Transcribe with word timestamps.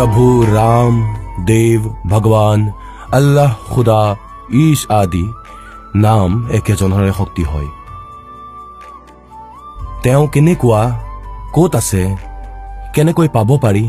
प्रभु 0.00 0.24
राम 0.50 0.94
देव 1.46 1.80
ভগৱান 2.10 2.60
আল্লাহ 3.10 3.50
খুদা 3.72 4.00
ঈশ 4.60 4.80
আদি 5.00 5.24
নাম 5.98 6.30
একেজনৰে 6.58 7.10
শক্তি 7.18 7.44
হয় 7.50 7.68
তেওঁ 10.04 10.24
কেনেকুৱা 10.34 10.82
ক'ত 11.54 11.72
আছে 11.80 12.02
কেনেকৈ 12.94 13.28
পাব 13.36 13.50
পাৰি 13.64 13.84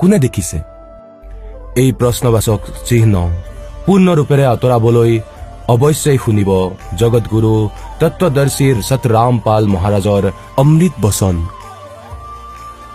কোনে 0.00 0.18
দেখিছে 0.24 0.58
এই 1.76 1.90
প্ৰশ্নবাচক 2.00 2.60
চিহ্ন 2.88 3.14
পূৰ্ণৰূপেৰে 3.84 4.44
আঁতৰাবলৈ 4.52 5.12
অৱশ্যেই 5.74 6.18
শুনিব 6.24 6.50
জগতগুৰু 7.00 7.52
তত্বদৰ্শীৰ 8.00 8.76
সতৰাম 8.88 9.34
পাল 9.46 9.62
মহাৰাজৰ 9.74 10.24
অমৃত 10.62 10.94
বচন 11.04 11.36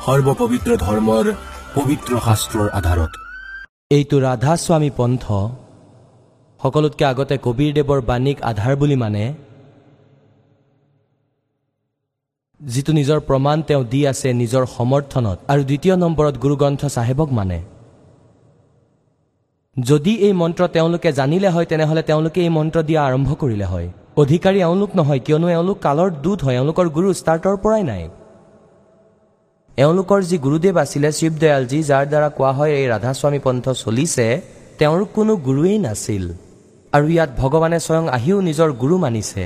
সৰ্বপবিত্ৰ 0.05 0.71
ধৰ্মৰ 0.85 1.25
পবিত্ৰ 1.76 2.12
শাস্ত্ৰৰ 2.26 2.68
আধাৰত। 2.78 3.12
এইটো 3.96 4.16
ৰাধাস্বামী 4.26 4.90
পন্থ 4.98 5.24
সকলোতকৈ 6.60 7.04
আগতে 7.12 7.36
কবীৰদেৱৰ 7.46 8.00
বাণীক 8.10 8.38
আধাৰ 8.50 8.74
বুলি 8.80 8.96
মানে 9.02 9.24
যিটো 12.60 12.92
নিজৰ 12.98 13.18
প্ৰমাণ 13.28 13.56
তেওঁ 13.68 13.84
দি 13.92 14.00
আছে 14.12 14.28
নিজৰ 14.42 14.64
সমৰ্থনত 14.76 15.38
আৰু 15.52 15.62
দ্বিতীয় 15.70 15.94
নম্বৰত 16.04 16.34
গুৰুগ্ৰন্থ 16.44 16.82
চাহেবক 16.96 17.28
মানে। 17.38 17.58
যদি 19.76 20.12
এই 20.26 20.34
মন্ত্ৰ 20.42 20.62
তেওঁলোকে 20.74 21.10
জানিলে 21.18 21.48
হয় 21.54 21.66
তেনেহ'লে 21.70 22.02
তেওঁলোকে 22.10 22.40
এই 22.46 22.52
মন্ত্ৰ 22.58 22.78
দিয়া 22.88 23.00
আৰম্ভ 23.08 23.28
কৰিলে 23.42 23.66
হয়। 23.72 23.88
অধিকাৰী 24.22 24.58
এওঁলোক 24.66 24.90
নহয় 24.98 25.20
কিয়নো 25.26 25.48
এওঁলোক 25.56 25.78
কালৰ 25.86 26.08
দূত 26.24 26.38
হয় 26.44 26.56
এওঁলোকৰ 26.58 26.86
গুৰু 26.96 27.08
ষ্টাৰ্টৰ 27.20 27.56
পৰাই 27.64 27.84
নাই। 27.90 28.04
এওঁলোকৰ 29.78 30.20
যি 30.22 30.36
গুৰুদেৱ 30.38 30.76
আছিলে 30.84 31.08
শিৱদয়ালজী 31.18 31.78
যাৰ 31.82 32.04
দ্বাৰা 32.10 32.28
কোৱা 32.36 32.50
হয় 32.52 32.72
এই 32.80 32.86
ৰাধাস্বামী 32.92 33.40
পন্থ 33.46 33.64
চলিছে 33.82 34.26
তেওঁৰ 34.78 35.02
কোনো 35.14 35.32
গুৰুৱেই 35.46 35.78
নাছিল। 35.86 36.24
আৰু 36.92 37.06
ইয়াত 37.14 37.30
ভগৱানে 37.40 37.78
স্বয়ং 37.86 38.04
আহিও 38.16 38.38
নিজৰ 38.40 38.70
গুৰু 38.82 38.96
মানিছে। 38.98 39.44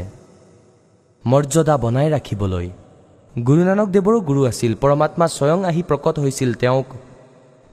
মৰ্যাদা 1.25 1.75
বনাই 1.77 2.09
ৰাখিবলৈ। 2.15 2.67
গুৰু 3.35 3.63
নানক 3.69 3.89
দেৱৰো 3.97 4.19
গুৰু 4.29 4.41
আছিল। 4.51 4.73
পৰমাত্মা 4.83 5.27
স্বয়ং 5.37 5.59
আহি 5.65 5.83
প্ৰকট 5.89 6.17
হৈছিল 6.19 6.51
তেওঁক 6.55 6.89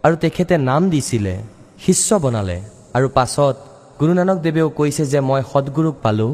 আৰু 0.04 0.16
তেখেতে 0.16 0.56
নাম 0.70 0.82
দিছিলে 0.90 1.34
শিষ্য 1.86 2.10
বনালে। 2.24 2.58
আৰু 2.94 3.08
পাছত 3.18 3.56
গুৰু 4.00 4.12
নানক 4.20 4.38
দেৱেও 4.46 4.70
কৈছে 4.70 5.04
যে 5.06 5.20
মই 5.20 5.42
সদগুৰুক 5.52 5.96
পালোঁ। 6.04 6.34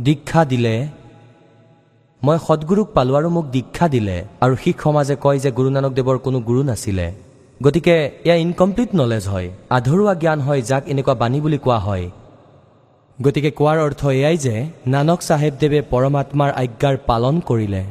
দীক্ষা 0.00 0.42
দিলে। 0.44 0.74
মই 2.22 2.38
সদগুৰুক 2.46 2.88
পালোঁ 2.96 3.16
আৰু 3.18 3.28
মোক 3.36 3.46
দীক্ষা 3.56 3.86
দিলে 3.94 4.16
আৰু 4.44 4.54
শিখ 4.62 4.76
সমাজে 4.84 5.14
কয় 5.24 5.38
যে 5.44 5.50
গুৰু 5.58 5.68
নানক 5.76 5.92
দেৱৰ 5.98 6.18
কোনো 6.26 6.38
গুৰু 6.48 6.62
নাছিলে। 6.70 7.06
গতিকে 7.60 7.96
এয়া 8.26 8.36
ইনকমপ্লিট 8.44 8.90
নলেজ 9.00 9.24
হয় 9.32 9.48
আধৰুৱা 9.76 10.14
জ্ঞান 10.22 10.38
হয় 10.46 10.60
যাক 10.70 10.82
এনেকুৱা 10.92 11.14
বাণী 11.22 11.38
বুলি 11.44 11.58
কোৱা 11.64 11.78
হয়। 11.86 12.06
গতিকে 13.18 13.50
কোৱাৰ 13.58 13.78
অৰ্থ 13.86 14.02
এয়াই 14.18 14.36
যে 14.44 14.54
নানক 14.94 15.20
চাহেবদেৱে 15.28 15.80
পৰমাত্মাৰ 15.92 16.50
আজ্ঞাৰ 16.62 16.96
পালন 17.08 17.34
কৰিলে। 17.48 17.82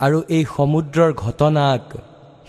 আৰু 0.00 0.18
এই 0.36 0.44
সমুদ্ৰৰ 0.56 1.10
ঘটনাক 1.24 1.82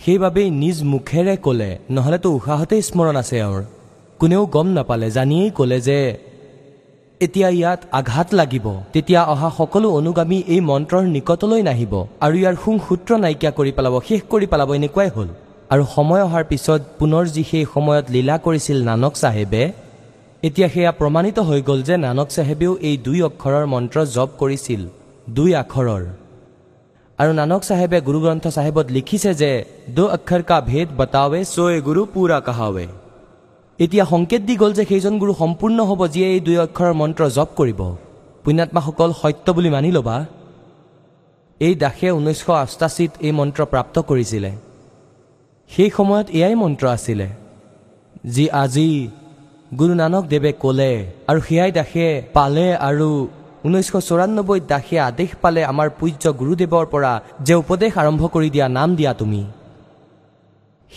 সেইবাবেই 0.03 0.47
নিজ 0.61 0.77
মুখেৰে 0.93 1.35
ক'লে 1.45 1.71
নহ'লেতো 1.95 2.27
উশাহতেই 2.37 2.81
স্মৰণ 2.89 3.15
আছে 3.21 3.35
এওঁৰ 3.45 3.63
কোনেও 4.19 4.43
গম 4.55 4.67
নাপালে 4.77 5.07
জানিয়েই 5.17 5.51
ক'লে 5.57 5.77
যে 5.87 5.99
এতিয়া 7.21 7.49
ইয়াত 7.59 7.79
আঘাত 7.99 8.27
লাগিব। 8.39 8.65
তেতিয়া 8.93 9.21
অহা 9.33 9.49
সকলো 9.59 9.87
অনুগামী 9.99 10.37
এই 10.53 10.61
মন্ত্ৰৰ 10.69 11.03
নিকটলৈ 11.15 11.61
নাহিব 11.69 11.93
আৰু 12.25 12.35
ইয়াৰ 12.41 12.55
সোং 12.63 12.73
সূত্ৰ 12.87 13.11
নাইকিয়া 13.23 13.51
কৰি 13.57 13.71
পেলাব 13.77 13.95
শেষ 14.07 14.21
কৰি 14.31 14.45
পেলাব 14.51 14.69
এনেকুৱাই 14.79 15.09
হ'ল। 15.15 15.29
আৰু 15.73 15.83
সময় 15.95 16.23
অহাৰ 16.27 16.43
পিছত 16.51 16.81
পুনৰ 16.99 17.23
যি 17.35 17.43
সেই 17.51 17.65
সময়ত 17.73 18.05
লীলা 18.15 18.35
কৰিছিল 18.45 18.77
নানক 18.89 19.13
চাহেবে 19.23 19.61
এতিয়া 20.47 20.67
সেয়া 20.73 20.91
প্ৰমাণিত 20.99 21.37
হৈ 21.47 21.59
গ'ল 21.69 21.79
যে 21.89 21.95
নানক 22.07 22.27
চাহেবেও 22.35 22.73
এই 22.89 22.95
দুই 23.05 23.19
অক্ষৰৰ 23.29 23.65
মন্ত্ৰ 23.73 23.97
জপ 24.15 24.29
কৰিছিল 24.41 24.81
দুই 25.37 25.51
আখৰৰ। 25.63 26.03
আৰু 27.19 27.31
নানক 27.39 27.61
চাহেবে 27.69 27.97
গুৰুগ্ৰন্থ 28.07 28.45
চাহেবত 28.55 28.87
লিখিছে 28.95 29.31
যে 29.41 29.51
দো 29.95 30.03
অক্ষৰ 30.17 30.41
কা 30.49 30.57
ভেদ 30.71 30.87
বতাৱে 30.99 31.41
চৈ 31.55 31.75
গুৰু 31.87 32.01
পুৰা 32.13 32.39
কাহাৱে। 32.47 32.87
এতিয়া 33.79 34.05
সংকেত 34.11 34.41
দি 34.47 34.55
গ'ল 34.61 34.71
যে 34.77 34.83
সেইজন 34.89 35.13
গুৰু 35.21 35.33
সম্পূৰ্ণ 35.41 35.77
হ'ব 35.89 36.01
যিয়ে 36.13 36.27
এই 36.35 36.41
দুই 36.47 36.57
অক্ষৰৰ 36.65 36.93
মন্ত্ৰ 37.01 37.23
জপ 37.37 37.49
কৰিব। 37.59 37.79
পুণ্যাত্মাসকল 38.43 39.11
সত্য 39.21 39.47
বুলি 39.55 39.69
মানি 39.75 39.89
ল'বা। 39.97 40.17
এই 41.61 41.73
দাসে 41.83 42.07
ঊনৈছশ 42.17 42.49
অষ্টাশীত 42.63 43.11
এই 43.27 43.33
মন্ত্ৰ 43.39 43.61
প্ৰাপ্ত 43.71 43.95
কৰিছিলে। 44.09 44.51
সেই 45.71 45.89
সময়ত 45.97 46.27
এয়াই 46.37 46.55
মন্ত্ৰ 46.63 46.85
আছিলে 46.95 47.27
যি 48.33 48.45
আজি 48.63 48.89
গুৰু 49.79 49.93
নানক 50.01 50.23
দেৱে 50.33 50.51
ক'লে 50.63 50.91
আৰু 51.29 51.39
সেয়াই 51.47 51.71
দাসে 51.77 52.07
পালে 52.35 52.67
আৰু 52.89 53.09
ঊনৈছশ 53.65 53.95
চৌৰান্নব্বৈত 54.09 54.63
দাসে 54.71 54.97
আদেশ 55.09 55.29
পালে 55.43 55.61
আমাৰ 55.71 55.87
পূজ্য 55.99 56.23
গুৰুদেৱৰ 56.39 56.85
পৰা 56.93 57.13
যে 57.47 57.53
উপদেশ 57.63 57.91
আৰম্ভ 58.01 58.21
কৰি 58.35 58.49
দিয়া 58.55 58.67
নাম 58.77 58.89
দিয়া 58.99 59.13
তুমি। 59.21 59.41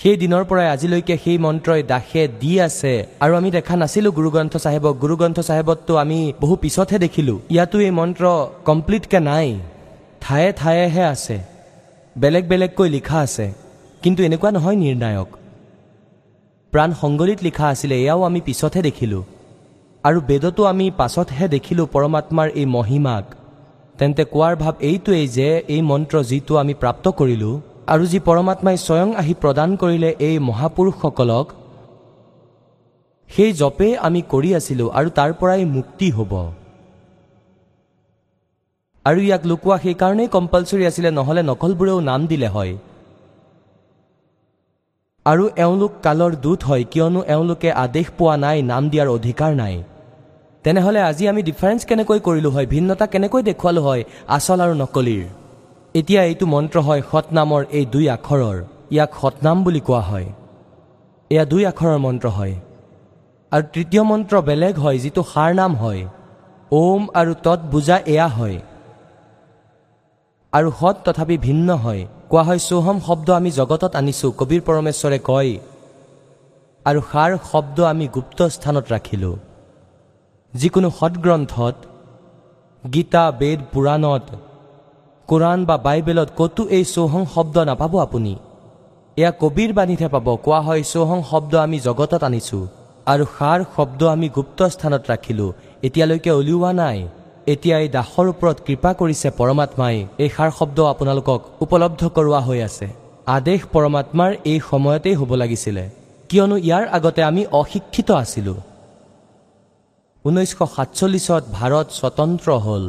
সেই 0.02 0.16
দিনৰ 0.16 0.44
পৰাই 0.44 0.68
আজিলৈকে 0.74 1.14
সেই 1.24 1.38
মন্ত্ৰই 1.38 1.82
দাসে 1.82 2.28
দি 2.40 2.60
আছে। 2.60 3.06
আৰু 3.20 3.32
আমি 3.34 3.50
দেখা 3.50 3.76
নাছিলো 3.76 4.10
গুৰুগ্ৰন্থ 4.10 4.56
চাহেবক। 4.56 4.94
গুৰুগ্ৰন্থ 5.02 5.40
চাহেবততো 5.40 5.96
আমি 5.96 6.32
বহু 6.40 6.56
পিছতহে 6.56 6.98
দেখিলো। 6.98 7.40
ইয়াতো 7.50 7.80
এই 7.80 7.90
মন্ত্ৰ 7.90 8.24
কমপ্লিটকৈ 8.64 9.20
নাই। 9.20 9.58
ঠায়ে 10.20 10.52
ঠায়েহে 10.52 11.04
আছে। 11.04 11.38
বেলেগ 12.18 12.44
বেলেগকৈ 12.48 12.88
লিখা 12.88 13.18
আছে। 13.18 13.52
কিন্তু 14.02 14.22
এনেকুৱা 14.22 14.50
নহয় 14.50 14.76
নিৰ্ণায়ক। 14.76 15.28
প্ৰাণ 16.72 16.90
সংগলিত 17.00 17.38
লিখা 17.42 17.66
আছিলে 17.68 18.02
এয়াও 18.02 18.22
আমি 18.22 18.40
পিছতহে 18.40 18.82
দেখিলোঁ। 18.82 19.22
আৰু 20.04 20.20
বেদতো 20.20 20.64
আমি 20.64 20.90
পাছতহে 20.90 21.48
দেখিলোঁ 21.48 21.86
পৰমাত্মাৰ 21.86 22.48
এই 22.54 22.66
মহিমাক। 22.66 23.24
তেন্তে 23.98 24.24
কোৱাৰ 24.24 24.56
ভাৱ 24.56 24.74
এইটোৱেই 24.80 25.28
যে 25.28 25.48
এই 25.68 25.82
মন্ত্ৰ 25.82 26.22
যিটো 26.22 26.56
আমি 26.56 26.74
প্ৰাপ্ত 26.74 27.08
কৰিলোঁ 27.08 27.60
আৰু 27.92 28.04
যি 28.12 28.18
পৰমাত্মাই 28.28 28.76
স্বয়ং 28.86 29.08
আহি 29.20 29.34
প্ৰদান 29.42 29.70
কৰিলে 29.82 30.10
এই 30.28 30.36
মহাপুৰুষসকলক 30.48 31.46
সেই 33.30 33.52
জপেই 33.60 33.92
আমি 34.06 34.20
কৰি 34.32 34.50
আছিলোঁ 34.58 34.88
আৰু 34.98 35.08
তাৰ 35.18 35.30
পৰাই 35.40 35.62
মুক্তি 35.76 36.08
হ'ব। 36.16 36.32
আৰু 39.06 39.20
ইয়াক 39.26 39.42
লুকোৱা 39.50 39.76
সেইকাৰণেই 39.84 40.28
কম্পালচৰি 40.36 40.84
আছিলে 40.90 41.10
নহ'লে 41.18 41.42
নকলবোৰেও 41.50 41.98
নাম 42.10 42.20
দিলে 42.30 42.48
হয়। 42.56 42.72
আৰু 45.26 45.44
এওঁলোক 45.64 45.92
কালৰ 46.06 46.32
দূত 46.44 46.60
হয় 46.68 46.84
কিয়নো 46.92 47.20
এওঁলোকে 47.34 47.70
আদেশ 47.84 48.06
পোৱা 48.18 48.34
নাই 48.44 48.58
নাম 48.70 48.82
দিয়াৰ 48.92 49.08
অধিকাৰ 49.16 49.52
নাই। 49.62 49.74
তেনেহ'লে 50.64 51.00
আজি 51.10 51.24
আমি 51.32 51.40
ডিফাৰেঞ্চ 51.50 51.80
কেনেকৈ 51.88 52.18
কৰিলোঁ 52.26 52.52
হয় 52.56 52.66
ভিন্নতা 52.74 53.04
কেনেকৈ 53.12 53.42
দেখুৱালোঁ 53.50 53.84
হয় 53.88 54.02
আচল 54.36 54.58
আৰু 54.64 54.74
নকলিৰ? 54.84 55.24
এতিয়া 55.98 56.22
এইটো 56.22 56.46
মন্ত্ৰ 56.46 56.78
হয় 56.80 57.02
সৎনামৰ 57.10 57.62
এই 57.70 57.86
দুই 57.86 58.08
আখৰৰ। 58.08 58.56
ইয়াক 58.90 59.10
সৎনাম 59.20 59.64
বুলি 59.64 59.80
কোৱা 59.80 60.00
হয়। 60.00 60.28
এয়া 61.30 61.44
দুই 61.44 61.62
আখৰৰ 61.66 61.98
মন্ত্ৰ 61.98 62.28
হয়। 62.28 62.54
আৰু 63.52 63.64
তৃতীয় 63.72 64.02
মন্ত্ৰ 64.02 64.34
বেলেগ 64.40 64.74
হয় 64.78 64.98
যিটো 64.98 65.22
সাৰ 65.22 65.50
নাম 65.54 65.72
হয়। 65.76 66.02
ওম 66.72 67.02
আৰু 67.14 67.32
তৎ 67.42 67.60
বুজা 67.72 67.96
এয়া 68.06 68.28
হয়। 68.28 68.58
আৰু 70.52 70.68
সৎ 70.80 70.96
তথাপি 71.04 71.36
ভিন্ন 71.38 71.68
হয়। 71.74 72.02
কোৱা 72.28 72.42
হয় 72.42 72.58
চৌহম 72.58 72.98
শব্দ 73.06 73.28
আমি 73.30 73.50
জগতত 73.50 73.92
আনিছোঁ 73.96 74.30
কবিৰ 74.32 74.60
পৰমেশ্বৰে 74.60 75.18
কয়। 75.24 75.52
আৰু 76.86 77.00
সাৰ 77.12 77.30
শব্দ 77.52 77.76
আমি 77.82 78.06
গুপ্ত 78.14 78.38
স্থানত 78.42 78.84
ৰাখিলোঁ। 78.92 79.36
যিকোনো 80.54 80.88
সৎগ্ৰন্থত 80.90 81.76
গীতা 82.92 83.24
বেদ 83.30 83.58
পুৰাণত 83.72 84.26
কোৰাণ 85.28 85.58
বা 85.68 85.76
বাইবেলত 85.86 86.28
ক'তো 86.38 86.62
এই 86.76 86.84
চৌহং 86.94 87.22
শব্দ 87.34 87.56
নাপাব 87.68 87.92
আপুনি। 88.06 88.34
এয়া 89.16 89.30
কবিৰ 89.42 89.70
বাণীতহে 89.78 90.08
পাব 90.14 90.28
কোৱা 90.44 90.60
হয় 90.66 90.82
চৌহং 90.92 91.20
শব্দ 91.30 91.52
আমি 91.64 91.78
জগতত 91.86 92.22
আনিছোঁ 92.28 92.62
আৰু 93.12 93.24
সাৰ 93.36 93.60
শব্দ 93.74 94.00
আমি 94.14 94.28
গুপ্ত 94.36 94.60
স্থানত 94.74 95.02
ৰাখিলোঁ 95.12 95.50
এতিয়ালৈকে 95.86 96.30
উলিওৱা 96.40 96.70
নাই। 96.80 96.98
এতিয়া 97.52 97.76
এই 97.84 97.88
দাসৰ 97.96 98.26
ওপৰত 98.32 98.56
কৃপা 98.66 98.90
কৰিছে 99.00 99.28
পৰমাত্মাই 99.40 99.96
এই 100.24 100.30
সাৰ 100.36 100.50
শব্দ 100.58 100.78
আপোনালোকক 100.92 101.40
উপলব্ধ 101.64 102.02
কৰোৱা 102.16 102.40
হৈ 102.46 102.58
আছে। 102.68 102.86
আদেশ 103.36 103.60
পৰমাত্মাৰ 103.74 104.30
এই 104.52 104.58
সময়তেই 104.70 105.14
হ'ব 105.20 105.30
লাগিছিলে। 105.42 105.84
কিয়নো 106.30 106.56
ইয়াৰ 106.66 106.84
আগতে 106.96 107.20
আমি 107.30 107.42
অশিক্ষিত 107.60 108.08
আছিলোঁ। 108.22 108.58
ঊনৈছশ 110.24 110.60
সাতচল্লিছত 110.76 111.42
ভাৰত 111.58 111.86
স্বতন্ত্ৰ 112.00 112.50
হ'ল। 112.66 112.86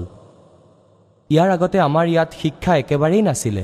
ইয়াৰ 1.30 1.50
আগতে 1.56 1.78
আমাৰ 1.88 2.06
ইয়াত 2.14 2.30
শিক্ষা 2.42 2.72
একেবাৰেই 2.82 3.22
নাছিলে। 3.28 3.64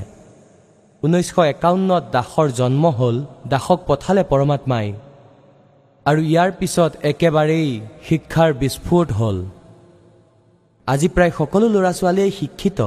ঊনৈছশ 1.04 1.38
একাৱন্নত 1.54 2.04
দাসৰ 2.16 2.48
জন্ম 2.60 2.84
হ'ল 2.98 3.16
দাসক 3.52 3.80
পঠালে 3.90 4.24
পৰমাত্মাই। 4.32 4.88
আৰু 6.06 6.22
ইয়াৰ 6.32 6.50
পিছত 6.60 6.92
একেবাৰেই 7.12 7.70
শিক্ষাৰ 8.08 8.52
বিস্ফোট 8.62 9.08
হ'ল। 9.20 9.38
আজি 10.88 11.08
প্ৰায় 11.16 11.34
সকলো 11.40 11.66
ল'ৰা 11.76 11.92
ছোৱালীয়ে 12.00 12.30
শিক্ষিত 12.40 12.80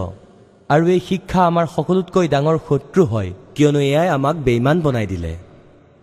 আৰু 0.70 0.84
এই 0.94 1.00
শিক্ষা 1.08 1.40
আমাৰ 1.50 1.66
সকলোতকৈ 1.76 2.26
ডাঙৰ 2.34 2.56
শত্ৰু 2.68 3.02
হয় 3.12 3.30
কিয়নো 3.54 3.80
এয়াই 3.90 4.08
আমাক 4.16 4.36
বেইমান 4.46 4.76
বনাই 4.84 5.06
দিলে। 5.12 5.32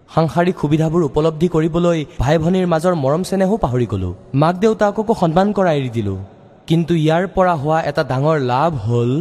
সাংসাৰিক 0.09 0.55
সুবিধাবোৰ 0.61 1.01
উপলব্ধি 1.09 1.47
কৰিবলৈ 1.55 1.99
ভাই 2.23 2.35
ভনীৰ 2.43 2.67
মাজৰ 2.73 2.93
মৰম 3.03 3.21
চেনেহো 3.29 3.55
পাহৰি 3.63 3.87
গ'লো। 3.93 4.09
মাক 4.41 4.55
দেউতাককো 4.63 5.13
সন্মান 5.21 5.47
কৰা 5.57 5.71
এৰি 5.79 5.91
দিলোঁ। 5.97 6.19
কিন্তু 6.69 6.93
ইয়াৰ 7.05 7.23
পৰা 7.35 7.53
হোৱা 7.61 7.79
এটা 7.89 8.03
ডাঙৰ 8.11 8.37
লাভ 8.51 8.71
হ'ল 8.85 9.11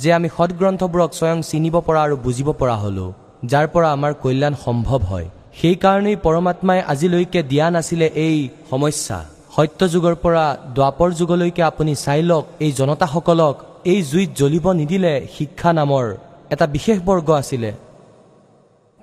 যে 0.00 0.08
আমি 0.18 0.28
সৎগ্ৰন্থবোৰক 0.36 1.10
স্বয়ং 1.18 1.38
চিনিব 1.50 1.74
পৰা 1.86 2.00
আৰু 2.06 2.16
বুজিব 2.24 2.48
পৰা 2.60 2.76
হ'লো 2.82 3.06
যাৰ 3.50 3.66
পৰা 3.74 3.88
আমাৰ 3.96 4.12
কল্যাণ 4.22 4.54
সম্ভৱ 4.64 5.00
হয়। 5.10 5.26
সেইকাৰণেই 5.60 6.16
পৰমাত্মাই 6.26 6.80
আজিলৈকে 6.92 7.40
দিয়া 7.50 7.66
নাছিলে 7.74 8.06
এই 8.26 8.36
সমস্যা। 8.70 9.18
সত্য 9.56 9.80
যুগৰ 9.92 10.14
পৰা 10.24 10.44
দ্বাপৰ 10.76 11.08
যুগলৈকে 11.18 11.62
আপুনি 11.70 11.92
চাই 12.04 12.22
লওক 12.30 12.44
এই 12.64 12.72
জনতাসকলক 12.72 13.54
এই 13.92 14.00
জুইত 14.10 14.30
জ্বলিব 14.40 14.66
নিদিলে 14.80 15.12
শিক্ষা 15.36 15.70
নামৰ 15.80 16.06
এটা 16.52 16.66
বিশেষ 16.74 16.98
বৰ্গ 17.08 17.28
আছিলে। 17.40 17.70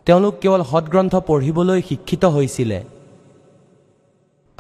তেওঁলোক 0.08 0.34
কেৱল 0.42 0.62
সৎগ্ৰন্থ 0.72 1.14
পঢ়িবলৈ 1.30 1.80
শিক্ষিত 1.90 2.24
হৈছিলে। 2.36 2.80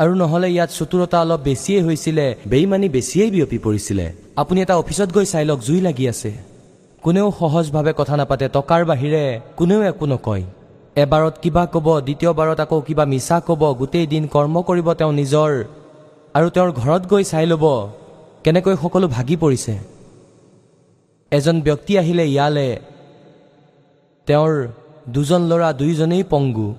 আৰু 0.02 0.14
নহ'লে 0.22 0.50
ইয়াত 0.56 0.70
চতুৰতা 0.78 1.18
অলপ 1.24 1.42
বেছিয়েই 1.48 1.84
হৈছিলে 1.88 2.26
বেইমানি 2.52 2.88
বেছিয়েই 2.96 3.32
বিয়পি 3.36 3.58
পৰিছিলে। 3.66 4.06
আপুনি 4.42 4.58
এটা 4.64 4.76
অফিচত 4.82 5.10
গৈ 5.16 5.26
চাই 5.32 5.46
লওক 5.50 5.60
জুই 5.68 5.80
লাগি 5.88 6.06
আছে। 6.14 6.32
কোনেও 7.04 7.28
সহজভাৱে 7.40 7.92
কথা 8.00 8.16
নাপাতে 8.20 8.46
টকাৰ 8.58 8.82
বাহিৰে 8.90 9.24
কোনেও 9.60 9.82
একো 9.92 10.06
নকয়। 10.12 10.44
এবাৰত 11.04 11.36
কিবা 11.44 11.64
ক'ব 11.74 11.88
দ্বিতীয়বাৰত 12.08 12.60
আকৌ 12.66 12.80
কিবা 12.88 13.06
মিছা 13.12 13.38
ক'ব 13.48 13.62
গোটেই 13.80 14.06
দিন 14.14 14.24
কৰ্ম 14.34 14.56
কৰিব 14.68 14.88
তেওঁ 15.00 15.14
নিজৰ 15.20 15.52
আৰু 16.38 16.48
তেওঁৰ 16.56 16.70
ঘৰত 16.82 17.04
গৈ 17.12 17.24
চাই 17.32 17.46
ল'ব 17.52 17.66
কেনেকৈ 18.44 18.76
সকলো 18.84 19.08
ভাগি 19.16 19.36
পৰিছে। 19.44 19.74
এজন 21.32 21.56
ব্যক্তি 21.68 21.94
আহিলে 22.02 22.26
ইয়ালে 22.34 22.70
তেওঁৰ 24.28 24.52
দুজন 25.16 25.42
ল'ৰা 25.50 25.70
দুয়োজনেই 25.80 26.24
পংগু। 26.34 26.70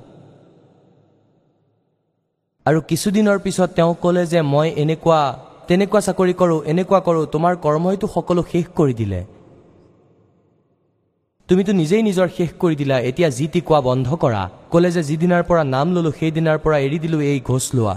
আৰু 2.68 2.80
কিছুদিনৰ 2.90 3.38
পিছত 3.40 3.70
তেওঁ 3.78 3.94
ক'লে 4.02 4.24
যে 4.26 4.40
মই 4.48 4.68
এনেকুৱা 4.84 5.20
তেনেকুৱা 5.68 6.00
চাকৰি 6.02 6.34
কৰোঁ 6.42 6.60
এনেকুৱা 6.72 7.00
কৰোঁ 7.08 7.24
তোমাৰ 7.34 7.54
কৰ্মইতো 7.66 8.08
সকলো 8.16 8.42
শেষ 8.52 8.66
কৰি 8.78 8.94
দিলে 8.94 9.20
তুমিতো 11.50 11.72
নিজেই 11.74 12.04
নিজৰ 12.04 12.28
শেষ 12.38 12.50
কৰি 12.62 12.76
দিলা 12.76 12.98
এতিয়া 13.04 13.30
যি 13.30 13.46
টি 13.54 13.62
কোৱা 13.62 13.80
বন্ধ 13.88 14.08
কৰা 14.22 14.42
ক'লে 14.72 14.90
যে 14.92 15.02
যিদিনাৰ 15.10 15.44
পৰা 15.50 15.64
নাম 15.70 15.88
ল'লোঁ 15.96 16.14
সেইদিনাৰ 16.20 16.58
পৰা 16.64 16.78
এৰি 16.86 16.98
দিলোঁ 17.04 17.22
এই 17.24 17.40
ঘোচ 17.46 17.66
লোৱা 17.74 17.96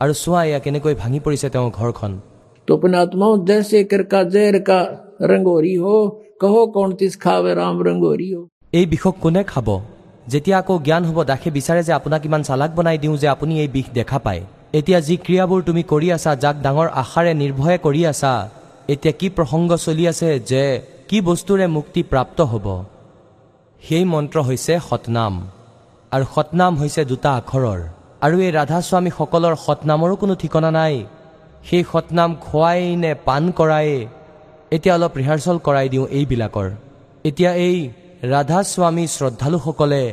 আৰু 0.00 0.12
চোৱা 0.14 0.40
এয়া 0.44 0.58
কেনেকৈ 0.64 0.94
ভাঙি 0.94 1.20
পৰিছে 1.24 1.48
তেওঁৰ 1.50 1.70
ঘৰখন 1.78 2.12
तो 2.68 2.76
अपने 2.76 2.96
आत्माओं 2.98 3.44
जैसे 3.44 3.82
कर 3.86 4.02
का 4.06 4.22
जहर 4.28 4.58
का 4.60 4.78
रंगोरी 5.24 5.74
हो 5.76 5.94
कहो 6.40 6.66
कौन 6.70 6.92
तिस 6.96 7.16
खावे 7.18 7.54
राम 7.56 7.76
रंगोरी 7.84 8.30
हो 8.32 8.42
এই 8.72 8.86
বিষক 8.86 9.14
কোনে 9.20 9.42
খাব 9.48 9.68
যেতিয়া 10.31 10.57
আকৌ 10.61 10.75
জ্ঞান 10.87 11.03
হ'ব 11.07 11.17
দাসে 11.29 11.49
বিচাৰে 11.57 11.81
যে 11.87 11.93
আপোনাক 11.99 12.21
ইমান 12.25 12.41
চালাক 12.43 12.71
বনাই 12.77 12.97
দিওঁ 13.03 13.15
যে 13.17 13.27
আপুনি 13.35 13.53
এই 13.63 13.69
বিষ 13.75 13.87
দেখা 13.99 14.17
পায়। 14.25 14.41
এতিয়া 14.79 14.99
যি 15.07 15.15
ক্ৰিয়াবোৰ 15.25 15.59
তুমি 15.67 15.83
কৰি 15.91 16.07
আছা 16.15 16.31
যাক 16.43 16.55
ডাঙৰ 16.65 16.87
আশাৰে 17.01 17.31
নিৰ্ভয়ে 17.41 17.77
কৰি 17.85 18.01
আছা 18.11 18.33
এতিয়া 18.93 19.13
কি 19.19 19.27
প্ৰসংগ 19.37 19.69
চলি 19.85 20.03
আছে 20.11 20.29
যে 20.51 20.63
কি 21.09 21.17
বস্তুৰে 21.21 21.65
মুক্তি 21.67 22.01
প্ৰাপ্ত 22.11 22.39
হ'ব? 22.51 22.65
সেই 23.81 24.05
মন্ত্ৰ 24.13 24.37
হৈছে 24.47 24.73
সতনাম 24.89 25.33
আৰু 26.11 26.25
সতনাম 26.35 26.73
হৈছে 26.79 27.01
দুটা 27.11 27.29
আখৰৰ। 27.39 27.79
আৰু 28.25 28.35
এই 28.45 28.51
ৰাধাস্বামীসকলৰ 28.59 29.53
সতনামৰো 29.65 30.15
কোনো 30.21 30.33
ঠিকনা 30.41 30.69
নাই। 30.79 30.95
সেই 31.67 31.83
সতনাম 31.91 32.29
খোৱাই 32.45 32.81
নে 33.03 33.11
পাণ 33.27 33.43
কৰাই 33.57 33.89
এতিয়া 34.75 34.93
অলপ 34.95 35.13
ৰিহাৰ্চল 35.19 35.57
কৰাই 35.67 35.87
দিওঁ 35.93 36.05
এইবিলাকৰ। 36.17 36.67
এতিয়া 37.29 37.51
এই 37.67 37.77
ৰাধাস্বামী 38.31 39.05
শ্ৰদ্ধালুসকলে 39.07 40.03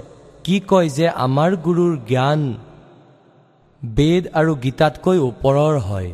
কি 0.44 0.56
কয় 0.70 0.88
যে 0.98 1.06
আমাৰ 1.26 1.50
গুৰুৰ 1.64 1.92
জ্ঞান 2.10 2.40
বেদ 3.82 4.24
আৰু 4.40 4.52
গীতাতকৈ 4.64 5.18
ওপৰৰ 5.30 5.74
হয়। 5.88 6.10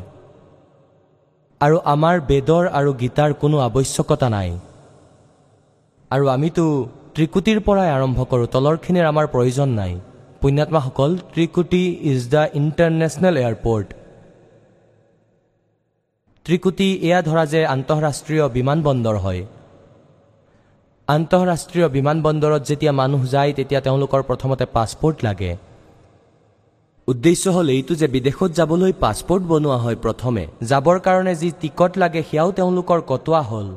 আৰু 1.61 1.77
আমাৰ 1.95 2.17
বেদৰ 2.31 2.65
আৰু 2.79 2.91
গীতাৰ 3.03 3.31
কোনো 3.43 3.57
আৱশ্যকতা 3.69 4.29
নাই। 4.37 4.51
আৰু 6.11 6.25
আমিতো 6.37 6.65
ত্ৰিকুটিৰ 7.15 7.59
পৰাই 7.67 7.89
আৰম্ভ 7.97 8.19
কৰোঁ 8.31 8.47
তলৰখিনিৰ 8.55 9.07
আমাৰ 9.13 9.27
প্ৰয়োজন 9.35 9.69
নাই। 9.81 9.93
পুণ্যাত্মাসকল 10.41 11.11
Trikuti 11.33 11.83
is 12.13 12.21
the 12.35 12.43
international 12.61 13.35
airport. 13.43 13.89
Trikuti 16.47 16.89
এয়া 17.09 17.21
ধৰা 17.29 17.45
যে 17.53 17.61
আন্তঃৰাষ্ট্ৰীয় 17.67 18.45
বিমানবন্দৰ 18.57 19.17
হয়। 19.25 19.43
আন্তঃৰাষ্ট্ৰীয় 21.09 21.89
বিমানবন্দৰত 21.89 22.63
যেতিয়া 22.69 22.93
মানুহ 22.93 23.23
যায় 23.35 23.53
তেতিয়া 23.53 23.81
তেওঁলোকৰ 23.81 24.21
প্ৰথমতে 24.29 24.65
পাছপৰ্ট 24.77 25.17
লাগে। 25.25 25.51
উদ্দেশ্য 27.09 27.45
হ'ল 27.57 27.69
এইটো 27.69 27.95
যে 28.01 28.07
বিদেশত 28.15 28.51
যাবলৈ 28.59 28.93
পাছপৰ্ট 29.03 29.43
বনোৱা 29.53 29.77
হয় 29.85 29.99
প্ৰথমে। 30.05 30.45
যাবৰ 30.71 30.97
কাৰণে 31.07 31.35
যি 31.41 31.49
টিকট 31.61 31.93
লাগে 32.03 32.21
সেয়াও 32.31 32.51
তেওঁলোকৰ 32.59 32.99
কটোৱা 33.11 33.43
হ'ল। 33.51 33.69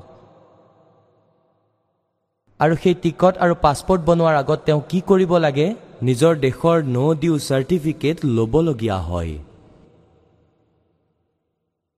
আৰু 2.60 2.74
সেই 2.84 2.96
টিকট 3.04 3.34
আৰু 3.44 3.54
পাছপৰ্ট 3.66 4.02
বনোৱাৰ 4.10 4.36
আগত 4.44 4.60
তেওঁ 4.68 4.81
কি 4.90 5.00
কৰিব 5.10 5.31
লাগে? 5.46 5.68
নিজৰ 6.08 6.34
দেশৰ 6.46 6.78
ন' 6.96 7.16
ডিউ 7.22 7.36
চাৰ্টিফিকেট 7.50 8.18
ল'বলগীয়া 8.38 8.98
হয়। 9.10 9.34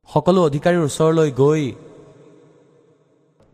সকলো 0.10 0.39
অধিকাৰীৰ 0.50 0.83
ওচৰলৈ 0.89 1.30
গৈ 1.44 1.63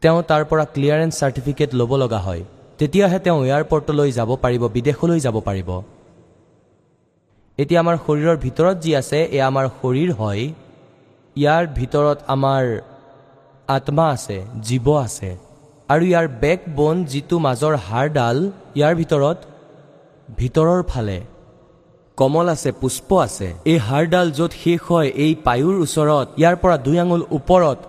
তেওঁ 0.01 0.19
তাৰ 0.29 0.43
পৰা 0.49 0.63
ক্লিয়াৰেঞ্চ 0.73 1.13
চাৰ্টিফিকেট 1.19 1.69
ল'ব 1.79 1.91
লগা 2.03 2.19
হয়। 2.27 2.41
তেতিয়াহে 2.79 3.19
তেওঁ 3.25 3.39
এয়াৰপৰ্টলৈ 3.47 4.09
যাব 4.19 4.29
পাৰিব 4.43 4.63
বিদেশলৈ 4.75 5.19
যাব 5.25 5.37
পাৰিব। 5.47 5.69
এতিয়া 7.57 7.79
আমাৰ 7.83 7.95
শৰীৰৰ 8.05 8.37
ভিতৰত 8.45 8.75
যি 8.83 8.91
আছে 9.01 9.19
এয়া 9.35 9.45
আমাৰ 9.51 9.65
শৰীৰ 9.79 10.11
হয়। 10.19 10.43
ইয়াৰ 11.35 11.63
ভিতৰত 11.79 12.17
আমাৰ 12.35 12.63
আত্মা 13.67 14.05
আছে 14.15 14.37
জীৱ 14.67 14.87
আছে। 15.05 15.29
আৰু 15.89 16.03
ইয়াৰ 16.11 16.27
বেক 16.43 16.59
বন 16.77 16.95
যিটো 17.11 17.35
মাজৰ 17.47 17.73
হাড়ডাল 17.87 18.37
ইয়াৰ 18.77 18.93
ভিতৰত 19.01 19.37
ভিতৰৰ 20.39 20.81
ফালে 20.91 21.19
কমল 22.17 22.47
আছে 22.55 22.69
পুষ্প 22.81 23.09
আছে। 23.27 23.47
এই 23.71 23.77
হাড়ডাল 23.87 24.27
য'ত 24.37 24.51
শেষ 24.63 24.79
হয় 24.89 25.09
এই 25.23 25.31
পায়ুৰ 25.45 25.75
ওচৰত 25.85 26.27
ইয়াৰ 26.39 26.55
পৰা 26.61 26.75
দুই 26.85 26.97
আঙুল 27.03 27.23
ওপৰত 27.37 27.79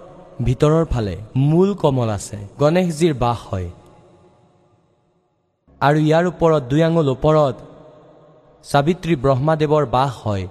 ভিতৰৰ 0.47 0.85
ফালে 0.93 1.15
মূল 1.51 1.71
কমল 1.83 2.09
আছে। 2.19 2.39
গণেশজীৰ 2.61 3.15
বাস 3.23 3.39
হয়। 3.51 3.69
আৰু 5.81 5.99
ইয়াৰ 6.09 6.25
ওপৰত 6.33 6.63
দুই 6.71 6.83
আঙুল 6.89 7.09
ওপৰত 7.15 7.57
সাবিত্ৰী 8.65 9.15
ব্ৰহ্মাদেৱৰ 9.25 9.85
বাস 9.97 10.13
হয়। 10.25 10.45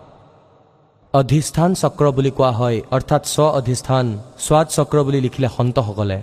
অধিষ্ঠান 1.13 1.69
চক্ৰ 1.81 2.05
বুলি 2.17 2.31
কোৱা 2.37 2.51
হয় 2.59 2.77
অৰ্থাৎ 2.95 3.23
স্ব 3.33 3.45
অধিষ্ঠান 3.59 4.05
স্বাদ 4.45 4.67
চক্ৰ 4.77 4.97
বুলি 5.05 5.19
লিখিলে 5.25 5.49
সন্তসকলে। 5.57 6.19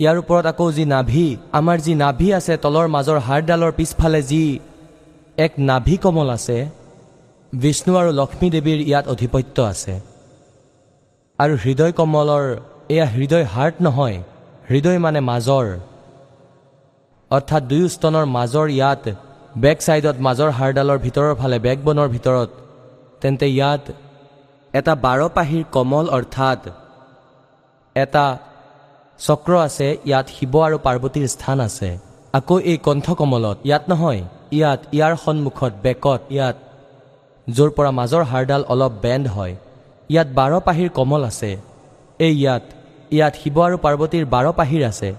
ইয়াৰ 0.00 0.16
ওপৰত 0.22 0.44
আকৌ 0.52 0.66
যি 0.76 0.84
নাভি 0.94 1.26
আমাৰ 1.58 1.76
যি 1.86 1.92
নাভি 2.04 2.28
আছে 2.38 2.54
তলৰ 2.64 2.86
মাজৰ 2.94 3.18
হাড়ডালৰ 3.26 3.72
পিছফালে 3.78 4.20
যি 4.30 4.42
এক 5.44 5.52
নাভি 5.70 5.96
কমল 6.04 6.28
আছে 6.36 6.58
বিষ্ণু 7.52 7.92
আৰু 8.00 8.10
লক্ষ্মী 8.20 8.48
দেৱীৰ 8.54 8.80
ইয়াত 8.90 9.04
অধিপত্য 9.14 9.56
আছে। 9.72 9.94
আৰু 11.38 11.54
হৃদয় 11.64 11.92
কমলৰ 11.98 12.44
এয়া 12.92 13.06
হৃদয় 13.14 13.46
হাৰ্ট 13.54 13.76
নহয় 13.86 14.16
হৃদয় 14.70 14.98
মানে 15.04 15.20
মাজৰ। 15.30 15.66
অৰ্থাৎ 17.30 17.62
দুয়ো 17.70 17.88
স্তনৰ 17.94 18.26
মাজৰ 18.36 18.66
ইয়াত 18.78 19.04
বেক 19.64 19.78
ছাইডত 19.86 20.16
মাজৰ 20.26 20.50
হাড়ডালৰ 20.58 20.98
ভিতৰৰ 21.04 21.34
ফালে 21.40 21.58
বেকবনৰ 21.66 22.08
ভিতৰত। 22.14 22.50
তেন্তে 23.20 23.46
ইয়াত 23.56 23.84
এটা 24.74 24.92
বাৰপাহীৰ 25.06 25.64
কমল 25.74 26.06
অৰ্থাৎ 26.16 26.60
এটা 27.96 28.24
চক্ৰ 29.20 29.52
আছে 29.66 29.88
ইয়াত 30.08 30.26
শিৱ 30.36 30.54
আৰু 30.66 30.76
পাৰ্বতীৰ 30.86 31.26
স্থান 31.34 31.58
আছে। 31.68 31.90
আকৌ 32.38 32.56
এই 32.70 32.78
কণ্ঠকমলত 32.86 33.56
ইয়াত 33.68 33.84
নহয় 33.90 34.20
ইয়াত 34.58 34.80
ইয়াৰ 34.96 35.14
সন্মুখত 35.24 35.72
বেকত 35.84 36.20
ইয়াত 36.34 36.56
য'ৰ 37.46 37.70
পৰা 37.76 37.90
মাজৰ 37.98 38.22
হাড়ডাল 38.30 38.62
অলপ 38.72 38.92
বেণ্ড 39.04 39.26
হয়। 39.36 39.54
ইয়াত 40.12 40.28
বাৰপাহীৰ 40.38 40.90
কমল 40.98 41.22
আছে। 41.30 41.52
এই 42.20 42.34
ইয়াত 42.40 42.64
ইয়াত 43.14 43.34
শিৱ 43.42 43.56
আৰু 43.66 43.76
পাৰ্বতীৰ 43.84 44.24
বাৰ 44.34 44.46
পাহীৰ 44.58 44.82
আছে 44.90 45.10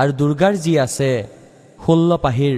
আৰু 0.00 0.10
দুৰ্গাৰ 0.20 0.54
যি 0.64 0.72
আছে 0.86 1.10
ষোল্ল 1.84 2.10
পাহীৰ। 2.24 2.56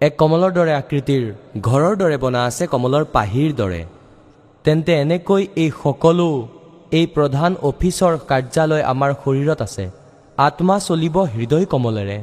এক 0.00 0.12
কমলৰ 0.20 0.50
দৰে 0.58 0.72
আকৃতিৰ 0.80 1.22
ঘৰৰ 1.66 1.94
দৰে 2.00 2.16
বনা 2.24 2.40
আছে 2.48 2.64
কমলৰ 2.72 3.04
পাহীৰ 3.16 3.50
দৰে। 3.60 3.82
তেন্তে 4.64 4.92
এনেকৈ 5.04 5.42
এই 5.62 5.70
সকলো 5.82 6.28
এই 6.98 7.06
প্ৰধান 7.16 7.50
অফিচৰ 7.70 8.12
কাৰ্যালয় 8.30 8.84
আমাৰ 8.92 9.10
শৰীৰত 9.22 9.60
আছে। 9.66 9.84
আত্মা 10.46 10.76
চলিব 10.88 11.16
হৃদয় 11.34 11.66
কমলেৰে। 11.72 12.18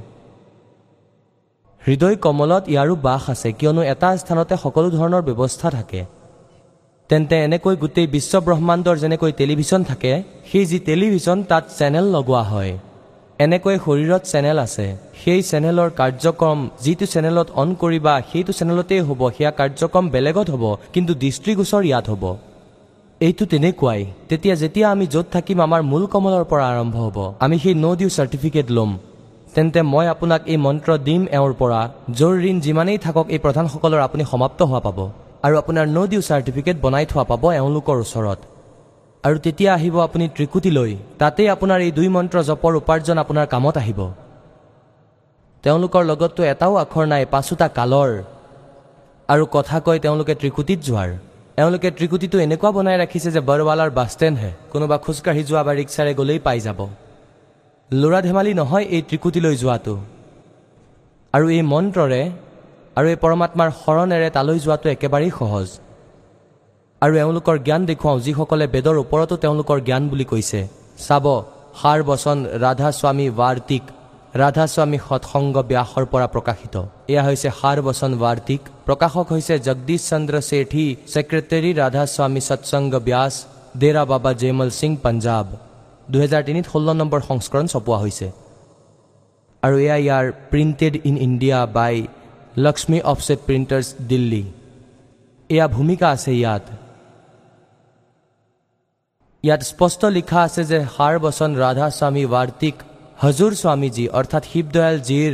হৃদয় 1.82 2.16
কমলত 2.26 2.64
ইয়াৰো 2.74 2.96
বাস 3.08 3.24
আছে 3.34 3.50
কিয়নো 3.60 3.82
এটা 3.94 4.10
স্থানতে 4.22 4.56
সকলো 4.64 4.88
ধৰণৰ 4.98 5.22
ব্যৱস্থা 5.30 5.68
থাকে। 5.78 6.02
তেন্তে 7.10 7.36
এনেকৈ 7.48 7.76
গোটেই 7.84 8.08
বিশ্ব 8.16 8.34
ব্ৰহ্মাণ্ডৰ 8.46 8.96
যেনেকৈ 9.04 9.32
টেলিভিছন 9.40 9.82
থাকে 9.90 10.12
সেই 10.50 10.66
যি 10.70 10.78
টেলিভিছন 10.88 11.38
তাত 11.50 11.64
চেনেল 11.80 12.06
লগোৱা 12.16 12.42
হয়। 12.52 12.74
এনেকৈ 13.40 13.76
শৰীৰত 13.86 14.24
চেনেল 14.32 14.58
আছে। 14.66 14.86
সেই 15.22 15.42
চেনেলৰ 15.52 15.90
কাৰ্যক্ৰম 16.00 16.58
যিটো 16.84 17.06
চেনেলত 17.14 17.48
অন 17.62 17.70
কৰিবা 17.82 18.14
সেইটো 18.30 18.52
চেনেলতেই 18.60 19.02
হ'ব 19.08 19.22
সেয়া 19.38 19.52
কাৰ্যক্ৰম 19.60 20.06
বেলেগত 20.16 20.48
হ'ব 20.54 20.64
কিন্তু 20.94 21.12
দৃষ্টিগোচৰ 21.24 21.84
ইয়াত 21.90 22.06
হ'ব। 22.12 22.24
এইটো 23.22 23.44
তেনেকুৱাই। 23.52 24.02
তেতিয়া 24.30 24.56
যেতিয়া 24.62 24.88
আমি 24.96 25.06
য'ত 25.14 25.28
থাকিম 25.36 25.58
আমাৰ 25.68 25.82
মূল 25.92 26.04
কমলৰ 26.14 26.44
পৰা 26.52 26.66
আৰম্ভ 26.74 26.96
হ'ব। 27.06 27.18
আমি 27.46 27.56
সেই 27.64 27.76
ন' 27.84 27.98
ডিউ 28.00 28.10
চাৰ্টিফিকেট 28.18 28.68
ল'ম। 28.78 28.92
তেন্তে 29.56 29.80
মই 29.94 30.06
আপোনাক 30.14 30.42
এই 30.54 30.58
মন্ত্ৰ 30.66 30.90
দিম 31.08 31.22
এওঁৰ 31.38 31.54
পৰা 31.62 31.80
য'ৰ 32.18 32.34
ঋণ 32.50 32.58
যিমানেই 32.66 33.00
থাকক 33.06 33.26
এই 33.36 33.40
প্ৰধানসকলৰ 33.46 34.02
আপুনি 34.08 34.24
সমাপ্ত 34.32 34.60
হোৱা 34.72 34.82
পাব। 34.88 35.00
আৰু 35.46 35.56
আপোনাৰ 35.62 35.86
ন' 35.96 36.10
ডিউ 36.12 36.22
চাৰ্টিফিকেট 36.30 36.76
বনাই 36.84 37.06
থোৱা 37.12 37.24
পাব 37.32 37.44
এওঁলোকৰ 37.60 37.98
ওচৰত। 38.06 38.40
আৰু 39.24 39.38
তেতিয়া 39.46 39.72
আহিব 39.78 39.96
আপুনি 40.08 40.26
ত্ৰিকুটি 40.36 40.70
লৈ 40.78 40.92
তাতেই 41.20 41.48
আপোনাৰ 41.56 41.80
এই 41.86 41.92
দুই 41.98 42.08
মন্ত্ৰ 42.16 42.38
জপৰ 42.50 42.74
উপাৰ্জন 42.82 43.18
আপোনাৰ 43.24 43.46
কামত 43.54 43.76
আহিব। 43.82 44.00
তেওঁলোকৰ 45.64 46.04
লগততো 46.12 46.42
এটাও 46.54 46.74
আখৰ 46.84 47.06
নাই 47.12 47.24
পাঁচোটা 47.34 47.68
কালৰ। 47.78 48.12
আৰু 49.30 49.44
কথা 49.56 49.78
কয় 49.86 50.00
তেওঁলোকে 50.06 50.34
ত্ৰিকুটিত 50.42 50.80
যোৱাৰ। 50.88 51.10
এওঁলোকে 51.62 51.90
ত্ৰিকুটিটো 51.98 52.38
এনেকুৱা 52.46 52.70
বনাই 52.78 52.98
ৰাখিছে 53.02 53.30
যে 53.36 53.42
বৰৱালাৰ 53.50 53.90
বাছ 53.98 54.10
ষ্টেণ্ডহে 54.14 54.52
কোনোবা 54.72 54.98
খোজকাঢ়ি 55.06 55.44
যোৱা 55.50 55.62
বা 55.68 55.74
ৰিক্সাৰে 55.80 56.12
গ'লেই 56.20 56.40
পাই 56.48 56.60
যাব। 56.66 56.80
ল'ৰা 57.90 58.20
ধেমালি 58.28 58.52
নহয় 58.62 58.86
এই 58.96 59.02
ত্ৰিকুটিলৈ 59.10 59.56
যোৱাটো। 59.62 59.94
আৰু 61.34 61.46
এই 61.58 61.64
মন্ত্ৰৰে 61.74 62.22
আৰু 62.98 63.08
এই 63.14 63.18
পৰমাত্মাৰ 63.24 63.70
শৰণেৰে 63.84 64.30
তালৈ 64.36 64.58
যোৱাটো 64.66 64.88
একেবাৰেই 64.96 65.32
সহজ। 65.40 65.68
আৰু 67.02 67.14
এওঁলোকৰ 67.24 67.56
জ্ঞান 67.68 67.82
দেখুৱাওঁ 67.90 68.20
যিসকলে 68.26 68.66
বেদৰ 68.76 68.96
ওপৰতো 69.04 69.34
তেওঁলোকৰ 69.44 69.78
জ্ঞান 69.88 70.04
বুলি 70.12 70.26
কৈছে। 70.32 70.60
চাব 71.08 71.26
সাৰ 71.82 72.00
বচন 72.10 72.38
ৰাধা 72.64 72.90
স্বামী 73.00 73.28
বাৰ্তিক 73.42 73.84
ৰাধা 74.42 74.66
স্বামী 74.74 74.98
সৎসংগ 75.08 75.56
ব্যাসৰ 75.72 76.06
পৰা 76.12 76.28
প্ৰকাশিত। 76.36 76.76
এয়া 77.12 77.24
হৈছে 77.28 77.50
সাৰ 77.60 77.78
বচন 77.88 78.12
বাৰ্তিক। 78.24 78.62
প্ৰকাশক 78.88 79.26
হৈছে 79.34 79.54
জগদীশ 79.68 80.02
চন্দ্ৰ 80.12 80.36
শেঠী 80.50 80.86
ছেক্ৰেটেৰী 81.14 81.72
ৰাধা 81.82 82.04
স্বামী 82.16 82.42
সৎসংগ 82.50 82.94
ব্যাস 83.08 83.34
ডেৰা 83.82 84.04
বাবা 84.12 84.32
জেমল 84.42 84.70
সিং 84.80 84.92
পঞ্জাৱ 85.04 85.48
দুহেজাৰ 86.12 86.42
তিনিত 86.48 86.66
ষোল্ল 86.74 86.90
নম্বৰ 87.02 87.22
সংস্কৰণ 87.30 87.66
চপোৱা 87.74 87.98
হৈছে। 88.04 88.28
আৰু 89.64 89.76
এয়া 89.86 89.98
ইয়াৰ 90.06 90.26
printed 90.52 90.94
in 91.10 91.16
India 91.28 91.60
by 91.78 91.96
Lakshmi 92.66 93.00
offset 93.12 93.40
printers 93.48 93.88
Delhi 94.12 94.44
এয়া 95.50 95.66
ভূমিকা 95.76 96.08
আছে 96.16 96.32
ইয়াত 96.42 96.66
ইয়াত 99.44 99.62
স্পষ্ট 99.72 100.02
লিখা 100.18 100.40
আছে 100.48 100.62
যে 100.72 100.80
সাৰ 100.96 101.16
বচন 101.26 101.50
ৰাধা 101.64 101.88
স্বামী 101.98 102.24
বাৰ্তিক 102.36 102.76
হজুৰ 103.24 103.54
স্বামীজী 103.62 104.06
অৰ্থাৎ 104.20 104.44
শিৱদয়ালজীৰ 104.52 105.34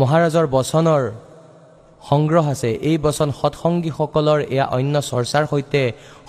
মহাৰাজৰ 0.00 0.46
বচনৰ 0.56 1.02
সংগ্ৰহ 2.10 2.44
আছে 2.54 2.70
এই 2.90 2.96
বচন 3.06 3.28
সৎসংগীসকলৰ 3.40 4.40
এয়া 4.54 4.66
অন্য 4.76 4.94
চৰ্চাৰ 5.10 5.44
সৈতে 5.52 5.82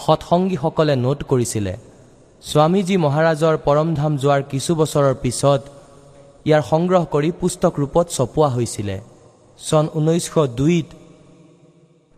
সৎসংগীসকলে 0.06 0.96
নোট 1.06 1.20
কৰিছিলে। 1.32 1.74
স্বামীজী 2.52 2.96
মহাৰাজৰ 3.06 3.56
পৰমধাম 3.68 4.14
যোৱাৰ 4.24 4.42
কিছু 4.52 4.72
বছৰৰ 4.82 5.16
পিছত 5.24 5.62
ইয়াৰ 6.48 6.64
সংগ্ৰহ 6.72 7.04
কৰি 7.14 7.30
পুস্তক 7.42 7.74
ৰূপত 7.82 8.06
চপোৱা 8.18 8.50
হৈছিলে। 8.58 8.98
চন 9.60 9.86
ঊনৈছশ 9.98 10.36
দুইত। 10.60 10.88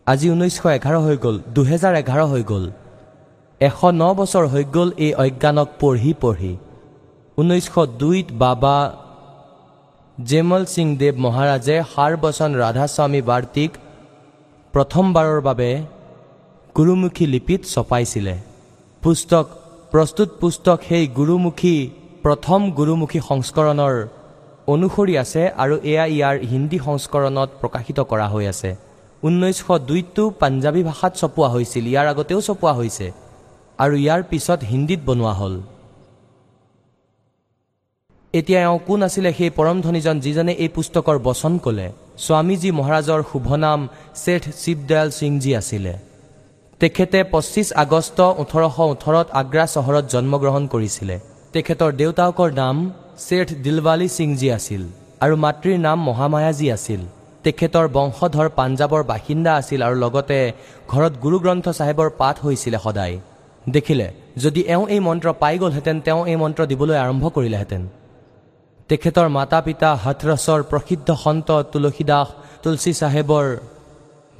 আজি 0.07 0.27
ঊনৈছশ 0.35 0.65
এঘাৰ 0.77 0.95
হৈ 1.05 1.17
গ'ল 1.23 1.35
দুহেজাৰ 1.55 1.93
এঘাৰ 2.01 2.21
হৈ 2.31 2.43
গ'ল। 2.51 2.65
এশ 3.61 3.79
ন 4.01 4.03
বছৰ 4.17 4.45
হৈ 4.53 4.63
গ'ল 4.75 4.89
এই 5.05 5.11
অজ্ঞানক 5.23 5.67
পঢ়ি 5.81 6.11
পঢ়ি। 6.23 6.53
ঊনৈছশ 7.37 7.75
দুইত 8.01 8.27
বাবা 8.43 8.75
জেমল 10.17 10.63
সিং 10.73 10.87
দেৱ 11.01 11.15
মহাৰাজে 11.25 11.75
সাৰ 11.93 12.13
বচন 12.23 12.49
ৰাধাস্বামী 12.63 13.21
বাৰ্তিক 13.29 13.71
প্ৰথমবাৰৰ 14.73 15.39
বাবে 15.47 15.69
গুৰুমুখী 16.75 17.25
লিপিত 17.33 17.61
ছপাইছিলে। 17.73 18.35
পুস্তক 19.03 19.45
প্ৰস্তুত 19.91 20.29
পুস্তক 20.41 20.77
সেই 20.89 21.05
গুৰুমুখী 21.19 21.75
প্ৰথম 22.25 22.59
গুৰুমুখী 22.79 23.19
সংস্কৰণৰ 23.29 23.95
অনুসৰি 24.73 25.13
আছে 25.23 25.41
আৰু 25.63 25.75
এয়া 25.91 26.05
ইয়াৰ 26.15 26.35
হিন্দী 26.51 26.77
সংস্কৰণত 26.87 27.49
প্ৰকাশিত 27.61 27.97
কৰা 28.11 28.27
হৈ 28.33 28.45
আছে। 28.53 28.71
ঊনৈছশ 29.23 29.69
দুইতো 29.89 30.23
পাঞ্জাবী 30.41 30.81
ভাষাত 30.89 31.13
ছপোৱা 31.19 31.47
হৈছিল 31.53 31.83
ইয়াৰ 31.91 32.07
আগতেও 32.13 32.39
ছপোৱা 32.47 32.73
হৈছে 32.79 33.07
আৰু 33.83 33.95
ইয়াৰ 34.03 34.21
পিছত 34.29 34.59
হিন্দীত 34.71 35.01
বনোৱা 35.07 35.33
হ'ল। 35.39 35.55
এতিয়া 38.33 38.59
এওঁ 38.67 38.79
কোন 38.87 38.99
আছিলে 39.07 39.29
সেই 39.37 39.51
পৰমধনীজন 39.57 40.15
যিজনে 40.25 40.53
এই 40.63 40.69
পুস্তকৰ 40.75 41.17
বচন 41.27 41.53
ক'লে? 41.65 41.87
স্বামীজী 42.25 42.69
মহাৰাজৰ 42.79 43.21
শুভনাম 43.31 43.79
শেঠ 44.23 44.43
শিৱদয়াল 44.61 45.09
সিংজী 45.19 45.51
আছিলে। 45.61 45.93
তেখেতে 46.81 47.19
পঁচিছ 47.33 47.67
আগষ্ট 47.83 48.17
ওঠৰশ 48.41 48.75
ওঠৰত 48.93 49.27
আগ্ৰা 49.41 49.65
চহৰত 49.75 50.05
জন্মগ্ৰহণ 50.13 50.63
কৰিছিলে। 50.73 51.15
তেখেতৰ 51.53 51.91
দেউতাকৰ 52.01 52.49
নাম 52.61 52.75
শেঠ 53.27 53.47
দিলৱালী 53.65 54.07
সিংজী 54.17 54.47
আছিল 54.57 54.83
আৰু 55.23 55.33
মাতৃৰ 55.43 55.77
নাম 55.87 55.97
মহামায়াজী 56.09 56.67
আছিল। 56.77 57.01
তেখেতৰ 57.43 57.85
বংশধৰ 57.97 58.47
পাঞ্জাৱৰ 58.57 59.03
বাসিন্দা 59.11 59.51
আছিল 59.59 59.79
আৰু 59.87 59.95
লগতে 60.03 60.39
ঘৰত 60.91 61.13
গুৰুগ্ৰন্থ 61.23 61.65
চাহেবৰ 61.77 62.07
পাঠ 62.19 62.35
হৈছিলে 62.45 62.79
সদায়। 62.85 63.15
দেখিলে 63.65 64.07
যদি 64.43 64.61
এওঁ 64.73 64.85
এই 64.95 65.01
মন্ত্ৰ 65.07 65.27
পাই 65.41 65.55
গ'লহেঁতেন 65.61 65.97
তেওঁ 66.05 66.21
এই 66.31 66.37
মন্ত্ৰ 66.43 66.61
দিবলৈ 66.71 66.97
আৰম্ভ 67.05 67.23
কৰিলেহেঁতেন। 67.35 67.81
তেখেতৰ 68.89 69.27
মাতা 69.37 69.59
পিতা 69.67 69.89
হথৰছৰ 70.03 70.59
প্ৰসিদ্ধ 70.71 71.07
সন্ত 71.23 71.49
তুলসীদাস 71.71 72.27
তুলসী 72.63 72.91
চাহেবৰ 73.01 73.45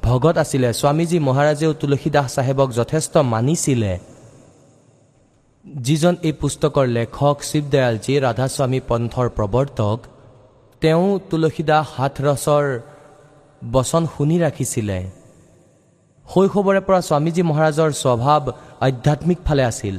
ভগত 0.02 0.36
আছিলে। 0.44 0.68
স্বামীজী 0.80 1.18
মহাৰাজেও 1.28 1.72
তুলসীদাস 1.80 2.28
চাহেবক 2.36 2.68
যথেষ্ট 2.78 3.14
মানিছিলে। 3.32 3.92
যিজন 5.70 6.14
এই 6.28 6.34
পুস্তকৰ 6.40 6.86
লেখক 6.98 7.36
শিৱদয়ালজী 7.48 8.14
ৰাধাস্বামী 8.26 8.80
পন্থৰ 8.88 9.28
প্ৰৱৰ্তক 9.36 9.98
তেওঁ 10.82 11.06
তুলসীদাস 11.30 11.84
হাথৰছৰ 11.96 12.64
বচন 13.62 14.02
শুনি 14.14 14.36
ৰাখিছিলে। 14.44 14.98
শৈশৱৰে 16.26 16.80
পৰা 16.86 17.00
স্বামীজী 17.08 17.42
মহাৰাজৰ 17.50 17.90
স্বভাৱ 18.02 18.42
আধ্যাত্মিক 18.86 19.38
ফালে 19.46 19.64
আছিল। 19.70 19.96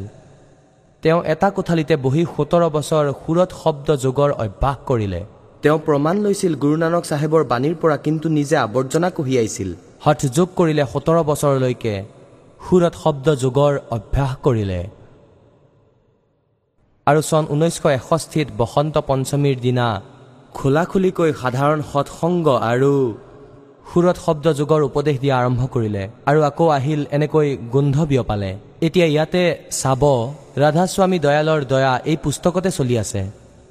তেওঁ 1.04 1.20
এটা 1.34 1.48
কোঠালিতে 1.56 1.96
বহি 2.06 2.24
সোতৰ 2.36 2.64
বছৰ 2.76 3.06
সুৰত 3.22 3.50
শব্দ 3.62 3.88
যোগৰ 4.06 4.30
অভ্যাস 4.46 4.78
কৰিলে। 4.90 5.22
তেওঁ 5.64 5.80
প্ৰমাণ 5.88 6.16
লৈছিল 6.26 6.54
গুৰু 6.64 6.76
নানক 6.84 7.04
চাহেবৰ 7.12 7.44
বাণীৰ 7.52 7.76
পৰা 7.82 7.98
কিন্তু 8.06 8.28
নিজে 8.38 8.56
আৱৰ্জনা 8.66 9.10
কঢ়িয়াইছিল 9.18 9.70
হঠ 10.06 10.20
যোগ 10.36 10.48
কৰিলে 10.60 10.84
সোতৰ 10.94 11.18
বছৰলৈকে 11.30 11.94
সুৰত 12.66 12.94
শব্দ 13.04 13.26
যোগৰ 13.44 13.74
অভ্যাস 13.96 14.32
কৰিলে। 14.48 14.82
আৰু 17.08 17.22
চন 17.30 17.44
ঊনৈছশ 17.54 17.86
এষষ্ঠিত 18.00 18.48
বসন্ত 18.62 18.96
পঞ্চমীৰ 19.10 19.58
দিনা 19.66 19.88
খোলাখুলিকৈ 20.58 21.32
সাধাৰণ 21.42 21.80
সৎসংগ 21.92 22.48
আৰু 22.72 22.94
সুৰত 23.90 24.18
শব্দ 24.26 24.46
যোগৰ 24.60 24.82
উপদেশ 24.90 25.16
দিয়া 25.24 25.36
আৰম্ভ 25.42 25.62
কৰিলে 25.74 26.04
আৰু 26.30 26.40
আকৌ 26.50 26.66
আহিল 26.78 27.02
এনেকৈ 27.16 27.48
গোন্ধ 27.74 27.98
বিয়পালে। 28.12 28.52
এতিয়া 28.88 29.08
ইয়াতে 29.14 29.44
চাব 29.82 30.04
ৰাধাস্বামী 30.64 31.18
দয়ালৰ 31.26 31.62
দয়া 31.74 31.94
এই 32.12 32.18
পুস্তকতে 32.24 32.70
চলি 32.78 32.96
আছে। 33.04 33.22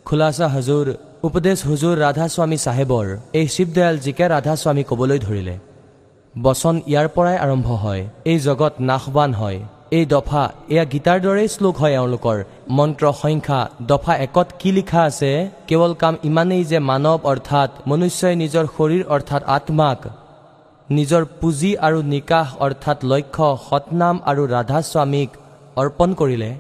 খোলাচা 0.07 0.47
হজুৰ 0.55 0.87
উপদেশ 1.29 1.59
হুজুৰ 1.69 1.95
ৰাধাস্বামী 2.07 2.59
চাহেবৰ 2.65 3.07
এই 3.39 3.47
শিৱদয়ালজীকে 3.55 4.25
ৰাধাস্বামী 4.35 4.83
ক'বলৈ 4.91 5.19
ধৰিলে। 5.27 5.55
বচন 6.35 6.75
ইয়াৰ 6.91 7.09
পৰাই 7.17 7.37
আৰম্ভ 7.45 7.69
হয় 7.83 8.03
এই 8.31 8.39
জগত 8.47 8.75
নাশবান 8.91 9.31
হয়। 9.41 9.61
এই 9.99 10.05
দফা 10.15 10.43
এয়া 10.73 10.85
গীতাৰ 10.93 11.19
দৰেই 11.25 11.49
শ্লোক 11.55 11.75
হয় 11.83 11.95
এওঁলোকৰ। 12.01 12.39
মন্ত্ৰ 12.79 13.05
সংখ্যা 13.23 13.61
দফা 13.91 14.15
একত 14.27 14.49
কি 14.61 14.71
লিখা 14.79 15.01
আছে? 15.11 15.31
কেৱল 15.69 15.93
কাম 16.03 16.15
ইমানেই 16.29 16.63
যে 16.71 16.79
মানৱ 16.91 17.19
অৰ্থাৎ 17.31 17.71
মনুষ্যই 17.91 18.35
নিজৰ 18.43 18.65
শৰীৰ 18.77 19.03
অৰ্থাৎ 19.15 19.43
আত্মাক 19.57 19.99
নিজৰ 20.89 21.23
পুঁজি 21.41 21.71
আৰু 21.87 21.99
নিকাশ 22.13 22.49
অৰ্থাৎ 22.67 22.99
লক্ষ্য 23.13 23.49
সৎনাম 23.69 24.17
আৰু 24.31 24.43
ৰাধাস্বামীক 24.55 25.31
অৰ্পণ 25.81 26.11
কৰিলে। 26.21 26.51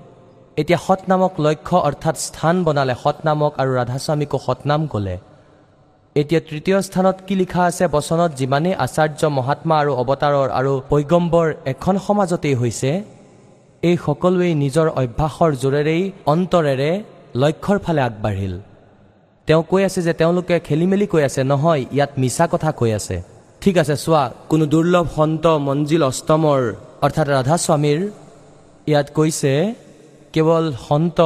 এতিয়া 0.61 0.79
সৎনামক 0.87 1.33
লক্ষ্য 1.47 1.77
অৰ্থাৎ 1.89 2.17
স্থান 2.27 2.55
বনালে 2.67 2.95
সৎনামক 3.05 3.53
আৰু 3.63 3.71
ৰাধাস্বামীকো 3.81 4.39
সৎনাম 4.47 4.81
ক'লে। 4.93 5.17
এতিয়া 6.21 6.41
তৃতীয় 6.49 6.79
স্থানত 6.89 7.17
কি 7.27 7.35
লিখা 7.41 7.63
আছে? 7.71 7.85
বচনত 7.97 8.31
যিমানেই 8.41 8.75
আচাৰ্য 8.85 9.21
মহাত্মা 9.39 9.75
আৰু 9.83 9.93
অৱতাৰৰ 10.03 10.49
আৰু 10.59 10.73
পৈগম্বৰ 10.91 11.47
এখন 11.73 11.95
সমাজতেই 12.07 12.57
হৈছে। 12.63 12.91
এই 13.83 13.97
সকলোৱেই 14.07 14.53
নিজৰ 14.63 14.87
অভ্যাসৰ 15.01 15.51
জোৰেৰেই 15.63 16.03
অন্তৰেৰে 16.33 16.91
লক্ষ্যৰ 17.43 17.79
ফালে 17.85 18.01
আগবাঢ়িল। 18.09 18.55
তেওঁ 19.49 19.63
কৈ 19.71 19.83
আছে 19.89 20.01
যে 20.07 20.13
তেওঁলোকে 20.21 20.57
খেলি 20.67 20.87
মেলি 20.91 21.07
কৈ 21.13 21.23
আছে 21.29 21.41
নহয় 21.53 21.83
ইয়াত 21.97 22.13
মিছা 22.21 22.45
কথা 22.53 22.71
কৈ 22.81 22.91
আছে। 22.99 23.17
ঠিক 23.63 23.75
আছে 23.83 23.95
চোৱা 24.05 24.23
কোনো 24.51 24.65
দুৰ্লভ 24.73 25.07
সন্ত 25.17 25.45
মঞ্জিল 25.69 26.03
অষ্টমৰ 26.11 26.61
অৰ্থাৎ 27.05 27.27
ৰাধাস্বামীৰ 27.37 28.01
ইয়াত 28.91 29.09
কৈছে 29.17 29.53
কেৱল 30.35 30.65
সন্ত 30.87 31.19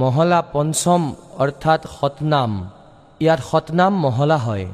মহলা 0.00 0.40
পঞ্চম 0.54 1.02
অৰ্থাৎ 1.42 1.80
সতনাম। 1.96 2.52
ইয়াত 3.24 3.40
সতনাম 3.50 3.92
মহলা 4.04 4.38
হয়। 4.46 4.66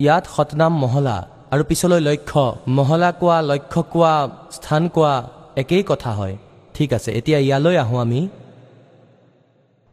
ইয়াত 0.00 0.24
সতনাম 0.34 0.72
মহলা। 0.84 1.16
আৰু 1.52 1.62
পিছলৈ 1.68 2.00
লক্ষ্য 2.08 2.44
মহলা 2.76 3.10
কোৱা 3.20 3.38
লক্ষ্য 3.50 3.80
কোৱা 3.92 4.14
স্থান 4.56 4.82
কোৱা 4.94 5.14
একেই 5.62 5.82
কথা 5.90 6.10
হয়। 6.18 6.34
ঠিক 6.74 6.90
আছে 6.96 7.10
এতিয়া 7.18 7.38
ইয়ালৈ 7.46 7.76
আহোঁ 7.84 7.98
আমি। 8.04 8.20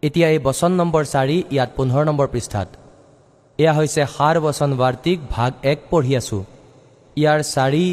এতিয়া 0.04 0.28
এই 0.34 0.40
বচন 0.48 0.72
নম্বৰ 0.82 1.04
চাৰি 1.14 1.38
ইয়াত 1.56 1.70
পোন্ধৰ 1.78 2.04
নম্বৰ 2.10 2.28
পৃষ্ঠাত। 2.34 2.70
এয়া 3.60 3.74
হৈছে 3.78 4.02
সাৰ 4.16 4.36
বচন 4.46 4.70
বাৰ্তিক 4.82 5.18
ভাগ 5.36 5.52
এক 5.72 5.80
পঢ়ি 5.90 6.14
আছোঁ। 6.20 6.44
ইয়াৰ 7.18 7.40
চাৰি 7.54 7.88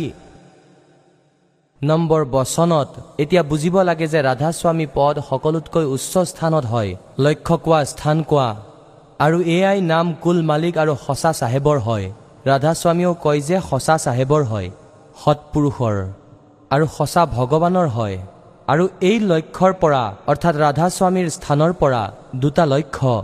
নম্বৰ 1.81 2.23
বচনত 2.37 2.91
এতিয়া 3.23 3.43
বুজিব 3.51 3.77
লাগে 3.89 4.07
যে 4.13 4.21
ৰাধাস্বামী 4.29 4.87
পদ 4.95 5.15
সকলোতকৈ 5.31 5.85
উচ্চ 5.95 6.13
স্থানত 6.31 6.65
হয়। 6.73 6.91
লক্ষ্য 7.25 7.55
কোৱা 7.65 7.81
স্থান 7.93 8.17
কোৱা। 8.31 8.49
আৰু 9.25 9.39
এয়াই 9.57 9.79
নাম 9.93 10.07
কুল 10.23 10.39
মালিক 10.51 10.75
আৰু 10.83 10.93
সঁচা 11.07 11.31
চাহেবৰ 11.41 11.79
হয়। 11.89 12.07
ৰাধাস্বামীয়েও 12.51 13.15
কয় 13.25 13.41
যে 13.49 13.57
সঁচা 13.71 13.97
চাহেবৰ 14.05 14.43
হয় 14.45 14.69
সৎপুৰুষৰ 15.23 15.97
আৰু 16.71 16.85
সঁচা 16.99 17.23
ভগৱানৰ 17.37 17.89
হয় 17.97 18.17
আৰু 18.73 18.85
এই 19.09 19.17
লক্ষ্যৰ 19.31 19.73
পৰা 19.83 20.03
অৰ্থাৎ 20.31 20.55
ৰাধাস্বামীৰ 20.67 21.29
স্থানৰ 21.37 21.73
পৰা 21.73 22.03
দুটা 22.35 22.65
লক্ষ্য। 22.67 23.15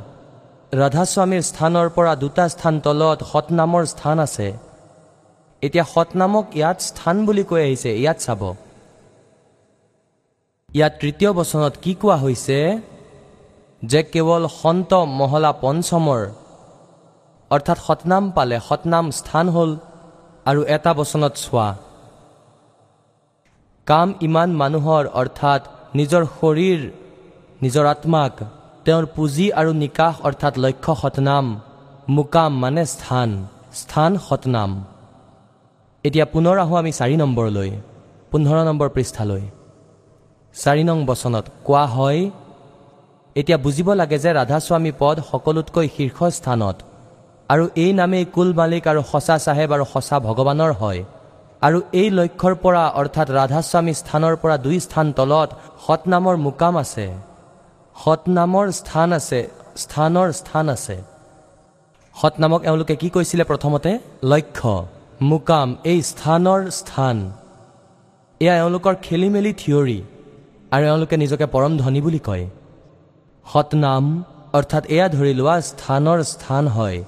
ৰাধাস্বামীৰ 0.72 1.42
স্থানৰ 1.50 1.88
পৰা 1.96 2.12
দুটা 2.14 2.44
স্থান 2.48 2.74
তলত 2.80 3.18
সৎনামৰ 3.32 3.84
স্থান 3.92 4.16
আছে। 4.26 4.48
এতিয়া 5.62 5.84
সৎনামক 5.94 6.46
ইয়াত 6.56 6.78
স্থান 6.80 7.16
বুলি 7.26 7.44
কৈ 7.44 7.60
আহিছে 7.62 7.90
ইয়াত 8.02 8.18
চাব। 8.18 8.42
ইয়াত 10.74 10.92
তৃতীয় 11.00 11.30
বচনত 11.32 11.74
কি 11.82 11.92
কোৱা 11.94 12.16
হৈছে? 12.16 12.58
যে 13.82 14.00
কেৱল 14.12 14.42
সন্ত 14.62 14.90
মহলা 15.20 15.52
পঞ্চমৰ 15.62 16.22
অৰ্থাৎ 17.50 17.78
সতনাম 17.86 18.24
পালে 18.36 18.56
সতনাম 18.68 19.04
স্থান 19.18 19.46
হ'ল 19.54 19.70
আৰু 20.50 20.60
এটা 20.76 20.90
বচনত 20.98 21.34
চোৱা। 21.44 21.68
কাম 23.86 24.08
ইমান 24.26 24.50
মানুহৰ 24.62 25.04
অৰ্থাৎ 25.20 25.62
নিজৰ 25.98 26.22
শৰীৰ 26.38 26.80
নিজৰ 27.62 27.84
আত্মাক 27.94 28.34
তেওঁৰ 28.84 29.04
পুঁজি 29.14 29.46
আৰু 29.60 29.70
নিকাশ 29.82 30.14
অৰ্থাৎ 30.28 30.54
লক্ষ্য 30.64 30.92
সতনাম 31.02 31.46
মুকাম 32.16 32.52
মানে 32.62 32.84
স্থান 32.94 33.30
স্থান 33.80 34.10
সতনাম 34.26 34.70
এতিয়া 36.04 36.26
পুনৰ 36.32 36.56
আহোঁ 36.64 36.76
আমি 36.82 36.92
চাৰি 36.98 37.16
নম্বৰলৈ 37.22 37.70
পোন্ধৰ 38.30 38.58
নম্বৰ 38.68 38.88
পৃষ্ঠালৈ। 38.96 39.44
চাৰি 40.54 40.82
নং 40.88 40.98
বচনত 41.10 41.44
কোৱা 41.66 41.84
হয় 41.94 42.20
এতিয়া 43.36 43.58
বুজিব 43.64 43.88
লাগে 44.00 44.18
যে 44.24 44.30
ৰাধাস্বামী 44.38 44.92
পদ 45.00 45.16
সকলোতকৈ 45.30 45.86
শীৰ্ষ 45.96 46.18
স্থানত 46.38 46.76
আৰু 47.52 47.64
এই 47.84 47.92
নামেই 48.00 48.24
কুল 48.34 48.50
মালিক 48.60 48.84
আৰু 48.90 49.00
সঁচা 49.12 49.36
চাহেব 49.44 49.70
আৰু 49.76 49.84
সঁচা 49.94 50.16
ভগৱানৰ 50.26 50.72
হয়। 50.80 51.00
আৰু 51.66 51.78
এই 52.00 52.08
লক্ষ্যৰ 52.18 52.54
পৰা 52.64 52.82
অৰ্থাৎ 53.00 53.28
ৰাধাস্বামী 53.38 53.92
স্থানৰ 54.00 54.34
পৰা 54.42 54.56
দুই 54.66 54.78
স্থান 54.86 55.06
তলত 55.18 55.48
সৎনামৰ 55.86 56.36
মুকাম 56.46 56.74
আছে। 56.84 57.06
সৎনামৰ 57.96 58.66
স্থান 58.80 59.08
আছে 59.18 59.40
স্থানৰ 59.82 60.28
স্থান 60.40 60.66
আছে। 60.68 60.96
সৎনামক 62.16 62.60
এওঁলোকে 62.68 62.94
কি 62.96 63.08
কৈছিলে 63.14 63.44
প্ৰথমতে? 63.50 63.90
লক্ষ্য 64.32 64.72
মুকাম 65.30 65.68
এই 65.84 65.98
স্থানৰ 66.10 66.60
স্থান। 66.80 67.16
এয়া 68.40 68.54
এওঁলোকৰ 68.62 68.94
খেলি 69.06 69.28
মেলি 69.34 69.52
থিয়ৰী 69.60 69.98
আৰু 70.74 70.84
এওঁলোকে 70.90 71.16
নিজকে 71.16 71.46
পৰম 71.54 71.72
ধনী 71.82 72.00
বুলি 72.00 72.20
কয়। 72.28 72.44
সতনাম 73.46 74.04
অৰ্থাৎ 74.58 74.84
এয়া 74.94 75.06
ধৰি 75.16 75.32
লোৱা 75.40 75.56
স্থানৰ 75.70 76.18
স্থান 76.32 76.64
হয়। 76.76 76.98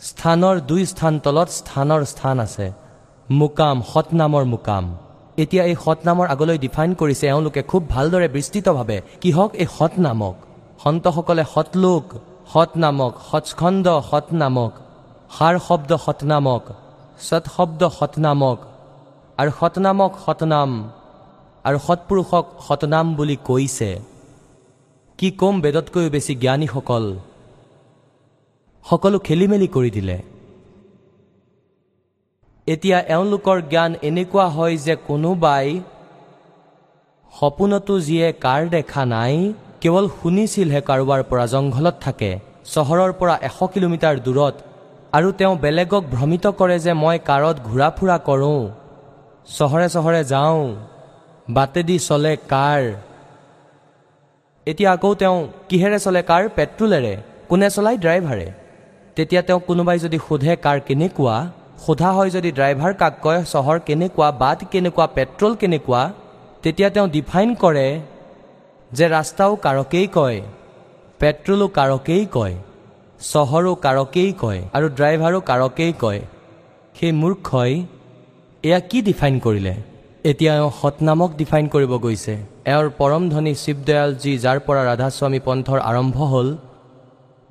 স্থানৰ 0.00 0.56
দুই 0.70 0.82
স্থান 0.92 1.14
তলত 1.24 1.48
স্থানৰ 1.60 2.02
স্থান 2.12 2.36
আছে। 2.46 2.66
মুকাম 3.28 3.76
সতনামৰ 3.92 4.44
মুকাম। 4.52 4.84
এতিয়া 5.42 5.62
এই 5.70 5.76
সতনামৰ 5.84 6.26
আগলৈ 6.34 6.58
ডিফাইন 6.64 6.90
কৰিছে 7.00 7.24
এওঁলোকে 7.32 7.62
খুব 7.70 7.82
ভালদৰে 7.94 8.28
বিস্তৃতভাৱে 8.36 8.98
কিহক 9.22 9.50
এই 9.62 9.68
সতনামক 9.76 10.36
সন্তসকলে 10.82 11.44
সতলোক 11.54 12.04
সতনামক 12.52 13.12
সৎস্কন্ধ 13.28 13.86
সতনামক 14.10 14.72
সাৰ 15.36 15.54
শব্দ 15.68 15.90
সতনামক 16.04 16.64
সৎ 17.28 17.44
শব্দ 17.56 17.80
সতনামক 17.98 18.58
আৰু 19.38 19.50
সতনামক 19.60 20.12
সতনাম 20.24 20.70
আৰু 21.64 21.78
সৎপুৰুষক 21.86 22.44
সতনাম 22.66 23.06
বুলি 23.18 23.36
কৈছে। 23.48 23.90
কি 25.18 25.28
কম 25.40 25.54
বেদতকৈও 25.64 26.08
বেছি 26.14 26.32
জ্ঞানীসকল 26.42 27.04
সকলো 28.86 29.18
খেলি 29.26 29.46
মেলি 29.52 29.68
কৰি 29.76 29.90
দিলে। 29.96 30.16
এতিয়া 32.66 32.98
এওঁলোকৰ 33.14 33.58
জ্ঞান 33.72 33.92
এনেকুৱা 34.08 34.46
হয় 34.56 34.76
যে 34.86 34.94
কোনোবাই 35.08 35.66
সপোনতো 37.32 37.94
যিয়ে 38.06 38.28
কাৰ 38.44 38.60
দেখা 38.74 39.02
নাই 39.14 39.34
কেৱল 39.82 40.04
শুনিছিলহে 40.18 40.80
কাৰোবাৰ 40.88 41.20
পৰা 41.30 41.44
জংঘলত 41.52 41.96
থাকে 42.04 42.30
চহৰৰ 42.74 43.10
পৰা 43.20 43.34
এশ 43.48 43.58
কিলোমিটাৰ 43.74 44.16
দূৰত 44.26 44.54
আৰু 45.16 45.28
তেওঁ 45.38 45.54
বেলেগক 45.64 46.04
ভ্ৰমিত 46.14 46.44
কৰে 46.60 46.76
যে 46.84 46.92
মই 47.02 47.16
কাৰত 47.30 47.56
ঘূৰা 47.68 47.88
ফুৰা 47.96 48.16
কৰোঁ 48.28 48.60
চহৰে 49.56 49.88
চহৰে 49.94 50.20
যাওঁ 50.32 50.60
বাটেদি 51.56 51.96
চলে 52.08 52.32
কাৰ। 52.52 52.82
এতিয়া 54.66 54.90
আকৌ 54.96 55.10
তেওঁ 55.20 55.36
কিহেৰে 55.68 55.98
চলে 56.06 56.20
কাৰ? 56.30 56.42
পেট্ৰলেৰে। 56.56 57.14
কোনে 57.48 57.68
চলায় 57.76 57.98
ড্ৰাইভাৰে? 58.04 58.48
তেতিয়া 59.16 59.42
তেওঁক 59.42 59.62
কোনোবাই 59.66 59.98
যদি 60.04 60.18
সোধে 60.26 60.52
কাৰ 60.64 60.78
কেনেকুৱা 60.88 61.36
সোধা 61.84 62.10
হয় 62.16 62.30
যদি 62.30 62.50
ড্ৰাইভাৰ 62.58 62.92
কাক 63.00 63.14
কয় 63.24 63.40
চহৰ 63.52 63.76
কেনেকুৱা 63.86 64.28
বাট 64.42 64.58
কেনেকুৱা 64.72 65.06
পেট্ৰল 65.16 65.52
কেনেকুৱা 65.60 66.02
তেতিয়া 66.62 66.88
তেওঁ 66.94 67.08
ডিফাইন 67.16 67.48
কৰে 67.62 67.88
যে 68.90 69.06
ৰাস্তাও 69.16 69.52
কাৰকেই 69.64 70.06
কয় 70.16 70.38
পেট্ৰলো 71.20 71.66
কাৰকেই 71.78 72.24
কয় 72.36 72.54
চহৰো 73.20 73.72
কাৰকেই 73.84 74.30
কয় 74.42 74.60
আৰু 74.76 74.86
ড্ৰাইভাৰো 74.98 75.38
কাৰকেই 75.50 75.92
কয়। 76.02 76.20
সেই 76.94 77.12
মূৰ্খই 77.12 77.72
এয়া 78.64 78.80
কি 78.90 78.98
ডিফাইন 79.02 79.34
কৰিলে? 79.38 79.74
এতিয়া 80.24 80.52
এওঁ 80.54 80.70
সতনামক 80.80 81.30
ডিফাইন 81.36 81.64
কৰিব 81.74 81.92
গৈছে। 82.04 82.34
এওঁৰ 82.72 82.88
পৰম 82.98 83.22
ধনী 83.32 83.52
শিৱদয়ালজী 83.62 84.32
যাৰ 84.44 84.58
পৰা 84.66 84.82
ৰাধাস্বামী 84.90 85.40
পন্থৰ 85.46 85.78
আৰম্ভ 85.90 86.16
হ'ল 86.32 86.48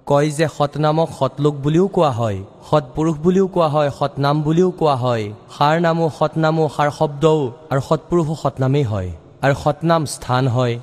কয় 0.09 0.29
যে 0.37 0.47
সতনামক 0.57 1.09
সতলোক 1.19 1.55
বুলিও 1.63 1.85
কোৱা 1.95 2.11
হয় 2.19 2.39
সৎপুৰুষ 2.69 3.15
বুলিও 3.25 3.45
কোৱা 3.55 3.67
হয় 3.75 3.89
সতনাম 3.99 4.35
বুলিও 4.45 4.69
কোৱা 4.79 4.95
হয়। 5.03 5.25
সাৰ 5.55 5.75
নামো 5.85 6.05
সতনামো 6.19 6.63
সাৰ 6.75 6.89
শব্দও 6.99 7.39
আৰু 7.71 7.81
সৎপুৰুষো 7.89 8.35
সতনামেই 8.43 8.85
হয় 8.91 9.09
আৰু 9.43 9.53
সতনাম 9.63 10.01
স্থান 10.15 10.43
হয়। 10.55 10.75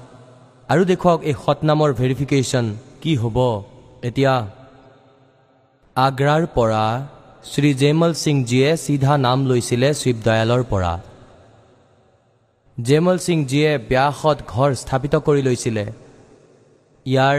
আৰু 0.73 0.83
দেখুৱাওক 0.91 1.21
এই 1.31 1.35
সতনামৰ 1.45 1.91
ভেৰিফিকেশ্যন 2.01 2.67
কি 3.03 3.13
হ'ব। 3.23 3.39
এতিয়া 4.09 4.35
আগ্ৰাৰ 5.97 6.43
পৰা 6.57 6.85
শ্ৰী 7.51 7.71
জেমল 7.83 8.13
সিংজীয়ে 8.25 8.71
চিধা 8.85 9.13
নাম 9.27 9.39
লৈছিলে 9.51 9.89
শিৱদয়ালৰ 10.01 10.63
পৰা। 10.73 10.93
জেমল 12.79 13.19
সিংজীয়ে 13.27 13.71
ব্যাসত 13.91 14.39
ঘৰ 14.53 14.71
স্থাপিত 14.83 15.15
কৰি 15.27 15.43
লৈছিলে। 15.49 15.85
ইয়াৰ 17.07 17.39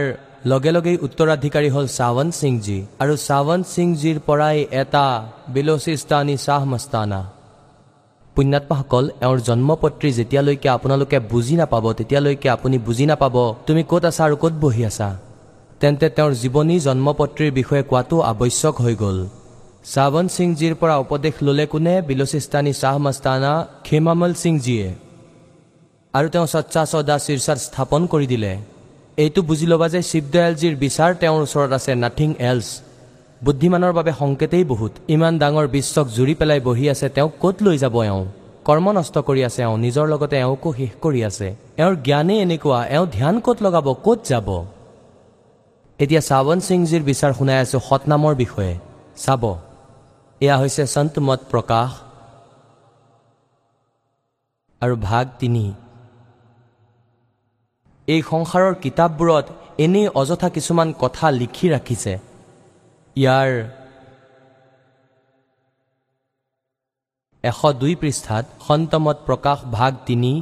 লগে 0.52 0.72
লগেই 0.76 0.98
উত্তৰাধিকাৰী 1.06 1.70
হ'ল 1.76 1.86
চাৱন্ত 1.98 2.34
সিংজী 2.42 2.78
আৰু 3.04 3.14
চাৱন্ত 3.28 3.66
সিংজীৰ 3.76 4.18
পৰাই 4.28 4.58
এটা 4.82 5.06
বিলচিস্তানী 5.56 6.36
শ্বাহ 6.46 6.62
মস্তানা 6.72 7.20
পুণ্যাত্মাসকল 8.36 9.06
এওঁৰ 9.26 9.40
জন্মপত্ৰী 9.48 10.10
যেতিয়ালৈকে 10.18 10.68
আপোনালোকে 10.76 11.18
বুজি 11.32 11.56
নাপাব 11.62 11.86
তেতিয়ালৈকে 12.00 12.48
আপুনি 12.56 12.78
বুজি 12.88 13.06
নাপাব 13.12 13.36
তুমি 13.68 13.82
ক'ত 13.92 14.04
আছা 14.10 14.22
আৰু 14.28 14.36
ক'ত 14.44 14.54
বহি 14.64 14.82
আছা। 14.90 15.10
তেন্তে 15.82 16.08
তেওঁৰ 16.18 16.32
জীৱনী 16.44 16.76
জন্মপত্ৰীৰ 16.88 17.52
বিষয়ে 17.60 17.84
কোৱাটো 17.90 18.16
আৱশ্যক 18.32 18.76
হৈ 18.84 18.96
গ'ল। 19.04 19.20
চাৱন্ত 19.94 20.30
সিংজীৰ 20.38 20.74
পৰা 20.82 20.96
উপদেশ 21.04 21.36
ল'লে 21.46 21.66
কোনে? 21.72 21.96
বিলচিস্তানী 22.10 22.72
শ্বাহ 22.82 22.96
মস্তানা 23.06 23.52
খেমামল 23.86 24.34
সিংজীয়ে 24.44 24.88
আৰু 26.14 26.28
তেওঁ 26.34 26.48
সচ্চা 26.54 26.82
চদা 26.92 27.16
শীৰ্ষাত 27.26 27.60
স্থাপন 27.68 28.02
কৰি 28.14 28.28
দিলে। 28.34 28.54
এইটো 29.18 29.42
বুজি 29.42 29.66
ল'বা 29.66 29.88
যে 29.88 30.02
শিৱদয়ালজীৰ 30.02 30.76
বিচাৰ 30.76 31.12
তেওঁৰ 31.22 31.42
ওচৰত 31.42 31.72
আছে 31.78 31.92
নাথিং 31.96 32.30
এলছ। 32.40 32.68
বুদ্ধিমানৰ 33.44 33.94
বাবে 33.94 34.12
সংকেতেই 34.20 34.64
বহুত। 34.64 34.92
ইমান 35.08 35.34
ডাঙৰ 35.40 35.68
বিশ্বক 35.68 36.08
জুৰি 36.08 36.34
পেলাই 36.36 36.60
বহি 36.60 36.90
আছে 36.90 37.10
তেওঁক 37.10 37.32
ক'ত 37.40 37.56
লৈ 37.62 37.78
যাব 37.78 37.96
এওঁ? 38.04 38.26
কৰ্ম 38.66 38.86
নষ্ট 38.92 39.16
কৰি 39.18 39.42
আছে 39.44 39.62
এওঁ 39.64 39.78
নিজৰ 39.78 40.06
লগতে 40.08 40.36
এওঁকো 40.38 40.74
শেষ 40.74 40.92
কৰি 41.02 41.20
আছে। 41.30 41.56
এওঁৰ 41.78 41.96
জ্ঞানেই 41.96 42.40
এনেকুৱা 42.40 42.80
এওঁ 42.86 43.08
ধ্যান 43.12 43.36
ক'ত 43.40 43.58
লগাব 43.64 43.88
ক'ত 44.06 44.20
যাব? 44.30 44.48
এতিয়া 46.00 46.22
চাৱন 46.22 46.60
সিংজীৰ 46.60 47.04
বিচাৰ 47.04 47.34
শুনাই 47.34 47.58
আছোঁ 47.58 47.80
সতনামৰ 47.90 48.34
বিষয়ে। 48.36 48.74
চাব। 49.18 49.44
এয়া 50.42 50.58
হৈছে 50.58 50.84
সন্ত 50.88 51.14
মত 51.20 51.40
প্ৰকাশ। 51.52 51.90
আৰু 54.82 54.96
ভাগ 55.02 55.26
তিনি। 55.40 55.74
এই 58.08 58.22
সংসাৰৰ 58.32 58.74
কিতাপবোৰত 58.84 59.46
এনেই 59.86 60.08
অযথা 60.22 60.48
কিছুমান 60.56 60.90
কথা 61.04 61.26
লিখি 61.42 61.68
ৰাখিছে। 61.76 62.14
ইয়াৰ 63.16 63.50
এশ 67.44 67.60
দুই 67.82 67.94
পৃষ্ঠাত 68.02 68.46
সন্তমত 68.68 69.18
প্ৰকাশ 69.28 69.60
ভাগ 69.78 69.92
তিনি 70.08 70.34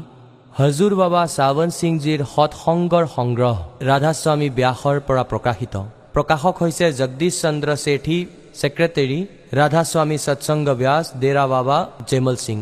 হজুৰ 0.57 0.93
বাবা 1.01 1.21
চাৱন 1.37 1.69
সিংজীৰ 1.79 2.21
সৎসংগৰ 2.35 3.05
সংগ্ৰহ 3.17 3.55
ৰাধাস্বামী 3.89 4.49
ব্যাসৰ 4.57 4.97
পৰা 5.07 5.23
প্ৰকাশিত। 5.31 5.75
প্ৰকাশক 6.15 6.55
হৈছে 6.63 6.85
জগদীশ 6.99 7.33
চন্দ্ৰ 7.43 7.69
শেঠী 7.83 8.17
ছেক্ৰেটেৰী 8.59 9.19
ৰাধাস্বামী 9.59 10.17
সৎসংগ 10.25 10.67
ব্যাস 10.81 11.05
ডেৰা 11.21 11.45
বাবা 11.55 11.77
জেমল 12.09 12.35
সিং। 12.45 12.57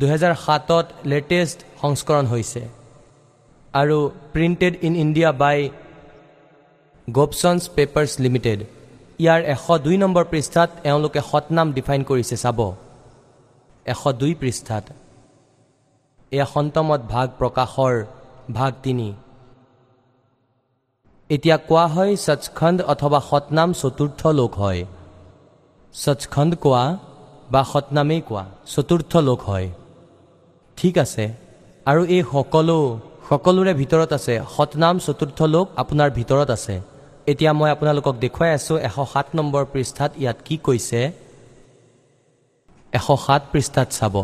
দুহেজাৰ 0.00 0.34
সাতত 0.44 0.86
লেটেষ্ট 1.10 1.58
সংস্কৰণ 1.82 2.26
হৈছে। 2.32 2.62
আৰু 3.74 3.98
printed 4.32 4.74
in 4.82 4.94
India 4.96 5.30
by 5.32 5.58
Gopsons 7.08 7.62
papers 7.76 8.12
limited 8.20 8.58
ইয়াৰ 9.22 9.40
এশ 9.54 9.66
দুই 9.84 9.96
নম্বৰ 9.96 10.24
পৃষ্ঠাত 10.32 10.70
এওঁলোকে 10.84 11.20
সৎনাম 11.30 11.66
ডিফাইন 11.72 12.00
কৰিছে 12.04 12.36
চাব। 12.36 12.58
এশ 13.86 14.02
দুই 14.20 14.32
পৃষ্ঠাত। 14.34 14.84
এয়া 16.32 16.46
সন্তমত 16.54 17.00
ভাগ 17.14 17.28
প্ৰকাশৰ 17.38 17.94
ভাগ 18.54 18.72
তিনি। 18.82 19.08
এতিয়া 21.30 21.56
কোৱা 21.68 21.86
হয় 21.86 22.12
সচখণ্ড 22.16 22.78
অথবা 22.92 23.20
সৎনাম 23.30 23.68
চতুৰ্থ 23.72 24.20
লোক 24.38 24.52
হয়। 24.54 24.82
সচখণ্ড 25.94 26.52
কোৱা 26.54 26.84
বা 27.50 27.62
সৎনামেই 27.72 28.20
কোৱা 28.28 28.44
চতুৰ্থ 28.66 29.12
লোক 29.28 29.40
হয়। 29.40 29.68
ঠিক 30.78 30.94
আছে। 30.98 31.24
আৰু 31.86 32.02
এই 32.16 32.22
সকলো 32.32 32.78
সকলোৰে 33.30 33.72
ভিতৰত 33.80 34.10
আছে। 34.18 34.34
সৎনাম 34.54 34.96
চতুৰ্থ 35.06 35.38
লোক 35.54 35.66
আপোনাৰ 35.82 36.08
ভিতৰত 36.18 36.48
আছে। 36.56 36.74
এতিয়া 37.30 37.52
মই 37.58 37.70
আপোনালোকক 37.74 38.14
দেখুৱাই 38.24 38.50
আছোঁ 38.58 38.76
এশ 38.88 38.96
সাত 39.12 39.26
নম্বৰ 39.38 39.62
পৃষ্ঠাত 39.72 40.10
ইয়াত 40.22 40.38
কি 40.46 40.56
কৈছে। 40.66 41.00
এশ 42.92 43.08
সাত 43.26 43.42
পৃষ্ঠাত 43.52 43.88
চাব। 43.98 44.14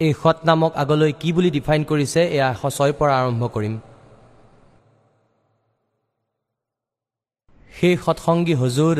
এই 0.00 0.12
সৎ 0.22 0.38
নামক 0.48 0.72
আগলৈ 0.82 1.12
কি 1.20 1.28
বুলি 1.36 1.50
ডিফাইন 1.56 1.82
কৰিছে 1.90 2.20
এয়া 2.36 2.48
এশ 2.54 2.62
ছয়ৰ 2.76 2.92
পৰা 3.00 3.14
আৰম্ভ 3.20 3.42
কৰিম। 3.54 3.74
সেই 7.70 7.94
সৎসংগী 8.04 8.54
হজুৰ 8.62 8.96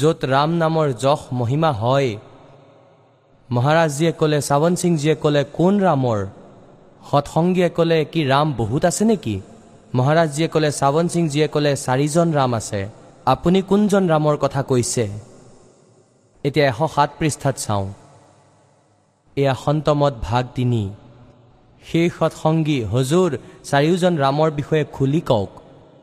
য'ত 0.00 0.20
ৰাম 0.34 0.50
নামৰ 0.62 0.86
যশ 1.04 1.20
মহিমা 1.40 1.70
হয় 1.82 2.10
মহাৰাজজীয়ে 3.48 4.12
ক'লে 4.20 4.38
চাৱন 4.48 4.72
সিংজীয়ে 4.82 5.14
ক'লে 5.22 5.42
কোন 5.58 5.74
ৰামৰ? 5.86 6.20
সৎসংগীয়ে 7.10 7.68
ক'লে 7.68 8.04
কি 8.04 8.20
ৰাম 8.28 8.52
বহুত 8.52 8.84
আছে 8.84 9.04
নেকি? 9.04 9.40
মহাৰাজজীয়ে 9.94 10.48
ক'লে 10.48 10.70
শ্ৰাৱণ 10.70 11.08
সিংজীয়ে 11.08 11.48
ক'লে 11.48 11.76
চাৰিজন 11.76 12.28
ৰাম 12.32 12.54
আছে। 12.54 12.88
আপুনি 13.26 13.62
কোনজন 13.62 14.08
ৰামৰ 14.08 14.36
কথা 14.36 14.62
কৈছে? 14.62 15.04
এতিয়া 16.44 16.66
এশ 16.66 16.80
সাত 16.94 17.10
পৃষ্ঠাত 17.18 17.56
চাওঁ। 17.56 17.86
এয়া 19.36 19.54
সন্তমত 19.54 20.14
ভাগ 20.22 20.44
তিনি। 20.54 20.90
সেই 21.92 22.10
সৎসংগী 22.18 22.78
হজুৰ 22.84 23.30
চাৰিওজন 23.64 24.14
ৰামৰ 24.18 24.50
বিষয়ে 24.50 24.84
খুলি 24.84 25.20
কওক। 25.20 25.50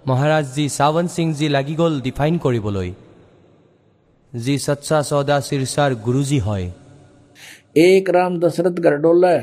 মহাৰাজজী 0.08 0.70
শ্ৰাৱণ 0.70 1.08
সিংজী 1.08 1.48
লাগি 1.50 1.76
গ'ল 1.76 2.02
ডিফাইন 2.02 2.38
কৰিবলৈ। 2.38 2.94
যি 4.34 4.56
সচ্চা 4.58 5.04
চদা 5.04 5.42
শীৰ্ষাৰ 5.42 5.96
গুৰুজী 5.96 6.40
হয়। 6.40 6.72
এক 7.76 8.10
ৰাম 8.10 8.40
দশৰথ 8.40 8.76
গাৰ্ডলে 8.80 9.38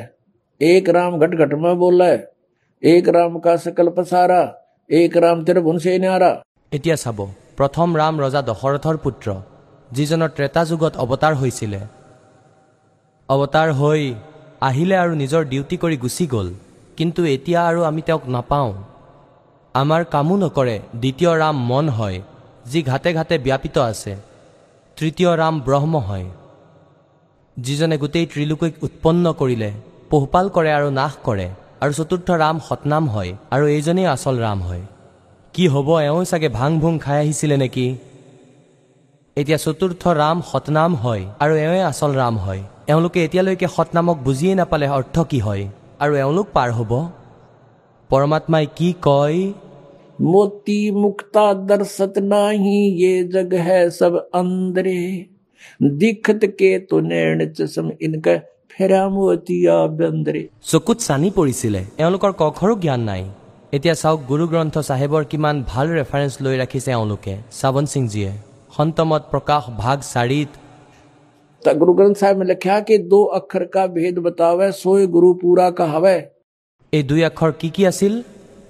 एक 0.61 0.89
राम 0.89 1.17
घट 1.19 1.35
घट 1.35 1.53
में 1.61 1.77
बोला 1.79 2.09
एक 2.83 3.09
राम 3.15 3.37
का 3.39 3.55
सकल 3.59 3.89
पसारा 3.93 4.41
एक 4.89 5.17
राम 5.17 5.43
त्रिभुवन 5.45 5.77
से 5.79 5.97
न्यारा 5.99 6.31
এতিয়া 6.71 6.95
চাব 6.97 7.19
প্ৰথম 7.57 7.87
ৰাম 7.97 8.15
ৰজা 8.21 8.41
দশৰথৰ 8.47 8.97
পুত্ৰ 9.03 9.27
যিজনৰ 9.91 10.29
ত্ৰেতা 10.37 10.61
যুগত 10.69 10.93
অৱতাৰ 11.03 11.33
হৈছিলে 11.41 11.79
অৱতাৰ 13.29 13.69
হৈ 13.79 14.01
আহিলে 14.61 14.95
আৰু 14.97 15.13
নিজৰ 15.21 15.41
ডিউটি 15.51 15.77
কৰি 15.77 15.97
গুচি 16.03 16.25
গ'ল 16.33 16.47
কিন্তু 16.97 17.21
এতিয়া 17.25 17.59
আৰু 17.61 17.79
আমি 17.89 18.01
তেওঁক 18.07 18.23
নাপাওঁ 18.35 18.71
আমাৰ 19.75 20.01
কামো 20.13 20.35
নকৰে 20.43 20.75
দ্বিতীয় 21.01 21.31
ৰাম 21.41 21.55
মন 21.71 21.85
হয় 21.97 22.17
যি 22.71 22.79
ঘাটে 22.83 23.09
ঘাটে 23.13 23.35
ব্যাপিত 23.45 23.75
আছে 23.85 24.13
তৃতীয় 24.97 25.31
ৰাম 25.41 25.55
ব্ৰহ্ম 25.67 25.93
হয় 26.07 26.27
যিজনে 27.57 27.95
গোটেই 27.97 28.25
ত্ৰিলোকৈক 28.31 28.73
উৎপন্ন 28.85 29.25
কৰিলে 29.39 29.69
পোহপাল 30.11 30.45
কৰে 30.55 30.71
আৰু 30.77 30.87
নাশ 30.99 31.13
কৰে 31.25 31.47
আৰু 31.81 31.91
চতুৰ্থ 31.99 32.29
ৰাম 32.43 32.57
সতনাম 32.67 33.03
হয় 33.13 33.31
আৰু 33.51 33.65
এইজনেই 33.67 34.07
আচল 34.15 34.35
ৰাম 34.45 34.59
হয় 34.67 34.83
কি 35.55 35.65
হ'ব 35.73 35.89
এওঁ 36.01 36.23
চাগে 36.31 36.49
ভাং 36.49 36.71
ভুং 36.79 36.93
খাই 36.99 37.17
আহিছিলে 37.17 37.55
নেকি 37.63 37.87
এতিয়া 39.37 39.57
চতুৰ্থ 39.57 40.03
ৰাম 40.17 40.37
সতনাম 40.49 40.91
হয় 41.03 41.23
আৰু 41.39 41.53
এওঁৱে 41.57 41.81
আচল 41.91 42.11
ৰাম 42.21 42.35
হয় 42.37 42.61
এওঁলোকে 42.91 43.19
এতিয়ালৈকে 43.25 43.67
সতনামক 43.75 44.17
বুজিয়েই 44.25 44.55
নাপালে 44.61 44.87
অৰ্থ 44.97 45.15
কি 45.29 45.39
হয় 45.39 45.63
আৰু 45.99 46.13
এওঁলোক 46.23 46.47
পাৰ 46.55 46.69
হ'ব 46.77 46.91
পৰমাত্মাই 48.09 48.65
কি 48.77 48.89
কয় 49.01 49.39
मोती 50.23 50.79
मुक्ता 50.93 51.45
दर्शत 51.65 52.17
नाही 52.23 52.77
ये 52.97 53.23
जग 53.25 53.53
है 53.61 53.79
सब 53.91 54.13
अंदरे 54.35 55.01
दिखत 55.95 56.45
के 56.59 56.77
तो 56.81 56.99
नैण 57.01 57.45
चसम 57.49 57.91
इनका 58.01 58.35
फेरा 58.79 59.01
मोतिया 59.09 59.77
बंदरे 59.97 60.43
চকুত 60.69 60.97
চানি 61.01 61.29
পৰিছিলে 61.37 61.81
এওঁলোকৰ 62.01 62.31
কখৰো 62.41 62.73
জ্ঞান 62.83 63.01
নাই 63.09 63.23
এতিয়া 63.73 63.95
চাওক 64.01 64.19
গুৰু 64.29 64.45
গ্ৰন্থ 64.51 64.75
চাহেবৰ 64.89 65.23
কিমান 65.31 65.55
ভাল 65.71 65.85
ৰেফাৰেঞ্চ 65.97 66.33
লৈ 66.43 66.55
ৰাখিছে 66.61 66.89
এওঁলোকে 66.91 67.33
শ্ৰাৱণ 67.57 67.85
সিংজীয়ে 67.93 68.31
সন্তমত 68.77 69.21
প্ৰকাশ 69.31 69.63
ভাগ 69.81 69.97
চাৰিত 70.09 70.51
तो 71.63 71.73
गुरु 71.75 71.93
ग्रंथ 71.95 72.15
साहब 72.15 72.37
में 72.37 72.45
लिखा 72.47 72.79
कि 72.81 72.97
दो 73.09 73.19
अक्षर 73.35 73.63
का 73.67 73.83
भेद 73.93 74.17
बतावे 74.21 74.71
सोए 74.73 75.05
गुरु 75.09 75.29
पूरा 75.41 75.69
कहावे 75.77 76.17
এই 76.93 77.03
দুই 77.03 77.21
আখৰ 77.27 77.51
কি 77.61 77.69
কি 77.75 77.85
আছিল 77.87 78.13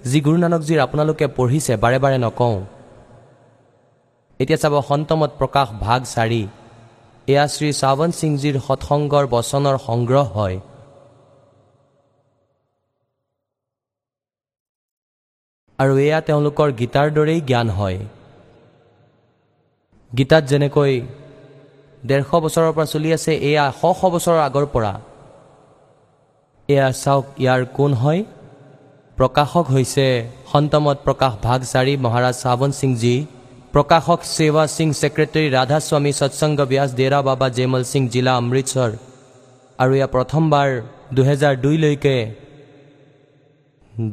যি 0.05 0.19
গুৰু 0.25 0.37
নানকজীৰ 0.37 0.79
আপোনালোকে 0.81 1.25
পঢ়িছে 1.37 1.73
বাৰে 1.83 1.97
বাৰে 2.03 2.17
নকওঁ 2.19 2.55
এতিয়া 4.39 4.59
চাব 4.59 4.73
সন্তমত 4.89 5.31
প্ৰকাশ 5.39 5.67
ভাগ 5.81 5.99
চাৰি 6.13 6.41
এয়া 7.30 7.44
শ্ৰী 7.54 7.68
শ্ৰাৱণ 7.80 8.10
সিংজীৰ 8.20 8.56
সৎসংগৰ 8.66 9.24
বচনৰ 9.34 9.76
সংগ্ৰহ 9.86 10.26
হয়। 10.36 10.56
আৰু 15.78 15.94
এয়া 16.06 16.18
তেওঁলোকৰ 16.28 16.68
গীতাৰ 16.80 17.08
দৰেই 17.16 17.40
জ্ঞান 17.48 17.68
হয়। 17.78 17.98
গীতাত 20.12 20.42
যেনেকৈ 20.50 20.92
ডেৰশ 22.08 22.30
বছৰৰ 22.44 22.72
পৰা 22.76 22.86
চলি 22.94 23.10
আছে 23.16 23.32
এয়া 23.50 23.64
শ 23.80 23.82
শ 23.98 24.00
বছৰৰ 24.14 24.38
আগৰ 24.48 24.64
পৰা। 24.74 24.92
এয়া 26.68 26.88
চাওক 27.02 27.24
ইয়াৰ 27.42 27.60
কোন 27.76 27.92
হয়? 28.02 28.20
প্ৰকাশক 29.18 29.66
হৈছে 29.74 30.06
সন্তমত 30.52 30.96
প্ৰকাশ 31.06 31.32
ভাগ 31.46 31.60
চাৰি 31.72 31.92
মহাৰাজ 32.04 32.34
শ্ৰাৱণ 32.42 32.70
সিংজী। 32.80 33.16
প্ৰকাশক 33.74 34.20
সেৱা 34.36 34.64
সিং 34.76 34.88
ছেক্ৰেটেৰী 35.00 35.48
ৰাধাস্বামী 35.58 36.12
সৎসংগ 36.20 36.58
ব্যাস 36.70 36.88
ডেৰা 37.00 37.20
বাবা 37.28 37.46
জেমল 37.58 37.82
সিং 37.90 38.02
জিলা 38.12 38.32
অমৃতসৰ 38.40 38.90
আৰু 39.78 39.92
এয়া 39.98 40.08
প্ৰথমবাৰ 40.14 40.68
দুহেজাৰ 41.16 41.54
দুইলৈকে 41.64 42.16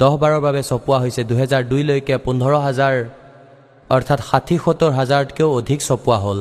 দহ 0.02 0.13
বাৰৰ 0.22 0.41
বাবে 0.46 0.62
ছপোৱা 0.70 0.98
হৈছে। 1.04 1.22
দুহেজাৰ 1.32 1.63
দুইলৈকে 1.72 2.15
পোন্ধৰ 2.26 2.54
হাজাৰ 2.67 2.96
অৰ্থাৎ 3.96 4.20
ষাঠি 4.30 4.56
সত্তৰ 4.65 4.91
হাজাৰতকৈও 5.00 5.50
অধিক 5.60 5.80
ছপোৱা 5.88 6.17
হ'ল। 6.24 6.39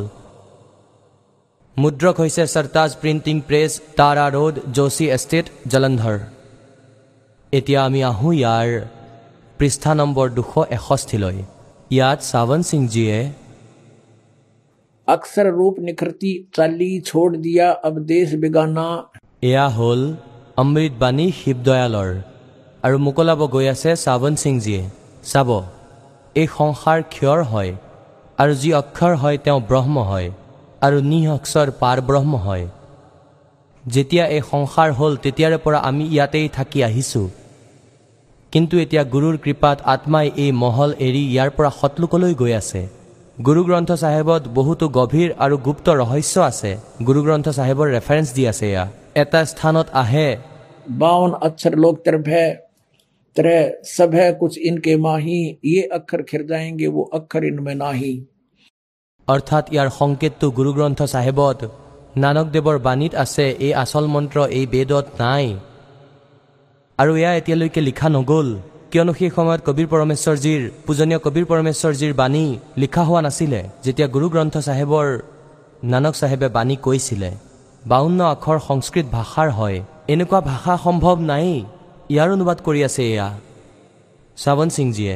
মুদ্ৰক 1.77 2.17
হৈছে 2.23 2.43
Sartaj 2.55 2.91
printing 3.01 3.37
press 3.49 3.71
Tara 3.99 4.27
road 4.37 4.55
Joshi 4.77 5.07
estate 5.17 5.47
Jalandhar. 5.73 6.19
এতিয়া 7.53 7.81
আমি 7.89 8.01
আহোঁ 8.13 8.33
ইয়াৰ 8.41 8.69
পৃষ্ঠা 9.59 9.93
নম্বৰ 10.01 10.27
দুশ 10.39 10.53
এষষ্ঠিলৈ। 10.77 11.39
ইয়াত 11.92 12.20
শ্ৰাৱণ 12.30 12.62
সিংজীয়ে 12.70 13.18
अक्सर 15.08 15.48
रूप 15.52 15.76
निखरती 15.82 16.32
चाली 16.56 17.00
छोड़ 17.02 17.36
दिया 17.38 17.70
अब 17.84 17.96
देश 18.08 18.36
बेगाना 18.42 18.88
এয়া 19.44 19.68
হ'ল 19.78 20.02
অমৃতবাণী 20.58 21.26
শিৱদয়ালৰ 21.38 22.12
আৰু 22.84 22.98
মোকলাব 23.06 23.42
গৈ 23.54 23.66
আছে 23.70 23.92
শ্ৰাৱণ 23.96 24.34
সিংজীয়ে 24.44 24.82
চাব 25.24 25.50
এই 26.36 26.48
সংসাৰ 26.58 27.00
ক্ষৰ 27.16 27.40
হয় 27.52 27.72
আৰু 28.38 28.54
যি 28.62 28.70
অক্ষৰ 28.74 29.14
হয় 29.22 29.38
তেওঁ 29.46 29.60
ব্ৰহ্ম 29.70 29.96
হয় 30.10 30.30
আৰু 30.82 30.98
নিঃঅক্ষৰ 31.08 31.68
পাৰ 31.82 31.98
ব্ৰহ্ম 32.10 32.34
হয় 32.46 32.66
যেতিয়া 33.84 34.24
এই 34.28 34.42
সংসাৰ 34.52 34.90
হ'ল 34.98 35.14
তেতিয়াৰে 35.24 35.58
পৰা 35.66 35.80
আমি 35.90 36.04
ইয়াতেই 36.08 36.48
থাকি 36.58 36.80
আহিছোঁ 36.88 37.28
কিন্তু 38.56 38.76
এতিয়া 38.80 39.04
গুৰুৰ 39.14 39.36
কৃপাত 39.44 39.78
আত্মাই 39.94 40.28
এই 40.38 40.52
মহল 40.62 40.92
এৰি 41.00 41.24
ইয়াৰ 41.26 41.50
পৰা 41.58 41.70
সতলোকলৈ 41.80 42.34
গৈ 42.42 42.54
আছে 42.54 42.82
গুৰু 43.38 43.62
গ্ৰন্থ 43.68 43.92
চাহেবত 44.02 44.44
বহুতো 44.56 44.86
গভীৰ 44.98 45.30
আৰু 45.44 45.56
গুপ্ত 45.66 45.88
ৰহস্য 46.02 46.36
আছে 46.44 46.72
গুৰু 47.08 47.20
গ্ৰন্থ 47.28 47.48
চাহেবৰ 47.58 47.88
ৰেফাৰেঞ্চ 47.96 48.28
দি 48.36 48.44
আছে 48.52 48.66
এয়া 48.72 48.86
এটা 49.22 49.40
স্থানত 49.52 49.88
আহে 50.02 50.30
बावन 50.94 51.32
अक्षर 51.42 51.76
लोक 51.76 52.02
तरफ 52.06 52.28
है 52.28 52.48
तरह 53.36 53.72
सब 53.88 54.14
है 54.16 54.32
कुछ 54.36 54.58
इनके 54.60 54.96
माही 55.00 55.40
ये 55.66 55.82
अक्षर 55.94 56.22
खिर 56.24 56.46
जाएंगे 56.46 56.88
वो 56.90 57.04
अक्षर 57.14 57.44
इनमें 57.46 57.76
नाही 57.78 58.14
অৰ্থাৎ 59.28 59.66
ইয়াৰ 59.68 59.90
সংকেতটো 59.92 60.48
গুৰুগ্ৰন্থ 60.52 61.00
চাহেবত 61.08 61.60
নানকদেৱৰ 62.18 62.78
বাণীত 62.88 63.14
আছে 63.16 63.46
এই 63.60 63.72
আচল 63.76 64.06
মন্ত্ৰ 64.08 64.38
এই 64.52 64.66
বেদত 64.68 65.06
নাই 65.20 65.46
আৰু 66.99 67.13
এয়া 67.21 67.33
এতিয়ালৈকে 67.41 67.81
লিখা 67.89 68.09
নগ'ল। 68.17 68.49
কিয়নো 68.91 69.13
সেই 69.19 69.31
সময়ত 69.37 69.61
কবীৰ 69.69 69.89
পৰমেশ্বৰজীৰ 69.93 70.63
পূজনীয় 70.87 71.21
কবীৰ 71.25 71.45
পৰমেশ্বৰজীৰ 71.51 72.13
বাণী 72.21 72.45
লিখা 72.83 73.03
হোৱা 73.09 73.21
নাছিলে 73.27 73.61
যেতিয়া 73.85 74.09
গুৰুগ্ৰন্থ 74.15 74.55
চাহেবৰ 74.67 75.07
নানক 75.93 76.15
চাহেবে 76.21 76.49
বাণী 76.57 76.77
কৈছিলে। 76.87 77.31
বাৱন্ন 77.93 78.21
আখৰ 78.35 78.57
সংস্কৃত 78.69 79.07
ভাষাৰ 79.17 79.49
হয়। 79.59 79.79
এনেকুৱা 80.13 80.41
ভাষা 80.53 80.75
সম্ভৱ 80.85 81.17
নায়েই। 81.31 81.61
ইয়াৰ 82.13 82.29
অনুবাদ 82.37 82.59
কৰি 82.67 82.81
আছে 82.89 83.03
এয়া। 83.13 83.29
শ্ৰাৱণ 84.39 84.69
সিংজীয়ে 84.77 85.15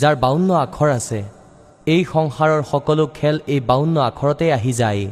যাৰ 0.00 0.14
বাৱন্ন 0.24 0.48
আখৰ 0.64 0.88
আছে 0.98 1.20
এই 1.94 2.02
সংসাৰৰ 2.12 2.62
সকলো 2.72 3.04
খেল 3.18 3.36
এই 3.54 3.60
বাৱন্ন 3.70 3.96
আখৰতেই 4.10 4.50
আহি 4.58 4.72
যায়। 4.80 5.04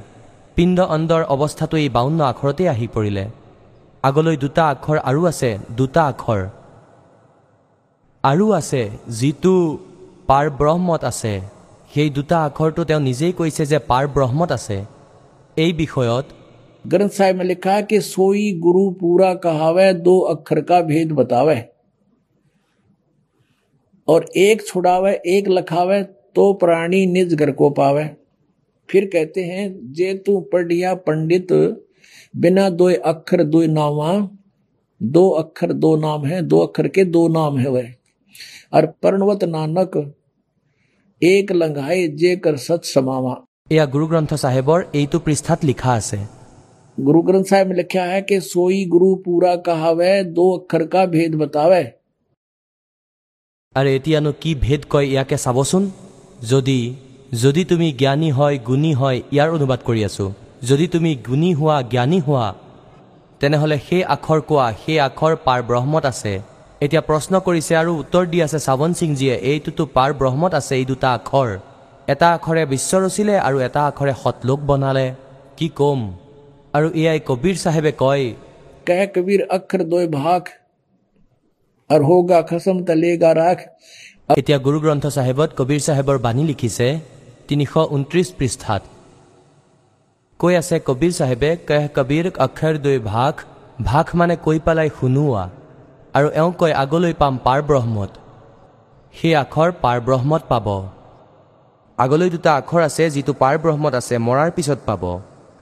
পিণ্ড 0.57 0.79
অণ্ডৰ 0.95 1.23
অৱস্থাটো 1.35 1.77
এই 1.85 1.89
বাৱন্ন 1.97 2.21
আখৰতেই 2.33 2.69
আহি 2.75 2.87
পৰিলে। 2.97 3.25
আগলৈ 4.04 4.36
দুটা 4.38 4.64
আখৰ 4.74 4.98
আৰু 5.10 5.22
আছে 5.32 5.52
দুটা 5.78 6.02
আখৰ 6.12 6.42
আৰু 8.24 8.46
আছে 8.54 8.82
যিটো 9.18 9.56
পাৰ 10.30 10.46
ব্ৰহ্মত 10.60 11.02
আছে 11.06 11.34
সেই 11.92 12.10
দুটা 12.18 12.38
আখৰটো 12.48 12.82
তেওঁ 12.90 13.02
নিজেই 13.02 13.34
কৈছে 13.40 13.64
যে 13.72 13.80
পাৰ 13.90 14.04
ব্ৰহ্মত 14.16 14.50
আছে 14.52 14.78
এই 15.58 15.72
বিষয়ত 15.84 16.26
ग्रंथ 16.86 17.10
साहिब 17.12 17.36
में 17.36 17.46
लिखा 17.46 17.72
है 17.72 17.84
कि 17.84 18.00
सोई 18.02 18.44
गुरु 18.60 18.84
पूरा 19.00 19.34
कहावे 19.46 19.88
दो 20.02 20.20
अक्षर 20.28 20.60
का 20.62 20.80
भेद 20.84 21.12
बतावे 21.14 21.56
और 24.08 24.26
एक 24.38 24.66
छुड़ावे 24.68 25.12
एक 25.28 25.50
लखावे 25.50 26.02
तो 26.36 26.46
प्राणी 26.62 27.06
निज 27.08 27.34
घर 27.36 27.52
को 27.54 27.70
पावे 27.72 28.06
फिर 28.90 29.06
कहते 29.14 29.44
हैं 29.44 29.66
जे 29.94 30.14
तू 30.26 30.40
पढ़िया 30.54 30.94
पंडित 31.04 31.52
बिना 32.34 32.70
दो 32.76 32.90
अक्षर 33.06 33.44
दो 33.46 33.66
नामा 33.72 34.12
दो 35.02 35.28
अक्षर 35.40 35.74
दो 35.76 35.96
नाम 35.98 36.26
है 36.26 36.42
दो 36.44 36.60
अक्षर 36.62 36.88
के 36.90 37.06
दो 37.08 37.28
नाम 37.32 37.58
है 37.58 37.70
वह 37.70 37.92
और 38.74 38.86
पर्णवत 39.04 39.44
नानक 39.50 39.98
एक 41.22 41.52
लंघाए 41.54 42.08
जे 42.16 42.36
कर 42.38 42.58
सच 42.64 42.86
समावा 42.88 43.36
এয়া 43.72 43.86
গুৰুগ্ৰন্থ 43.94 44.32
চাহেবৰ 44.36 44.80
এইটো 44.94 45.18
পৃষ্ঠাত 45.24 45.60
লিখা 45.70 45.92
আছে 45.94 46.20
गुरु 46.98 47.22
ग्रंथ 47.22 47.46
साहिब 47.46 47.68
में 47.68 47.76
लिखा 47.76 48.04
है 48.06 48.22
कि 48.22 48.38
सोई 48.44 48.78
गुरु 48.88 49.10
पूरा 49.26 49.56
कहावे 49.66 50.12
दो 50.32 50.46
अक्षर 50.54 50.84
का 50.94 51.02
भेद 51.08 51.36
बतावे 51.36 51.82
আৰু 53.76 53.90
এতিয়ানো 53.90 54.32
কি 54.42 54.52
ভেদ 54.62 54.82
কয় 54.94 55.08
ইয়াকে 55.08 55.38
চাবচোন 55.44 55.84
যদি 56.46 56.80
যদি 57.38 57.62
তুমি 57.72 57.88
জ্ঞানী 58.00 58.30
হয় 58.32 58.58
গুণী 58.68 58.92
হয় 59.02 59.20
ইয়াৰ 59.28 59.50
অনুবাদ 59.58 59.80
কৰি 59.88 60.02
আছোঁ 60.10 60.30
যদি 60.69 60.87
তুমি 60.95 61.11
গুণী 61.27 61.51
হোৱা 61.59 61.77
জ্ঞানী 61.93 62.19
হোৱা 62.27 62.47
তেনেহ'লে 63.41 63.77
সেই 63.89 64.03
আখৰ 64.15 64.41
কোৱা 64.49 64.67
সেই 64.83 64.99
আখৰ 65.09 65.33
পাৰ 65.47 65.61
ব্ৰহ্মত 65.69 66.05
আছে। 66.13 66.35
এতিয়া 66.85 67.03
প্ৰশ্ন 67.09 67.33
কৰিছে 67.47 67.73
আৰু 67.83 67.91
উত্তৰ 68.03 68.25
দি 68.33 68.39
আছে 68.47 68.59
শ্ৰাৱণ 68.67 68.91
সিংজীয়ে 69.01 69.35
এইটোতো 69.51 69.83
পাৰ 69.97 70.11
ব্ৰহ্মত 70.21 70.53
আছে 70.61 70.73
এই 70.81 70.85
দুটা 70.91 71.09
আখৰ। 71.19 71.49
এটা 72.13 72.27
আখৰে 72.37 72.63
বিশ্ব 72.73 72.93
ৰচিলে 73.05 73.35
আৰু 73.47 73.57
এটা 73.69 73.81
আখৰে 73.91 74.13
সতলোক 74.23 74.61
বনালে। 74.69 75.07
কি 75.59 75.69
ক'ম? 75.79 76.01
আৰু 76.77 76.89
এয়াই 77.01 77.21
কবিৰ 77.29 77.57
চাহেবে 77.65 77.93
কয় 78.03 78.25
কবিৰ 79.17 79.41
আখৰ 79.57 79.81
দৈ 79.93 80.07
ভাগ 80.21 80.43
আৰু 81.91 82.05
খচম 82.51 82.77
ৰাখ? 83.41 83.59
এতিয়া 84.41 84.59
গুৰু 84.67 84.79
গ্ৰন্থ 84.85 85.05
চাহেবত 85.17 85.51
কবিৰ 85.59 85.81
চাহেবৰ 85.87 86.17
বাণী 86.27 86.43
লিখিছে 86.51 86.87
তিনিশ 87.49 87.73
ঊনত্ৰিছ 87.95 88.29
পৃষ্ঠাত। 88.39 88.83
কৈ 90.43 90.55
আছে 90.57 90.77
কবীৰ 90.87 91.13
চাহেবে 91.17 91.51
কেহ 91.69 91.83
কবীৰ 91.97 92.27
অক্ষৰ 92.39 92.75
দুই 92.85 92.99
ভাগ 93.05 93.35
ভাগ 93.85 94.07
মানে 94.15 94.35
কৈ 94.45 94.59
পেলাই 94.67 94.89
শুনোৱা 94.97 95.45
আৰু 96.15 96.29
এওঁ 96.35 96.53
কয় 96.61 96.75
আগলৈ 96.83 97.13
পাম 97.21 97.35
পাৰ 97.45 97.61
ব্ৰহ্মত 97.69 98.11
সেই 99.15 99.35
আখৰ 99.37 99.69
পাৰ 99.83 99.99
ব্ৰহ্মত 100.07 100.43
পাব 100.49 100.67
আগলৈ 101.99 102.29
দুটা 102.31 102.51
আখৰ 102.55 102.81
আছে 102.83 103.05
যিটো 103.11 103.33
পাৰ 103.43 103.55
ব্ৰহ্মত 103.63 103.93
আছে 104.01 104.15
মৰাৰ 104.27 104.51
পিছত 104.57 104.79
পাব 104.89 105.03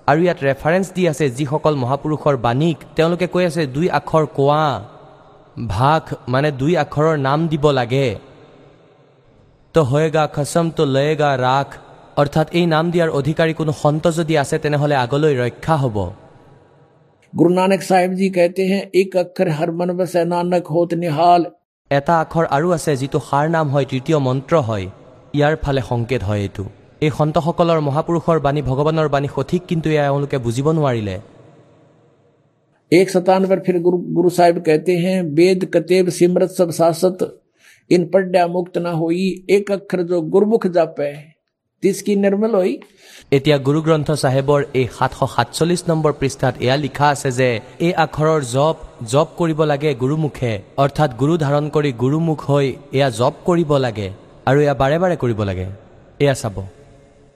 আৰু 0.09 0.21
ইয়াত 0.23 0.39
ৰেফাৰেঞ্চ 0.49 0.87
দি 0.95 1.03
আছে 1.09 1.27
যিসকল 1.37 1.75
মহাপুৰুষৰ 1.83 2.37
বাণীক 2.47 2.79
তেওঁলোকে 2.97 3.27
কৈ 3.35 3.45
আছে 3.51 3.63
দুই 3.77 3.87
আখৰ 3.99 4.25
কোৱা 4.37 4.65
ভাগ 5.69 6.03
মানে 6.29 6.49
দুই 6.61 6.73
আখৰৰ 6.85 7.15
নাম 7.19 7.39
দিব 7.49 7.65
লাগে 7.73 8.09
তো 9.75 9.81
হয়েগা 9.85 10.25
খচম 10.35 10.67
তো 10.77 10.83
লয়েগা 10.95 11.31
ৰাখ 11.47 11.69
অৰ্থাৎ 12.18 12.48
এই 12.52 12.66
নাম 12.66 12.86
দিয়াৰ 12.92 13.10
অধিকাৰী 13.20 13.54
কোনো 13.54 13.72
সন্ত 13.82 14.04
যদি 14.18 14.34
আছে 14.38 14.56
তেনেহ'লে 14.64 14.96
আগলৈ 14.98 15.34
ৰক্ষা 15.42 15.76
হ'ব 15.82 15.98
गुरु 17.34 17.50
नानक 17.52 17.82
साहिब 17.82 18.12
जी 18.14 18.28
कहते 18.30 18.66
हैं 18.66 18.82
एक 18.96 19.16
अक्षर 19.18 19.50
हर 19.52 19.72
मन 19.74 19.90
बस 19.96 20.14
नानक 20.28 20.68
होत 20.70 20.94
निहाल 21.00 21.42
এটা 21.92 22.14
আখৰ 22.20 22.46
আৰু 22.50 22.68
আছে 22.72 22.94
যিটো 22.96 23.20
সাৰ 23.26 23.50
নাম 23.50 23.66
হয় 23.70 23.86
তৃতীয় 23.86 24.18
মন্ত্ৰ 24.20 24.54
হয় 24.68 24.86
ইয়াৰ 25.34 25.56
ফালে 25.64 25.82
সংকেত 25.90 26.22
হয় 26.24 26.42
এইটো 26.42 26.64
এই 27.02 27.12
সন্তসকলৰ 27.12 27.80
মহাপুৰুষৰ 27.88 28.40
বাণী 28.46 28.62
ভগৱানৰ 28.62 29.10
বাণী 29.10 29.30
সঠিক 29.36 29.62
কিন্তু 29.70 29.88
এয়া 29.90 30.06
এওঁলোকে 30.06 30.38
বুজিব 30.46 30.68
নোৱাৰিলে 30.72 31.16
एक 32.92 33.10
सतान 33.10 33.46
पर 33.46 33.60
फिर 33.60 33.78
गुरु 33.82 33.98
गुरु 34.16 34.30
साहिब 34.32 34.58
कहते 34.62 34.98
हैं 34.98 35.18
वेद 35.36 35.66
कतेब 35.74 36.10
सिमरत 36.12 36.52
सब 36.52 36.70
सासत 36.72 37.24
इन 37.90 38.06
पढ़ा 38.10 38.44
मुक्त 38.50 38.78
न 38.78 38.94
होई 38.96 39.26
एक 39.52 39.72
अक्षर 39.72 40.02
जो 40.04 40.22
गुरमुख 40.34 40.68
जापे 40.70 41.10
तिसकी 41.16 41.29
এতিয়া 43.37 43.57
গুৰু 43.67 43.81
গ্ৰন্থ 43.87 44.09
চাহেবৰ 44.23 44.61
এই 44.81 44.87
সাতশ 44.97 45.21
সাতচল্লিছ 45.35 45.83
নম্বৰ 45.91 46.13
পৃষ্ঠাত 46.21 46.55
এয়া 46.65 46.77
লিখা 46.77 47.07
আছে 47.15 47.31
যে 47.39 47.49
এই 47.87 47.93
আখৰৰ 48.05 48.41
জপ 48.55 48.77
জপ 49.13 49.29
কৰিব 49.39 49.61
লাগে 49.73 49.91
গুৰুমুখে 50.03 50.53
অৰ্থাৎ 50.85 51.11
গুৰু 51.21 51.35
ধাৰণ 51.45 51.65
কৰি 51.77 51.91
গুৰুমুখ 52.03 52.39
হৈ 52.51 52.67
এয়া 52.97 53.09
জপ 53.21 53.35
কৰিব 53.47 53.71
লাগে 53.85 54.09
আৰু 54.49 54.59
এয়া 54.65 54.75
বাৰে 54.83 54.97
বাৰে 55.03 55.17
কৰিব 55.23 55.41
লাগে। 55.49 55.67
এয়া 56.25 56.35
চাব। 56.43 56.57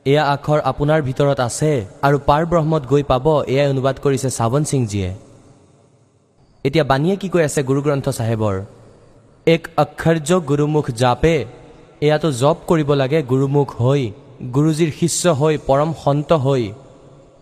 এয়া 0.06 0.22
আখৰ 0.34 0.58
আপোনাৰ 0.70 1.00
ভিতৰত 1.08 1.38
আছে 1.48 1.70
আৰু 2.06 2.16
পাৰ 2.28 2.42
ব্ৰহ্মত 2.50 2.82
গৈ 2.92 3.02
পাব 3.12 3.26
এয়াই 3.52 3.68
অনুবাদ 3.74 3.96
কৰিছে 4.04 4.28
শ্ৰাৱণ 4.36 4.62
সিংজীয়ে 4.72 5.10
এতিয়া 6.64 6.84
বাণীয়ে 6.90 7.16
কি 7.20 7.28
কৈ 7.34 7.42
আছে 7.48 7.60
গুৰু 7.68 7.80
গ্ৰন্থ 7.86 8.06
চাহেবৰ? 8.18 8.54
এক 9.46 9.62
অক্ষৰ্য 9.84 10.30
গুৰুমুখ 10.50 10.86
জাপে 11.02 11.36
এয়াতো 12.06 12.28
জপ 12.42 12.56
কৰিব 12.70 12.90
লাগে 13.00 13.18
গুৰুমুখ 13.30 13.70
হৈ 13.82 14.04
গুৰুজীৰ 14.52 14.90
শিষ্য 15.00 15.32
হৈ 15.40 15.54
পৰম 15.66 15.90
সন্ত 16.04 16.30
হৈ 16.44 16.62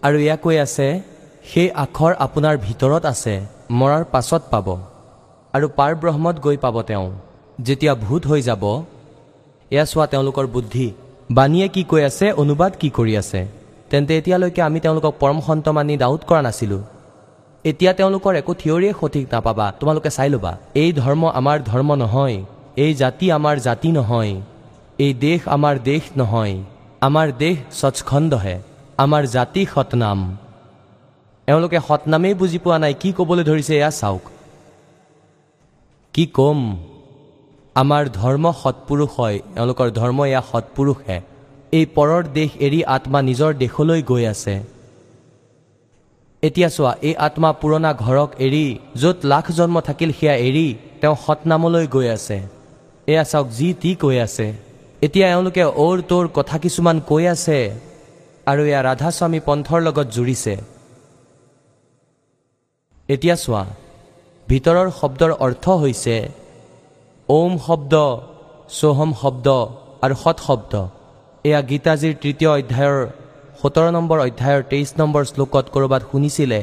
আৰু 0.06 0.16
এয়া 0.24 0.36
কৈ 0.44 0.56
আছে 0.66 0.86
সেই 1.50 1.68
আখৰ 1.84 2.12
আপোনাৰ 2.26 2.54
ভিতৰত 2.66 3.02
আছে 3.12 3.34
মৰাৰ 3.78 4.04
পাছত 4.12 4.42
পাব 4.52 4.66
আৰু 5.54 5.66
পাৰ 5.78 5.92
ব্ৰহ্মত 6.02 6.36
গৈ 6.44 6.56
পাব 6.64 6.76
তেওঁ। 6.90 7.08
যেতিয়া 7.66 7.92
ভূত 8.04 8.22
হৈ 8.30 8.40
যাব 8.48 8.62
এয়া 9.70 9.84
চোৱা 9.90 10.06
তেওঁলোকৰ 10.12 10.46
বুদ্ধি 10.54 10.86
বাণীয়ে 11.36 11.68
কি 11.74 11.82
কৈ 11.90 12.02
আছে 12.10 12.26
অনুবাদ 12.42 12.72
কি 12.80 12.88
কৰি 12.98 13.14
আছে। 13.22 13.40
তেন্তে 13.90 14.12
এতিয়ালৈকে 14.18 14.60
আমি 14.68 14.78
তেওঁলোকক 14.84 15.14
পৰম 15.22 15.38
সন্ত 15.46 15.66
মানি 15.76 15.94
ডাউট 16.02 16.22
কৰা 16.28 16.40
নাছিলোঁ। 16.46 16.82
এতিয়া 17.64 17.92
তেওঁলোকৰ 17.98 18.32
একো 18.40 18.52
থিয়ৰিয়ে 18.60 18.92
সঠিক 19.00 19.24
নাপাবা 19.32 19.66
তোমালোকে 19.78 20.10
চাই 20.16 20.28
ল'বা 20.34 20.52
এই 20.82 20.90
ধৰ্ম 21.00 21.22
আমাৰ 21.38 21.56
ধৰ্ম 21.70 21.90
নহয় 22.02 22.36
এই 22.84 22.92
জাতি 23.00 23.26
আমাৰ 23.38 23.56
জাতি 23.66 23.88
নহয় 23.98 24.32
এই 25.04 25.12
দেশ 25.24 25.40
আমাৰ 25.56 25.74
দেশ 25.90 26.04
নহয়। 26.20 26.54
আমাৰ 27.06 27.28
দেশ 27.42 27.56
স্বচ্ছখণ্ডহে 27.80 28.56
আমাৰ 29.04 29.22
জাতি 29.34 29.62
সতনাম 29.72 30.20
এওঁলোকে 31.48 31.78
সতনামেই 31.88 32.34
বুজি 32.40 32.58
পোৱা 32.64 32.76
নাই 32.84 32.94
কি 33.02 33.08
ক'বলৈ 33.18 33.44
ধৰিছে 33.50 33.72
এয়া 33.80 33.90
চাওক। 34.00 34.24
কি 36.14 36.24
ক'ম? 36.36 36.60
আমাৰ 37.76 38.02
ধৰ্ম 38.20 38.44
সৎপুৰুষ 38.62 39.10
হয় 39.16 39.36
এওঁলোকৰ 39.58 39.88
ধৰ্ম 39.98 40.18
এয়া 40.30 40.42
সৎপুৰুষহে 40.50 41.18
এই 41.78 41.84
পৰৰ 41.96 42.22
দেশ 42.38 42.50
এৰি 42.66 42.80
আত্মা 42.96 43.18
নিজৰ 43.28 43.50
দেশলৈ 43.62 44.00
গৈ 44.10 44.24
আছে। 44.32 44.54
এতিয়া 46.42 46.68
চোৱা 46.76 46.92
এই 47.08 47.14
আত্মা 47.26 47.50
পুৰণা 47.60 47.90
ঘৰক 48.04 48.30
এৰি 48.46 48.66
য'ত 49.02 49.18
লাখ 49.32 49.44
জন্ম 49.58 49.76
থাকিল 49.88 50.10
সেয়া 50.18 50.34
এৰি 50.48 50.66
তেওঁ 51.00 51.16
সতনামলৈ 51.24 51.84
গৈ 51.94 52.06
আছে। 52.16 52.38
এয়া 53.12 53.24
চাওক 53.30 53.46
যি 53.58 53.68
টি 53.80 53.90
কৈ 54.02 54.16
আছে। 54.26 54.46
এতিয়া 55.06 55.26
এওঁলোকে 55.34 55.64
অৰ 55.84 55.96
তোৰ 56.10 56.24
কথা 56.36 56.56
কিছুমান 56.64 56.96
কৈ 57.10 57.24
আছে 57.34 57.58
আৰু 58.50 58.62
এয়া 58.70 58.80
ৰাধাস্বামী 58.88 59.40
পন্থৰ 59.46 59.80
লগত 59.86 60.06
জুৰিছে। 60.16 60.54
এতিয়া 63.08 63.34
চোৱা 63.44 63.62
ভিতৰৰ 64.48 64.88
শব্দৰ 65.00 65.30
অৰ্থ 65.46 65.64
হৈছে 65.82 66.16
ওম 67.28 67.52
শব্দ 67.66 67.94
সোহম 68.78 69.10
শব্দ 69.22 69.46
আৰু 70.04 70.14
সৎ 70.22 70.38
শব্দ। 70.48 70.72
এয়া 71.48 71.60
গীতাজীৰ 71.70 72.14
তৃতীয় 72.22 72.50
অধ্যায়ৰ 72.58 72.98
সোতৰ 73.60 73.86
নম্বৰ 73.96 74.18
অধ্যায়ৰ 74.26 74.62
তেইছ 74.70 74.90
নম্বৰ 75.00 75.22
শ্লোকত 75.30 75.64
ক'ৰবাত 75.74 76.02
শুনিছিলে 76.10 76.60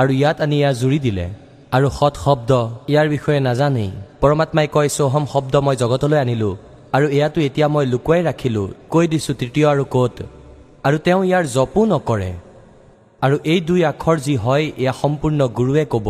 আৰু 0.00 0.10
ইয়াত 0.20 0.36
আনি 0.44 0.56
এয়া 0.60 0.72
জুৰি 0.80 0.98
দিলে। 1.06 1.26
আৰু 1.76 1.86
সৎ 1.98 2.14
শব্দ 2.24 2.50
ইয়াৰ 2.92 3.06
বিষয়ে 3.14 3.40
নাজানেই। 3.48 3.90
পৰমাত্মাই 4.22 4.66
কয় 4.74 4.90
চৌহম 4.96 5.24
শব্দ 5.32 5.54
মই 5.66 5.76
জগতলৈ 5.82 6.18
আনিলোঁ। 6.24 6.54
আৰু 6.92 7.06
এয়াতো 7.16 7.38
এতিয়া 7.48 7.66
মই 7.74 7.84
লুকুৱাই 7.92 8.20
ৰাখিলোঁ 8.28 8.66
কৈ 8.92 9.04
দিছোঁ 9.12 9.34
তৃতীয় 9.40 9.66
আৰু 9.72 9.84
ক'ত। 9.94 10.16
আৰু 10.86 10.96
তেওঁ 11.06 11.22
ইয়াৰ 11.28 11.44
জপো 11.54 11.80
নকৰে। 11.92 12.30
আৰু 13.22 13.36
এই 13.52 13.60
দুই 13.68 13.80
আখৰ 13.92 14.16
যি 14.26 14.34
হয় 14.44 14.64
এয়া 14.82 14.94
সম্পূৰ্ণ 15.02 15.40
গুৰুৱে 15.58 15.84
ক'ব। 15.94 16.08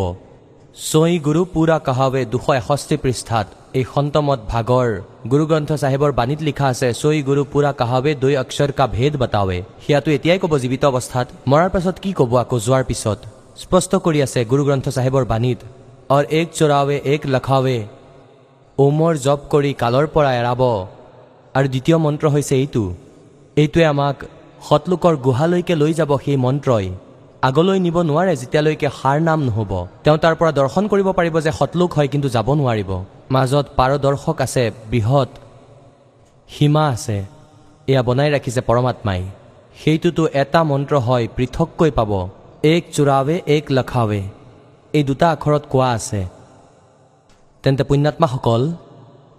ছই 0.87 1.13
গুৰু 1.25 1.41
পুৰা 1.53 1.77
কাহাৱে 1.87 2.21
দুশ 2.33 2.45
এষষ্ঠি 2.61 2.95
পৃষ্ঠাত 3.03 3.47
এই 3.79 3.85
সন্তমত 3.93 4.39
ভাগৰ 4.53 4.89
গুৰুগ্ৰন্থ 5.31 5.71
চাহেবৰ 5.83 6.11
বাণীত 6.19 6.41
লিখা 6.47 6.65
আছে 6.73 6.87
ছই 7.01 7.19
গুৰু 7.29 7.41
পুৰা 7.53 7.71
কাহাৱে 7.81 8.11
দুই 8.23 8.33
অক্ষৰ 8.43 8.71
কা 8.77 8.85
ভেদ 8.97 9.13
বাতাৱে। 9.21 9.57
সেয়াটো 9.83 10.09
এতিয়াই 10.17 10.39
ক'ব 10.43 10.53
জীৱিত 10.63 10.83
অৱস্থাত। 10.91 11.27
মৰাৰ 11.51 11.69
পাছত 11.75 11.95
কি 12.03 12.11
ক'ব 12.19 12.31
আকৌ 12.43 12.57
যোৱাৰ 12.65 12.83
পিছত? 12.89 13.19
স্পষ্ট 13.63 13.91
কৰি 14.05 14.19
আছে 14.25 14.39
গুৰুগ্ৰন্থ 14.51 14.85
চাহেবৰ 14.97 15.23
বাণীত 15.31 15.59
অৰ 16.15 16.23
এক 16.39 16.47
চোৰাৱে 16.57 16.97
এক 17.13 17.21
লখাৱে 17.33 17.77
ওমৰ 18.81 19.13
জপ 19.17 19.39
কৰি 19.51 19.71
কালৰ 19.73 20.05
পৰা 20.07 20.31
এৰাব। 20.33 20.61
আৰু 21.55 21.67
দ্বিতীয় 21.67 21.97
মন্ত্ৰ 21.97 22.25
হৈছে 22.27 22.53
এইটো। 22.55 22.83
এইটোৱে 23.55 23.85
আমাক 23.85 24.15
সৎলোকৰ 24.69 25.13
গুহালৈকে 25.15 25.75
লৈ 25.75 25.93
যাব 25.93 26.11
সেই 26.25 26.37
মন্ত্ৰই। 26.37 26.87
আগলৈ 27.41 27.79
নিব 27.79 27.97
নোৱাৰে 28.01 28.33
যেতিয়ালৈকে 28.35 28.87
সাৰ 29.01 29.17
নাম 29.21 29.39
নহ'ব। 29.43 29.71
তেওঁ 30.03 30.17
তাৰ 30.17 30.35
পৰা 30.35 30.51
দৰ্শন 30.51 30.83
কৰিব 30.87 31.07
পাৰিব 31.11 31.35
যে 31.39 31.51
সৎলোক 31.51 31.93
হয় 31.93 32.07
কিন্তু 32.07 32.29
যাব 32.29 32.47
নোৱাৰিব। 32.53 32.91
মাজত 33.31 33.65
পাৰদৰ্শক 33.77 34.37
আছে 34.41 34.63
বৃহৎ 34.91 35.29
সীমা 36.49 36.83
আছে। 36.89 37.17
এয়া 37.87 38.01
বনাই 38.03 38.29
ৰাখিছে 38.31 38.61
পৰমাত্মাই। 38.61 39.21
সেইটোতো 39.83 40.23
এটা 40.41 40.63
মন্ত্ৰ 40.63 40.95
হয় 40.97 41.27
পৃথককৈ 41.35 41.91
পাব। 41.91 42.11
এক 42.63 42.83
চোৰাৱে 42.93 43.35
এক 43.47 43.65
লখাৱে। 43.71 44.21
এই 44.93 45.03
দুটা 45.03 45.27
আখৰত 45.31 45.63
কোৱা 45.69 45.89
আছে। 45.91 46.21
তেন্তে 47.63 47.83
পুণ্যাত্মাসকল 47.83 48.61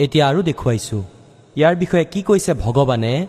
এতিয়া 0.00 0.28
আৰু 0.28 0.42
দেখুৱাইছো। 0.42 0.98
ইয়াৰ 1.56 1.74
বিষয়ে 1.76 2.04
কি 2.04 2.22
কৈছে 2.22 2.54
ভগৱানে? 2.54 3.26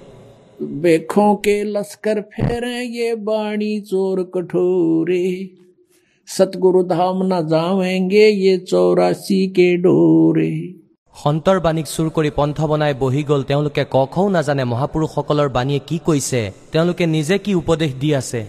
সন্তৰ 11.16 11.60
বাণীক 11.60 11.86
চুৰ 11.86 12.08
কৰি 12.10 12.30
পন্থ 12.36 12.58
বনাই 12.66 12.94
বহি 12.94 13.24
গল 13.24 13.44
তেওঁলোকে 13.44 13.86
কখও 13.92 14.30
নাজানে 14.30 14.64
মহাপুৰুষসকলৰ 14.64 15.50
বাণীয়ে 15.50 15.80
কি 15.88 15.98
কৈছে 16.06 16.52
তেওঁলোকে 16.72 17.06
নিজে 17.06 17.38
কি 17.38 17.52
উপদেশ 17.56 17.92
দি 17.94 18.16
আছে? 18.16 18.46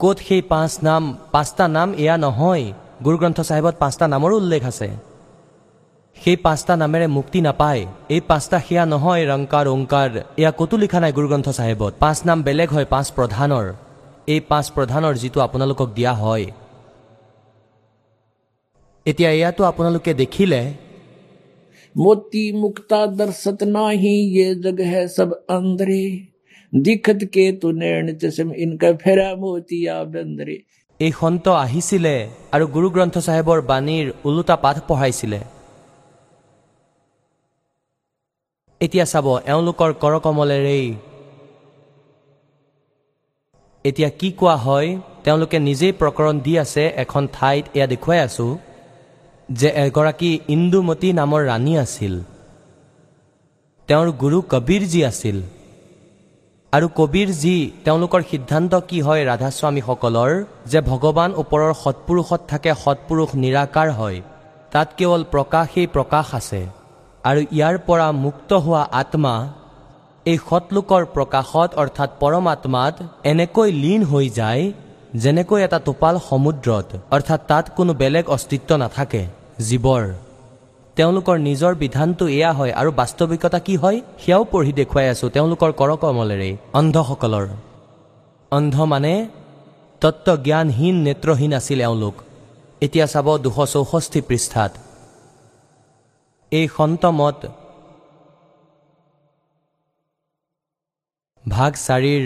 কত 0.00 0.16
সেই 0.28 0.42
পাঁচ 0.42 0.78
নাম 0.82 1.02
পাঁচটা 1.32 1.68
নাম 1.68 1.88
এয়া 1.94 2.16
নহয় 2.16 2.64
গুৰুগ্ৰন্থ 3.04 3.38
চাহেবত 3.40 3.74
পাঁচটা 3.78 4.04
নামৰো 4.08 4.36
উল্লেখ 4.36 4.64
আছে। 4.64 5.07
সেই 6.17 6.37
পাঁচটা 6.45 6.73
নামেৰে 6.75 7.07
মুক্তি 7.17 7.39
নাপায় 7.41 7.81
এই 8.09 8.21
পাঁচটা 8.29 8.57
সেয়া 8.65 8.83
নহয় 8.93 9.23
ৰংকাৰ 9.31 9.65
ওংকাৰ 9.75 10.09
এয়া 10.39 10.51
ক'তো 10.59 10.75
লিখা 10.83 10.99
নাই 11.03 11.11
গুৰুগ্ৰন্থ 11.17 11.47
চাহেবত 11.57 11.93
পাঁচ 12.03 12.17
নাম 12.27 12.39
বেলেগ 12.47 12.69
হয় 12.75 12.87
পাঁচ 12.93 13.07
প্ৰধানৰ 13.17 13.65
এই 14.27 14.39
পাঁচ 14.51 14.65
প্ৰধানৰ 14.75 15.13
যিটো 15.21 15.39
আপোনালোকক 15.47 15.89
দিয়া 15.97 16.13
হয় 16.21 16.45
এতিয়া 19.05 19.29
এয়াতো 19.31 19.61
আপোনালোকে 19.71 20.11
দেখিলে 20.21 20.61
मोती 21.95 22.43
मुक्ता 22.53 23.05
दर्शत 23.13 23.63
नाही 23.69 24.13
ये 24.35 24.53
जग 24.57 24.79
है 24.83 25.07
सब 25.09 25.33
अंदरे 25.49 26.05
दिखत 26.73 27.19
के 27.33 27.51
तु 27.61 27.71
नैण 27.73 28.13
चश्म 28.15 28.53
इनका 28.57 28.91
फेरा 29.03 29.29
मोतिया 29.41 29.97
बंदरे 30.13 30.57
এই 30.99 31.11
সন্ত 31.11 31.45
আহিছিলে 31.57 32.15
আৰু 32.55 32.65
গুৰুগ্ৰন্থ 32.75 33.15
চাহেবৰ 33.19 33.59
বাণীৰ 33.69 34.07
ওলোটা 34.25 34.55
পাঠ 34.63 34.77
পঢ়াইছিলে 34.87 35.39
এতিয়া 38.80 39.04
চাব 39.12 39.26
এওঁলোকৰ 39.52 39.90
কৰকমলেৰেই। 40.02 40.86
এতিয়া 43.84 44.10
কি 44.18 44.28
কোৱা 44.38 44.56
হয় 44.64 44.88
তেওঁলোকে 45.24 45.58
নিজেই 45.68 45.92
প্ৰকৰণ 46.00 46.34
দি 46.44 46.52
আছে 46.64 46.84
এখন 47.04 47.22
ঠাইত 47.36 47.64
এয়া 47.76 47.86
দেখুৱাই 47.92 48.20
আছোঁ 48.26 48.50
যে 49.48 49.68
এগৰাকী 49.84 50.30
ইন্দুমতী 50.54 51.08
নামৰ 51.20 51.40
ৰাণী 51.50 51.74
আছিল। 51.84 52.14
তেওঁৰ 53.88 54.08
গুৰু 54.22 54.38
কবীৰজী 54.52 55.00
আছিল। 55.10 55.38
আৰু 56.72 56.86
কবীৰজী 56.98 57.56
তেওঁলোকৰ 57.84 58.20
সিদ্ধান্ত 58.30 58.72
কি 58.88 58.98
হয় 59.06 59.22
ৰাধাস্বামীসকলৰ 59.30 60.30
যে 60.72 60.80
ভগৱান 60.90 61.30
ওপৰৰ 61.42 61.70
সৎপুৰুষত 61.82 62.40
থাকে 62.50 62.70
সৎপুৰুষ 62.84 63.28
নিৰাকাৰ 63.44 63.88
হয় 63.98 64.18
তাত 64.72 64.88
কেৱল 64.98 65.20
প্ৰকাশেই 65.32 65.86
প্ৰকাশ 65.96 66.26
আছে। 66.40 66.62
আৰু 67.24 67.40
ইয়াৰ 67.56 67.76
পৰা 67.86 68.06
মুক্ত 68.24 68.50
হোৱা 68.64 68.82
আত্মা 69.00 69.34
এই 70.26 70.38
সৎলোকৰ 70.48 71.02
প্ৰকাশত 71.14 71.70
অৰ্থাৎ 71.82 72.10
পৰমাত্মাত 72.20 72.94
এনেকৈ 73.30 73.68
লীন 73.82 74.02
হৈ 74.10 74.26
যায় 74.40 74.62
যেনেকৈ 75.22 75.60
এটা 75.66 75.78
টোপাল 75.86 76.14
সমুদ্ৰত 76.28 76.88
অৰ্থাৎ 77.14 77.40
তাত 77.50 77.64
কোনো 77.76 77.92
বেলেগ 78.00 78.24
অস্তিত্ব 78.36 78.70
নাথাকে 78.82 79.22
জীৱৰ। 79.68 80.04
তেওঁলোকৰ 80.96 81.36
নিজৰ 81.48 81.72
বিধানটো 81.82 82.24
এয়া 82.38 82.50
হয় 82.58 82.72
আৰু 82.80 82.90
বাস্তৱিকতা 83.00 83.58
কি 83.66 83.74
হয় 83.82 83.98
সেয়াও 84.22 84.44
পঢ়ি 84.52 84.72
দেখুৱাই 84.80 85.06
আছোঁ 85.12 85.28
তেওঁলোকৰ 85.36 85.70
কৰকমলেৰে 85.80 86.50
অন্ধসকলৰ। 86.78 87.46
অন্ধ 88.52 88.76
মানে 88.92 89.12
তত্বজ্ঞানহীন 90.02 90.96
নেত্ৰহীন 91.06 91.52
আছিল 91.58 91.80
এওঁলোক। 91.86 92.16
এতিয়া 92.84 93.06
চাব 93.12 93.26
দুশ 93.44 93.58
চৌষষ্ঠি 93.74 94.20
পৃষ্ঠাত। 94.28 94.72
এই 96.52 96.66
সন্তমত 96.76 97.38
ভাগ 101.44 101.72
চাৰিৰ 101.86 102.22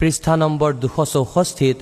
পৃষ্ঠা 0.00 0.34
নম্বৰ 0.42 0.70
দুশ 0.82 0.96
চৌষষ্ঠিত 1.14 1.76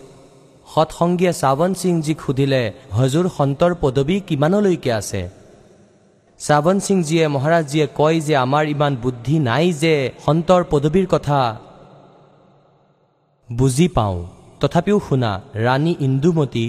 সৎসংগীয়ে 0.75 1.33
শ্ৰাৱণ 1.41 1.73
সিংজীক 1.83 2.19
সুধিলে 2.25 2.63
হজুৰ 2.97 3.27
সন্তৰ 3.39 3.73
পদবী 3.83 4.17
কিমানলৈকে 4.29 4.91
আছে? 5.01 5.23
শ্ৰাৱণ 6.41 6.77
সিংজীয়ে 6.87 7.25
মহাৰাজজীয়ে 7.29 7.87
কয় 7.99 8.19
যে 8.27 8.35
আমাৰ 8.45 8.65
ইমান 8.75 8.93
বুদ্ধি 8.97 9.37
নাই 9.49 9.67
যে 9.83 9.95
সন্তৰ 10.27 10.63
পদবীৰ 10.71 11.07
কথা 11.15 11.41
বুজি 13.49 13.87
পাওঁ। 13.89 14.19
তথাপিও 14.61 14.99
শুনা 15.09 15.33
ৰাণী 15.67 15.93
ইন্দুমতী 16.07 16.67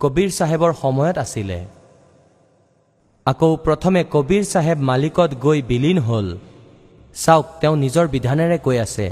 কবীৰ 0.00 0.30
চাহেবৰ 0.38 0.72
সময়ত 0.82 1.18
আছিলে। 1.18 1.60
আকৌ 3.26 3.48
প্ৰথমে 3.64 4.02
কবীৰ 4.14 4.44
চাহেব 4.50 4.78
মালিকত 4.90 5.30
গৈ 5.44 5.58
বিলীন 5.70 5.98
হ'ল। 6.06 6.28
চাওক 7.16 7.46
তেওঁ 7.60 7.76
নিজৰ 7.84 8.06
বিধানেৰে 8.14 8.58
কৈ 8.66 8.76
আছে 8.86 9.06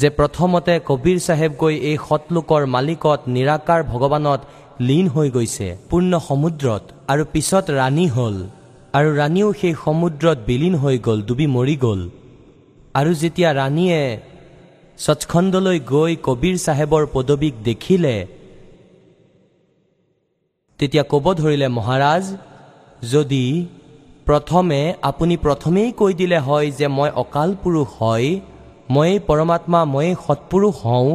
যে 0.00 0.08
প্ৰথমতে 0.18 0.74
কবীৰ 0.88 1.18
চাহেব 1.26 1.52
গৈ 1.62 1.74
এই 1.90 1.96
সৎলোকৰ 2.08 2.62
মালিকত 2.74 3.20
নিৰাকাৰ 3.36 3.80
ভগৱানত 3.92 4.40
লীন 4.88 5.06
হৈ 5.14 5.28
গৈছে 5.36 5.68
পূৰ্ণ 5.90 6.12
সমুদ্ৰত 6.28 6.82
আৰু 7.12 7.22
পিছত 7.32 7.66
ৰাণী 7.80 8.06
হ'ল। 8.16 8.36
আৰু 8.98 9.08
ৰাণীও 9.20 9.48
সেই 9.60 9.74
সমুদ্ৰত 9.84 10.38
বিলীন 10.48 10.74
হৈ 10.82 10.96
গ'ল 11.06 11.18
ডুবি 11.28 11.46
মৰি 11.56 11.76
গ'ল। 11.84 12.00
আৰু 12.98 13.10
যেতিয়া 13.22 13.50
ৰাণীয়ে 13.60 14.00
সচখণ্ডলৈ 14.98 15.78
গৈ 15.94 16.12
কবীৰ 16.26 16.56
চাহেবৰ 16.66 17.02
পদবীক 17.14 17.54
দেখিলে 17.68 18.14
তেতিয়া 20.80 21.04
ক'ব 21.12 21.26
ধৰিলে 21.40 21.68
মহাৰাজ 21.78 22.24
যদি 23.02 23.44
প্ৰথমে 24.26 24.80
আপুনি 25.02 25.34
প্ৰথমেই 25.36 25.90
কৈ 25.92 26.12
দিলে 26.20 26.38
হয় 26.38 26.68
যে 26.78 26.86
মই 26.88 27.10
অকাল 27.22 27.50
পুৰুষ 27.62 27.88
হয় 28.00 28.28
ময়েই 28.90 29.18
পৰমাত্মা 29.28 29.80
ময়েই 29.94 30.14
সৎপুৰুষ 30.26 30.74
হওঁ 30.84 31.10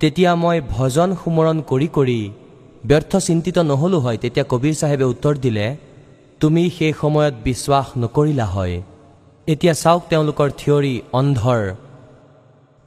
তেতিয়া 0.00 0.32
মই 0.42 0.56
ভজন 0.76 1.08
সুমৰণ 1.20 1.56
কৰি 1.70 1.88
কৰি 1.96 2.20
ব্যৰ্থ 2.88 3.12
চিন্তিত 3.28 3.56
নহ'লো 3.70 3.98
হয়। 3.98 4.18
তেতিয়া 4.22 4.44
কবীৰ 4.52 4.74
চাহেবে 4.80 5.04
উত্তৰ 5.04 5.34
দিলে 5.44 5.66
তুমি 6.40 6.62
সেই 6.76 6.92
সময়ত 7.00 7.34
বিশ্বাস 7.48 7.86
নকৰিলা 8.02 8.46
হয়। 8.54 8.76
এতিয়া 9.46 9.74
চাওক 9.82 10.02
তেওঁলোকৰ 10.10 10.48
থিয়ৰী 10.60 10.94
অন্ধৰ। 11.12 11.62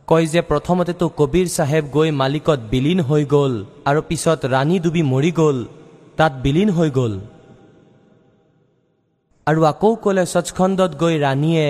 কয় 0.08 0.26
যে 0.34 0.42
প্ৰথমতেতো 0.42 1.06
কবীৰ 1.20 1.48
চাহেব 1.58 1.84
গৈ 1.96 2.10
মালিকত 2.22 2.60
বিলীন 2.72 3.00
হৈ 3.02 3.24
গ'ল 3.26 3.54
আৰু 3.90 4.00
পিছত 4.10 4.40
ৰাণী 4.54 4.78
ডুবি 4.80 5.04
মৰি 5.14 5.32
গ'ল 5.40 5.58
তাত 6.18 6.34
বিলীন 6.44 6.70
হৈ 6.70 6.90
গ'ল। 6.90 7.14
আৰু 9.50 9.62
আকৌ 9.72 9.92
ক'লে 10.04 10.24
সচখণ্ডত 10.34 10.92
গৈ 11.02 11.16
ৰাণীয়ে 11.26 11.68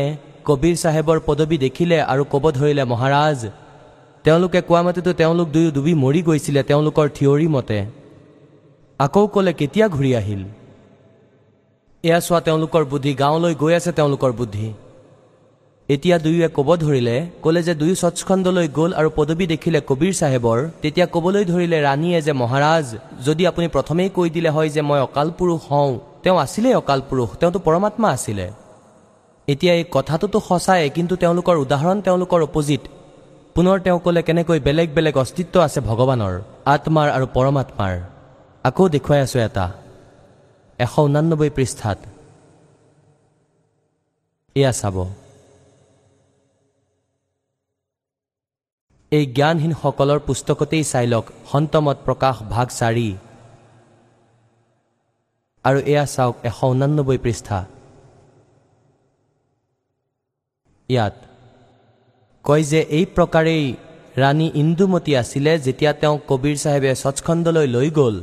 কবীৰ 0.47 0.75
চাহেবৰ 0.83 1.17
পদবী 1.27 1.57
দেখিলে 1.65 1.97
আৰু 2.11 2.23
ক'ব 2.31 2.43
ধৰিলে 2.57 2.83
মহাৰাজ 2.91 3.39
তেওঁলোকে 4.25 4.59
কোৱা 4.69 4.81
মতেতো 4.85 5.11
তেওঁলোক 5.21 5.47
দুয়ো 5.55 5.69
ডুবি 5.75 5.93
মৰি 6.03 6.21
গৈছিলে 6.27 6.61
তেওঁলোকৰ 6.69 7.07
থিয়ৰী 7.17 7.47
মতে। 7.55 7.79
আকৌ 8.99 9.23
ক'লে 9.33 9.51
কেতিয়া 9.59 9.85
ঘূৰি 9.95 10.11
আহিল? 10.21 10.41
এয়া 12.03 12.19
চোৱা 12.25 12.39
তেওঁলোকৰ 12.47 12.83
বুদ্ধি 12.91 13.11
গাঁৱলৈ 13.21 13.53
গৈ 13.61 13.73
আছে 13.79 13.91
তেওঁলোকৰ 13.99 14.31
বুদ্ধি। 14.39 14.67
এতিয়া 15.93 16.17
দুয়োৱে 16.25 16.47
ক'ব 16.57 16.69
ধৰিলে 16.83 17.15
ক'লে 17.43 17.61
যে 17.67 17.73
দুয়ো 17.81 17.95
সচখণ্ডলৈ 18.01 18.67
গ'ল 18.77 18.91
আৰু 18.99 19.09
পদবী 19.17 19.45
দেখিলে 19.53 19.79
কবিৰ 19.89 20.13
চাহেবৰ 20.21 20.57
তেতিয়া 20.81 21.05
ক'বলৈ 21.15 21.43
ধৰিলে 21.51 21.77
ৰাণীয়ে 21.87 22.19
যে 22.27 22.33
মহাৰাজ 22.41 22.85
যদি 23.27 23.43
আপুনি 23.51 23.67
প্ৰথমেই 23.75 24.09
কৈ 24.17 24.27
দিলে 24.35 24.49
হয় 24.55 24.69
যে 24.75 24.81
মই 24.89 24.99
অকাল 25.07 25.27
পুৰুষ 25.37 25.59
হওঁ 25.69 25.91
তেওঁ 26.23 26.37
আছিলেই 26.45 26.75
অকাল 26.81 26.99
পুৰুষ 27.09 27.29
তেওঁতো 27.39 27.59
পৰমাত্মা 27.67 28.07
আছিলে। 28.15 28.47
এতিয়া 29.47 29.73
এই 29.79 29.85
কথাটোতো 29.95 30.37
সঁচাই 30.49 30.89
কিন্তু 30.97 31.13
তেওঁলোকৰ 31.23 31.55
উদাহৰণ 31.65 31.97
তেওঁলোকৰ 32.07 32.39
অপজিট। 32.49 32.83
পুনৰ 33.55 33.77
তেওঁ 33.85 33.99
ক'লে 34.05 34.21
কেনেকৈ 34.27 34.59
বেলেগ 34.67 34.87
বেলেগ 34.97 35.15
অস্তিত্ব 35.23 35.55
আছে 35.67 35.79
ভগৱানৰ 35.89 36.33
আত্মাৰ 36.73 37.07
আৰু 37.15 37.25
পৰমাত্মাৰ। 37.35 37.93
আকৌ 38.67 38.83
দেখুৱাই 38.95 39.19
আছোঁ 39.25 39.41
এটা 39.47 39.65
এশ 40.79 40.93
ঊনানব্বৈ 41.07 41.49
পৃষ্ঠাত। 41.57 41.99
এয়া 44.55 44.71
চাব। 44.81 44.97
এই 49.11 49.25
জ্ঞানহীনসকলৰ 49.37 50.19
পুস্তকতেই 50.27 50.83
চাই 50.91 51.07
লওক 51.11 51.25
সন্তমত 51.51 51.97
প্ৰকাশ 52.07 52.35
ভাগ 52.53 52.67
চাৰি। 52.79 53.09
আৰু 55.65 55.79
এয়া 55.91 56.05
চাওক 56.15 56.35
এশ 56.49 56.59
ঊনানব্বৈ 56.71 57.17
পৃষ্ঠা। 57.23 57.57
ইয়াত 60.89 61.15
কয় 62.45 62.63
যে 62.71 62.79
এই 62.97 63.05
প্ৰকাৰেই 63.15 63.65
ৰাণী 64.21 64.47
ইন্দুমতী 64.61 65.11
আছিলে 65.21 65.53
যেতিয়া 65.65 65.91
তেওঁ 66.01 66.15
কবিৰ 66.29 66.55
চাহেবে 66.63 66.89
সচখণ্ডলৈ 67.03 67.67
লৈ 67.75 67.89
গ'ল। 67.99 68.15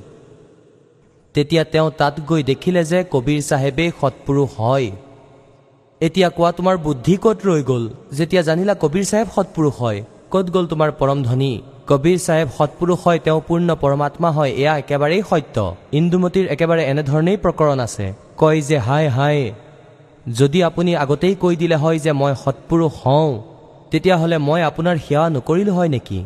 তেতিয়া 1.35 1.65
তেওঁ 1.73 1.89
তাত 2.01 2.15
গৈ 2.29 2.43
দেখিলে 2.51 2.83
যে 2.91 2.99
কবিৰ 3.15 3.41
চাহেবেই 3.51 3.91
সৎপুৰুষ 4.01 4.51
হয়। 4.61 4.89
এতিয়া 6.01 6.29
কোৱা 6.37 6.51
তোমাৰ 6.59 6.77
বুদ্ধি 6.87 7.15
ক'ত 7.25 7.39
ৰৈ 7.49 7.63
গ'ল? 7.71 7.85
যেতিয়া 8.19 8.43
জানিলা 8.49 8.75
কবিৰ 8.83 9.05
চাহেব 9.11 9.29
সৎপুৰুষ 9.37 9.75
হয়। 9.83 10.01
ক'ত 10.33 10.47
গ'ল 10.55 10.67
তোমাৰ 10.67 10.91
পৰম 11.01 11.19
ধনী? 11.23 11.53
কবিৰ 11.89 12.19
চাহেব 12.19 12.49
সৎপুৰুষ 12.59 12.99
হয় 13.05 13.19
তেওঁ 13.25 13.41
পূৰ্ণ 13.49 13.69
পৰমাত্মা 13.83 14.31
হয় 14.37 14.53
এয়া 14.63 14.73
একেবাৰেই 14.83 15.23
সত্য। 15.31 15.57
ইন্দুমতীৰ 15.99 16.47
একেবাৰে 16.55 16.83
এনেধৰণেই 16.93 17.37
প্ৰকৰণ 17.45 17.79
আছে। 17.87 18.07
কয় 18.37 18.61
যে 18.61 18.79
হাই 18.79 19.05
হাই 19.09 19.39
যদি 20.39 20.59
আপুনি 20.63 20.93
আগতেই 20.97 21.35
কৈ 21.35 21.55
দিলে 21.57 21.77
হয় 21.77 21.99
যে 21.99 22.13
মই 22.13 22.33
সৎপুৰুষ 22.45 22.93
হওঁ 23.03 23.31
তেতিয়াহ'লে 23.91 24.37
মই 24.49 24.61
আপোনাৰ 24.71 24.97
সেৱা 25.07 25.25
নকৰিলোঁ 25.37 25.75
হয় 25.79 25.91
নেকি? 25.95 26.21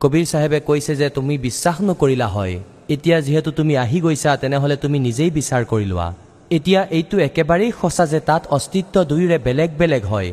কবিৰ 0.00 0.24
চাহেবে 0.26 0.58
কৈছে 0.60 0.92
যে 0.96 1.06
তুমি 1.08 1.34
বিশ্বাস 1.38 1.76
নকৰিলা 1.88 2.26
হয়। 2.26 2.54
এতিয়া 2.88 3.18
যিহেতু 3.20 3.50
তুমি 3.58 3.74
আহি 3.76 3.98
গৈছা 4.00 4.30
তেনেহ'লে 4.36 4.76
তুমি 4.76 4.98
নিজেই 4.98 5.30
বিচাৰ 5.30 5.62
কৰি 5.64 5.86
লোৱা। 5.92 6.08
এতিয়া 6.50 6.80
এইটো 6.98 7.16
একেবাৰেই 7.18 7.70
সঁচা 7.80 8.04
যে 8.06 8.20
তাত 8.20 8.42
অস্তিত্ব 8.56 8.94
দুয়োৰে 9.10 9.38
বেলেগ 9.38 9.70
বেলেগ 9.78 10.02
হয়। 10.04 10.30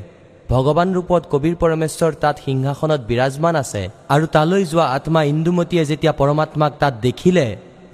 ভগৱান 0.52 0.90
ৰূপত 0.98 1.24
কবিৰ 1.32 1.56
পৰমেশ্বৰ 1.62 2.12
তাত 2.22 2.36
সিংহাসনত 2.46 3.02
বিৰাজমান 3.10 3.56
আছে 3.64 3.82
আৰু 4.14 4.26
তালৈ 4.36 4.64
যোৱা 4.72 4.86
আত্মা 4.98 5.22
ইন্দুমতীয়ে 5.34 5.84
যেতিয়া 5.92 6.14
পৰমাত্মাক 6.22 6.72
তাত 6.82 6.94
দেখিলে 7.06 7.46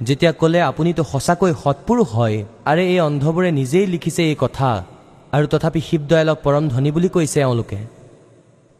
যেতিয়া 0.08 0.32
ক'লে 0.42 0.60
আপুনিতো 0.70 1.04
সঁচাকৈ 1.14 1.52
সৎপুৰুষ 1.64 2.08
হয়। 2.18 2.38
আৰে 2.72 2.84
এই 2.94 3.00
অন্ধবোৰে 3.10 3.50
নিজেই 3.60 3.86
লিখিছে 3.94 4.22
এই 4.32 4.38
কথা। 4.44 4.70
আৰু 5.36 5.46
তথাপি 5.54 5.82
শিৱদয়ালক 5.90 6.38
পৰম 6.46 6.64
ধনী 6.74 6.90
বুলি 6.96 7.10
কৈছে 7.16 7.38
এওঁলোকে। 7.46 7.80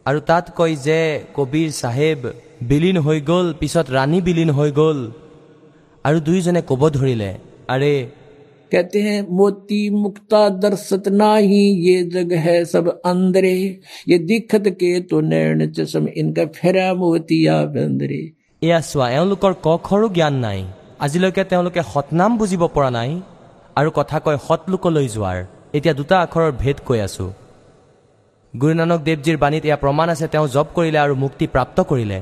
আৰু 0.06 0.18
তাত 0.28 0.44
কয় 0.58 0.74
যে 0.86 0.98
কবিৰ 1.36 1.68
চাহেব 1.80 2.20
বিলীন 2.68 2.98
হৈ 3.04 3.18
গ'ল 3.30 3.46
পিছত 3.60 3.86
ৰাণী 3.96 4.18
বিলীন 4.26 4.50
হৈ 4.56 4.70
গ'ল। 4.80 4.98
আৰু 6.04 6.18
দুয়োজনে 6.26 6.60
ক'ব 6.70 6.82
ধৰিলে 6.96 7.30
আৰে 7.74 7.92
कहते 8.71 8.99
हैं 9.01 9.21
मोती 9.29 9.79
मुक्ता 9.95 10.41
दर्शत 10.59 11.07
नाही 11.13 11.63
ये 11.85 12.03
जग 12.09 12.33
है 12.43 12.53
सब 12.65 12.87
अंदरे 13.05 13.55
ये 14.07 14.17
दिखत 14.25 14.69
के 14.79 14.99
तो 15.09 15.19
नैण 15.23 15.65
चसम 15.71 16.07
इनका 16.15 16.45
फेरा 16.55 16.93
मोतिया 16.95 17.57
बंदरे 17.73 18.21
এয়া 18.61 18.79
চোৱা 18.81 19.05
এওঁলোকৰ 19.11 19.53
ক 19.65 19.67
খৰো 19.83 20.07
জ্ঞান 20.15 20.35
নাই 20.41 20.59
আজিলৈকে 21.05 21.43
তেওঁলোকে 21.51 21.81
সৎনাম 21.85 22.31
বুজিব 22.39 22.63
পৰা 22.75 22.89
নাই 22.97 23.11
আৰু 23.75 23.89
কথা 23.95 24.17
কয় 24.25 24.37
সৎলোকলৈ 24.47 25.07
যোৱাৰ 25.15 25.37
এতিয়া 25.77 25.93
দুটা 25.99 26.15
আখৰৰ 26.25 26.51
ভেদ 26.61 26.77
কৈ 26.87 26.99
আছো 27.07 27.25
গুৰু 28.53 28.73
নানক 28.73 28.99
দেৱজীৰ 29.07 29.37
বাণীত 29.43 29.63
এয়া 29.65 29.77
প্ৰমাণ 29.83 30.07
আছে 30.13 30.25
তেওঁ 30.33 30.47
জপ 30.55 30.67
কৰিলে 30.77 30.99
আৰু 31.05 31.13
মুক্তি 31.23 31.45
প্ৰাপ্ত 31.53 31.77
কৰিলে 31.91 32.19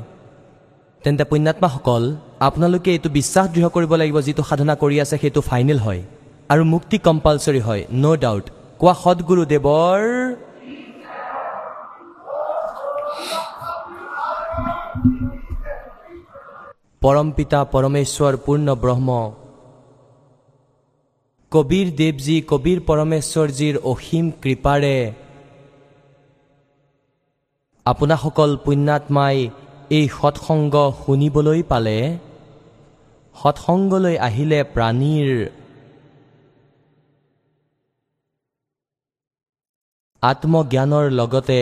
তেন্তে 1.03 1.23
পুণ্যাত্মাসকল 1.31 2.03
আপোনালোকে 2.47 2.89
এইটো 2.91 3.09
বিশ্বাস 3.19 3.45
দৃঢ় 3.53 3.69
কৰিব 3.75 3.91
লাগিব 4.01 4.17
যিটো 4.27 4.43
সাধনা 4.49 4.73
কৰি 4.83 4.95
আছে 5.03 5.15
সেইটো 5.21 5.41
ফাইনেল 5.49 5.79
হয় 5.85 6.01
আৰু 6.50 6.62
মুক্তি 6.64 6.96
কম্পালচৰি 7.06 7.60
হয় 7.66 7.82
ন' 8.02 8.16
ডাউট 8.24 8.44
কোৱা 8.80 8.94
সদগুৰুদেৱৰ 9.02 10.00
পৰম 17.02 17.28
পিতা 17.36 17.60
পৰমেশ্বৰ 17.72 18.32
পূৰ্ণ 18.44 18.66
ব্ৰহ্ম। 18.82 19.08
কবিৰ 21.52 21.86
দেৱজী 22.00 22.36
কবিৰ 22.50 22.78
পৰমেশ্বৰজীৰ 22.88 23.74
অসীম 23.92 24.26
কৃপাৰে 24.42 24.96
আপোনাসকল 27.86 28.50
পুণ্যাত্মাই 28.64 29.36
এই 29.96 30.04
সৎসংগ 30.18 30.74
শুনিবলৈ 31.02 31.60
পালে। 31.72 31.98
সৎসংগলৈ 33.34 34.16
আহিলে 34.28 34.58
প্ৰাণীৰ 34.74 35.28
আত্মজ্ঞানৰ 40.24 41.06
লগতে 41.18 41.60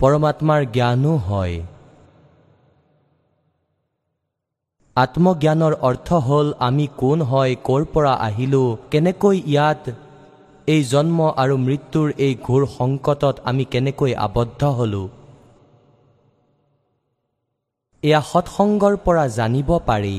পৰমাত্মাৰ 0.00 0.62
জ্ঞানো 0.74 1.12
হয়। 1.26 1.54
আত্মজ্ঞানৰ 4.96 5.74
অৰ্থ 5.88 6.08
হ'ল 6.26 6.48
আমি 6.66 6.86
কোন 7.02 7.18
হয় 7.30 7.52
ক'ৰ 7.66 7.82
পৰা 7.92 8.12
আহিলোঁ 8.26 8.68
কেনেকৈ 8.92 9.36
ইয়াত 9.52 9.82
এই 10.68 10.82
জন্ম 10.92 11.18
আৰু 11.42 11.54
মৃত্যুৰ 11.66 12.08
এই 12.26 12.34
ঘোৰ 12.46 12.62
সংকটত 12.76 13.34
আমি 13.50 13.64
কেনেকৈ 13.72 14.12
আবদ্ধ 14.26 14.60
হ'লোঁ। 14.78 15.08
এয়া 18.02 18.20
সৎসংগৰ 18.30 18.94
পৰা 19.06 19.24
জানিব 19.38 19.70
পাৰি। 19.88 20.18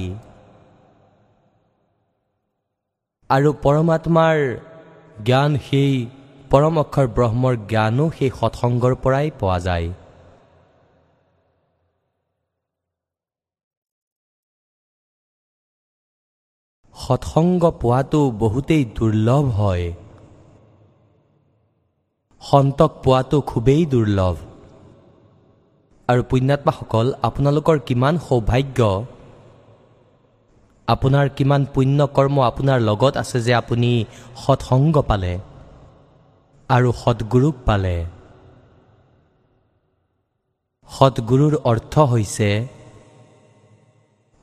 আৰু 3.30 3.50
পৰমাত্মাৰ 3.64 4.38
জ্ঞান 5.26 5.52
সেই 5.68 5.94
পৰম 6.54 6.76
অক্ষৰ 6.78 7.08
ব্ৰহ্মৰ 7.08 7.56
জ্ঞানো 7.70 8.06
সেই 8.18 8.30
সৎসংগৰ 8.40 8.94
পৰাই 8.96 9.32
পোৱা 9.40 9.60
যায়। 9.60 9.88
সৎসংগ 16.96 17.64
পোৱাটো 17.82 18.32
বহুতেই 18.32 18.86
দুৰ্লভ 18.86 19.44
হয়। 19.50 19.94
সন্তক 22.42 22.92
পোৱাটো 23.04 23.42
খুবেই 23.42 23.86
দুৰ্লভ। 23.86 24.36
আৰু 26.10 26.22
পুণ্যাত্মাসকল 26.24 27.14
আপোনালোকৰ 27.22 27.80
কিমান 27.80 28.18
সৌভাগ্য? 28.18 28.80
আপোনাৰ 30.88 31.30
কিমান 31.30 31.66
পুণ্য 31.74 32.08
কৰ্ম 32.08 32.36
আপোনাৰ 32.42 32.80
লগত 32.80 33.14
আছে 33.18 33.42
যে 33.42 33.54
আপুনি 33.54 34.06
সৎসংগ 34.36 35.02
পালে? 35.02 35.34
আৰু 36.70 36.92
সৎগুৰুক 36.92 37.56
পালে। 37.66 38.06
সৎগুৰুৰ 40.90 41.54
অৰ্থ 41.64 42.00
হৈছে 42.00 42.68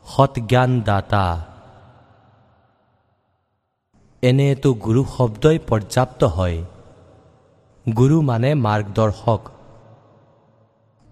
সৎজ্ঞানদাতা। 0.06 1.26
এনেতো 4.22 4.72
গুৰু 4.74 5.04
শব্দই 5.16 5.58
পৰ্যাপ্ত 5.68 6.24
হয়। 6.24 6.58
গুৰু 7.86 8.22
মানে 8.22 8.54
মাৰ্গদৰ্শক। 8.54 9.42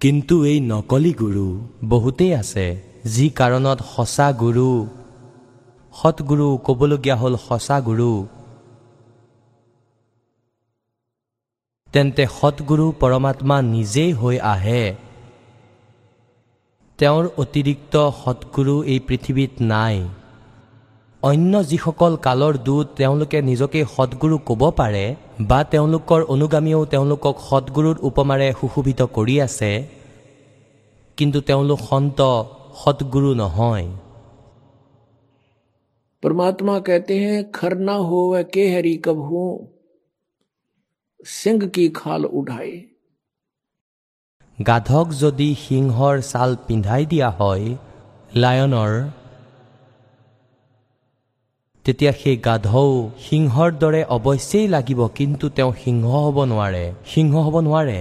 কিন্তু 0.01 0.45
এই 0.45 0.61
নকলি 0.61 1.13
গুৰু 1.13 1.47
বহুতেই 1.85 2.35
আছে 2.35 2.67
যি 3.05 3.27
কাৰণত 3.31 3.79
সঁচা 3.95 4.33
গুৰু 4.33 4.69
সৎগুৰু 5.95 6.47
ক'বলগীয়া 6.59 7.17
হ'ল 7.17 7.35
সঁচা 7.49 7.81
গুৰু। 7.81 8.27
তেন্তে 11.94 12.24
সৎগুৰু 12.32 12.86
পৰমাত্মা 13.02 13.56
নিজেই 13.66 14.12
হৈ 14.20 14.38
আহে 14.46 14.84
তেওঁৰ 17.00 17.26
অতিৰিক্ত 17.44 17.94
সৎগুৰু 18.16 18.74
এই 18.86 19.00
পৃথিৱীত 19.08 19.54
নাই 19.72 19.98
অন্য 21.24 21.62
যিসকল 21.64 22.14
কালৰ 22.24 22.58
দূত 22.66 22.88
তেওঁলোকে 22.98 23.42
নিজকে 23.42 23.84
সৎগুৰু 23.92 24.40
ক'ব 24.48 24.62
পাৰে 24.80 25.04
বা 25.50 25.60
তেওঁলোকৰ 25.72 26.26
অনুগামীয়েও 26.36 26.84
তেওঁলোকক 26.86 27.36
সৎগুৰুৰ 27.50 27.98
উপমাৰে 28.10 28.48
সুশোভিত 28.60 29.08
কৰি 29.16 29.36
আছে 29.46 29.72
কিন্তু 31.18 31.40
তেওঁলোক 31.48 31.80
সন্ত 31.90 32.20
সৎগুৰু 32.82 33.30
নহয় 33.42 33.88
परमात्मा 36.24 36.76
कहते 36.80 37.16
हैं 37.20 37.40
खरना 37.52 37.96
हो 38.08 38.20
व 38.28 38.44
के 38.54 38.64
हरि 38.70 38.96
कब 39.06 39.18
हो 39.30 39.46
সিংহ 41.29 41.63
কি 41.69 41.85
খাল 41.95 42.23
উঠাই 42.31 42.71
গাধক 44.67 45.07
যদি 45.21 45.49
সিংহৰ 45.69 46.21
ছাল 46.21 46.57
পিন্ধাই 46.67 47.07
দিয়া 47.07 47.31
হয় 47.31 47.65
লায়নৰ। 48.35 48.93
তেতিয়া 51.85 52.13
সেই 52.13 52.37
গাধৌ 52.37 52.91
সিংহৰ 53.21 53.71
দৰে 53.73 54.03
অৱশ্যেই 54.17 54.67
লাগিব 54.69 55.01
কিন্তু 55.09 55.47
তেওঁ 55.49 55.73
সিংহ 55.85 56.09
হ'ব 56.25 56.37
নোৱাৰে। 56.45 56.85
সিংহ 57.07 57.35
হ'ব 57.47 57.57
নোৱাৰে। 57.61 58.01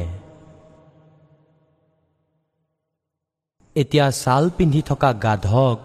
এতিয়া 3.76 4.12
ছাল 4.12 4.50
পিন্ধি 4.58 4.82
থকা 4.82 5.14
গাধক 5.14 5.80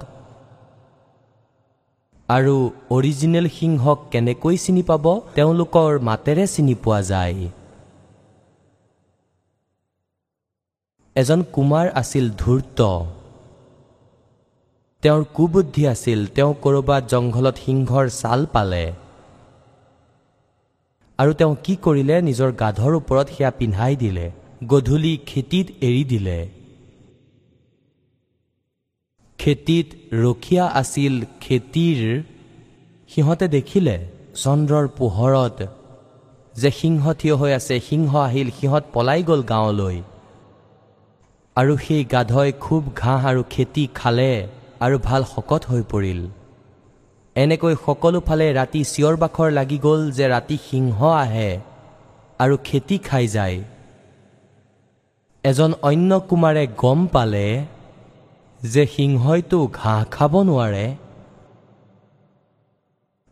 আৰু 2.32 2.54
অৰিজিনেল 2.90 3.46
সিংহক 3.58 3.98
কেনেকৈ 4.12 4.56
চিনি 4.64 4.82
পাব 4.90 5.04
তেওঁলোকৰ 5.34 5.90
মাতেৰে 6.08 6.44
চিনি 6.46 6.74
পোৱা 6.84 7.00
যায়। 7.02 7.40
এজন 11.16 11.40
কুমাৰ 11.54 11.86
আছিল 11.94 12.26
ধূৰ্ত। 12.40 12.80
তেওঁৰ 15.02 15.22
কুবুদ্ধি 15.34 15.82
আছিল 15.86 16.20
তেওঁ 16.26 16.52
ক'ৰবাত 16.62 17.02
জংঘলত 17.12 17.56
সিংহৰ 17.66 18.04
ছাল 18.20 18.40
পালে। 18.52 18.84
আৰু 21.18 21.32
তেওঁ 21.38 21.54
কি 21.64 21.74
কৰিলে? 21.84 22.16
নিজৰ 22.28 22.50
গাধৰ 22.52 22.92
ওপৰত 23.00 23.26
সেয়া 23.36 23.50
পিন্ধাই 23.58 23.94
দিলে। 23.96 24.26
গধূলি 24.68 25.12
খেতিত 25.26 25.66
এৰি 25.80 26.02
দিলে। 26.04 26.38
খেতিত 29.43 29.86
ৰখীয়া 30.24 30.64
আছিল 30.80 31.14
খেতিৰ 31.40 32.01
সিহঁতে 33.11 33.47
দেখিলে 33.49 33.97
চন্দ্ৰৰ 34.43 34.86
পোহৰত 34.99 35.59
যে 36.55 36.70
সিংহ 36.80 37.03
থিয় 37.20 37.34
হৈ 37.40 37.53
আছে 37.59 37.76
সিংহ 37.88 38.11
আহিল 38.28 38.49
সিহঁত 38.59 38.84
পলাই 38.95 39.20
গ'ল 39.28 39.40
গাঁৱলৈ। 39.53 39.97
আৰু 41.57 41.72
সেই 41.84 42.03
গাধই 42.05 42.51
খুব 42.64 42.82
ঘাঁহ 42.97 43.20
আৰু 43.30 43.43
খেতি 43.51 43.84
খালে 43.95 44.32
আৰু 44.80 44.97
ভাল 45.09 45.22
শকত 45.24 45.62
হৈ 45.70 45.82
পৰিল। 45.93 46.20
এনেকৈ 47.36 47.74
সকলোফালে 47.86 48.47
ৰাতি 48.53 48.80
চিঞৰ 48.84 49.14
বাখৰ 49.22 49.49
লাগি 49.59 49.78
গ'ল 49.78 50.01
যে 50.11 50.24
ৰাতি 50.34 50.57
সিংহ 50.70 50.99
আহে 51.24 51.51
আৰু 52.40 52.55
খেতি 52.64 52.97
খাই 52.99 53.26
যায়। 53.26 53.59
এজন 55.45 55.70
অন্য 55.82 56.11
কুমাৰে 56.28 56.64
গম 56.76 57.01
পালে 57.07 57.47
যে 58.62 58.86
সিংহইতো 58.86 59.68
ঘাঁহ 59.74 60.04
খাব 60.10 60.32
নোৱাৰে। 60.42 60.94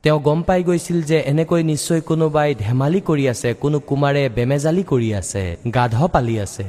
তেওঁ 0.03 0.21
গম 0.21 0.43
পাই 0.43 0.63
গৈছিল 0.63 1.03
যে 1.03 1.19
এনেকৈ 1.21 1.63
নিশ্চয় 1.63 2.01
কোনোবাই 2.01 2.55
ধেমালি 2.55 3.01
কৰি 3.01 3.29
আছে 3.29 3.55
কোনো 3.55 3.79
কুমাৰে 3.81 4.29
বেমেজালি 4.29 4.83
কৰি 4.83 5.15
আছে 5.15 5.57
গাধ 5.75 5.95
পালি 6.13 6.39
আছে। 6.39 6.65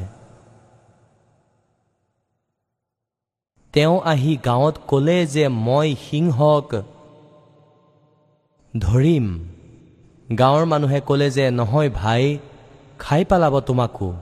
তেওঁ 3.74 4.02
আহি 4.06 4.38
গাঁৱত 4.46 4.76
ক'লে 4.88 5.26
যে 5.26 5.48
মই 5.48 5.96
সিংহক 6.10 6.68
ধৰিম। 8.76 9.26
গাঁৱৰ 10.38 10.66
মানুহে 10.66 11.00
ক'লে 11.08 11.30
যে 11.30 11.50
নহয় 11.50 11.90
ভাই 11.90 12.38
খাই 13.00 13.26
পেলাব 13.26 13.60
তোমাকো। 13.60 14.14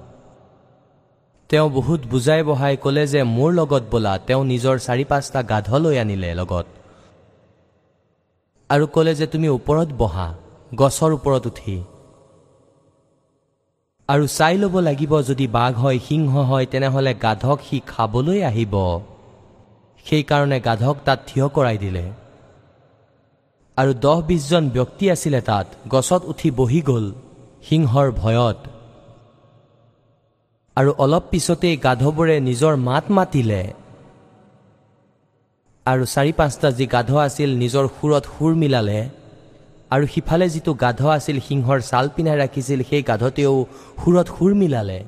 তেওঁ 1.49 1.69
বহুত 1.69 2.01
বুজাই 2.05 2.43
বহাই 2.43 2.77
ক'লে 2.77 3.07
যে 3.07 3.23
মোৰ 3.23 3.51
লগত 3.53 3.83
বোলা 3.91 4.17
তেওঁ 4.27 4.43
নিজৰ 4.45 4.75
চাৰি 4.77 5.05
পাঁচটা 5.05 5.43
গাধ 5.43 5.75
লৈ 5.75 5.97
আনিলে 5.97 6.33
লগত। 6.33 6.65
আৰু 8.69 8.87
ক'লে 8.87 9.15
যে 9.15 9.27
তুমি 9.27 9.47
ওপৰত 9.49 9.89
বহা 9.97 10.33
গছৰ 10.75 11.11
ওপৰত 11.11 11.47
উঠি। 11.47 11.83
আৰু 14.09 14.27
চাই 14.27 14.57
ল'ব 14.57 14.79
লাগিব 14.79 15.21
যদি 15.21 15.47
বাঘ 15.47 15.73
হয় 15.77 15.99
সিংহ 16.07 16.33
হয় 16.41 16.65
তেনেহ'লে 16.65 17.13
গাধক 17.13 17.59
সি 17.69 17.81
খাবলৈ 17.87 18.41
আহিব। 18.41 18.73
সেইকাৰণে 20.05 20.59
গাধক 20.59 20.95
তাত 21.05 21.19
থিয় 21.27 21.47
কৰাই 21.47 21.77
দিলে। 21.77 22.11
আৰু 23.77 23.93
দহ 23.93 24.21
বিছজন 24.21 24.69
ব্যক্তি 24.69 25.11
আছিলে 25.11 25.41
তাত 25.41 25.67
গছত 25.87 26.21
উঠি 26.25 26.51
বহি 26.51 26.81
গ'ল 26.81 27.05
সিংহৰ 27.69 28.11
ভয়ত। 28.11 28.57
আৰু 30.79 30.91
অলপ 31.03 31.23
পিছতেই 31.31 31.75
গাধবোৰে 31.77 32.35
নিজৰ 32.39 32.73
মাত 32.87 33.05
মাতিলে। 33.17 33.61
আৰু 35.85 36.03
চাৰি 36.05 36.31
পাঁচটা 36.31 36.69
যি 36.71 36.85
গাধ 36.85 37.09
আছিল 37.27 37.49
নিজৰ 37.57 37.85
সুৰত 37.95 38.25
সুৰ 38.33 38.51
মিলালে। 38.55 38.99
আৰু 39.91 40.05
সিফালে 40.13 40.49
যিটো 40.49 40.71
গাধ 40.73 41.01
আছিল 41.17 41.37
সিংহৰ 41.47 41.79
ছাল 41.81 42.05
পিন্ধাই 42.15 42.37
ৰাখিছিল 42.37 42.79
সেই 42.89 43.03
গাধতেও 43.03 43.65
সুৰত 44.01 44.27
সুৰ 44.35 44.51
মিলালে। 44.61 44.99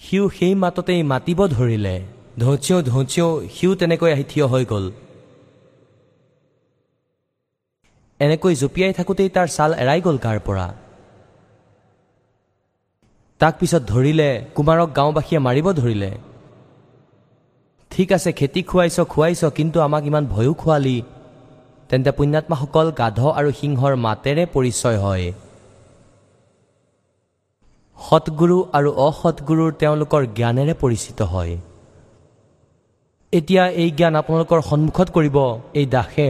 সিও 0.00 0.24
সেই 0.28 0.54
মাততেই 0.54 1.02
মাতিব 1.02 1.40
ধৰিলে। 1.46 1.96
ধৌচিও 2.38 2.78
ধৌচিও 2.82 3.28
সিও 3.54 3.72
তেনেকৈ 3.74 4.10
আহি 4.12 4.24
থিয় 4.30 4.46
হৈ 4.46 4.64
গ'ল। 4.64 4.84
এনেকৈ 8.20 8.54
জঁপিয়াই 8.54 8.92
থাকোঁতেই 8.92 9.28
তাৰ 9.28 9.48
ছাল 9.48 9.70
এৰাই 9.82 10.00
গ'ল 10.00 10.16
গাৰ 10.18 10.38
পৰা। 10.46 10.66
তাক 13.40 13.54
পিছত 13.60 13.82
ধৰিলে 13.92 14.28
কুমাৰক 14.56 14.88
গাঁওবাসীয়ে 14.98 15.40
মাৰিব 15.46 15.66
ধৰিলে। 15.80 16.10
ঠিক 17.92 18.08
আছে 18.16 18.30
খেতি 18.38 18.60
খুৱাইছ 18.68 18.96
খুৱাইছ 19.12 19.42
কিন্তু 19.58 19.78
আমাক 19.86 20.02
ইমান 20.10 20.24
ভয়ো 20.26 20.52
খুৱালি। 20.60 20.96
তেন্তে 21.90 22.10
পুণ্যাত্মাসকল 22.18 22.86
গাধ 23.00 23.18
আৰু 23.38 23.50
সিংহৰ 23.60 23.92
মাতেৰে 24.06 24.44
পৰিচয় 24.54 24.98
হয়। 25.04 25.26
সৎগুৰু 27.98 28.56
আৰু 28.76 28.90
অসৎগুৰুৰ 29.08 29.70
তেওঁলোকৰ 29.82 30.22
জ্ঞানেৰে 30.38 30.74
পৰিচিত 30.82 31.18
হয়। 31.32 31.54
এতিয়া 33.32 33.64
এই 33.82 33.90
জ্ঞান 33.98 34.14
আপোনালোকৰ 34.20 34.60
সন্মুখত 34.70 35.08
কৰিব 35.16 35.36
এই 35.80 35.86
দাসে 35.94 36.28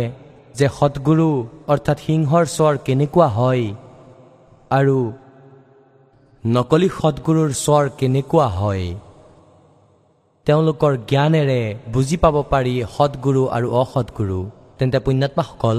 যে 0.58 0.66
সৎগুৰু 0.78 1.26
অৰ্থাৎ 1.72 1.98
সিংহৰ 2.06 2.44
স্বৰ 2.56 2.74
কেনেকুৱা 2.86 3.28
হয়। 3.38 3.64
আৰু 4.70 4.96
নকলি 6.44 6.88
সৎগুৰুৰ 7.00 7.50
স্বৰ 7.64 7.84
কেনেকুৱা 7.98 8.46
হয়? 8.58 8.86
তেওঁলোকৰ 10.46 10.92
জ্ঞানেৰে 11.10 11.60
বুজি 11.92 12.16
পাব 12.24 12.36
পাৰি 12.52 12.74
সৎগুৰু 12.96 13.42
আৰু 13.56 13.68
অসৎগুৰু 13.82 14.38
তেন্তে 14.78 14.98
পুণ্যাত্মাসকল 15.06 15.78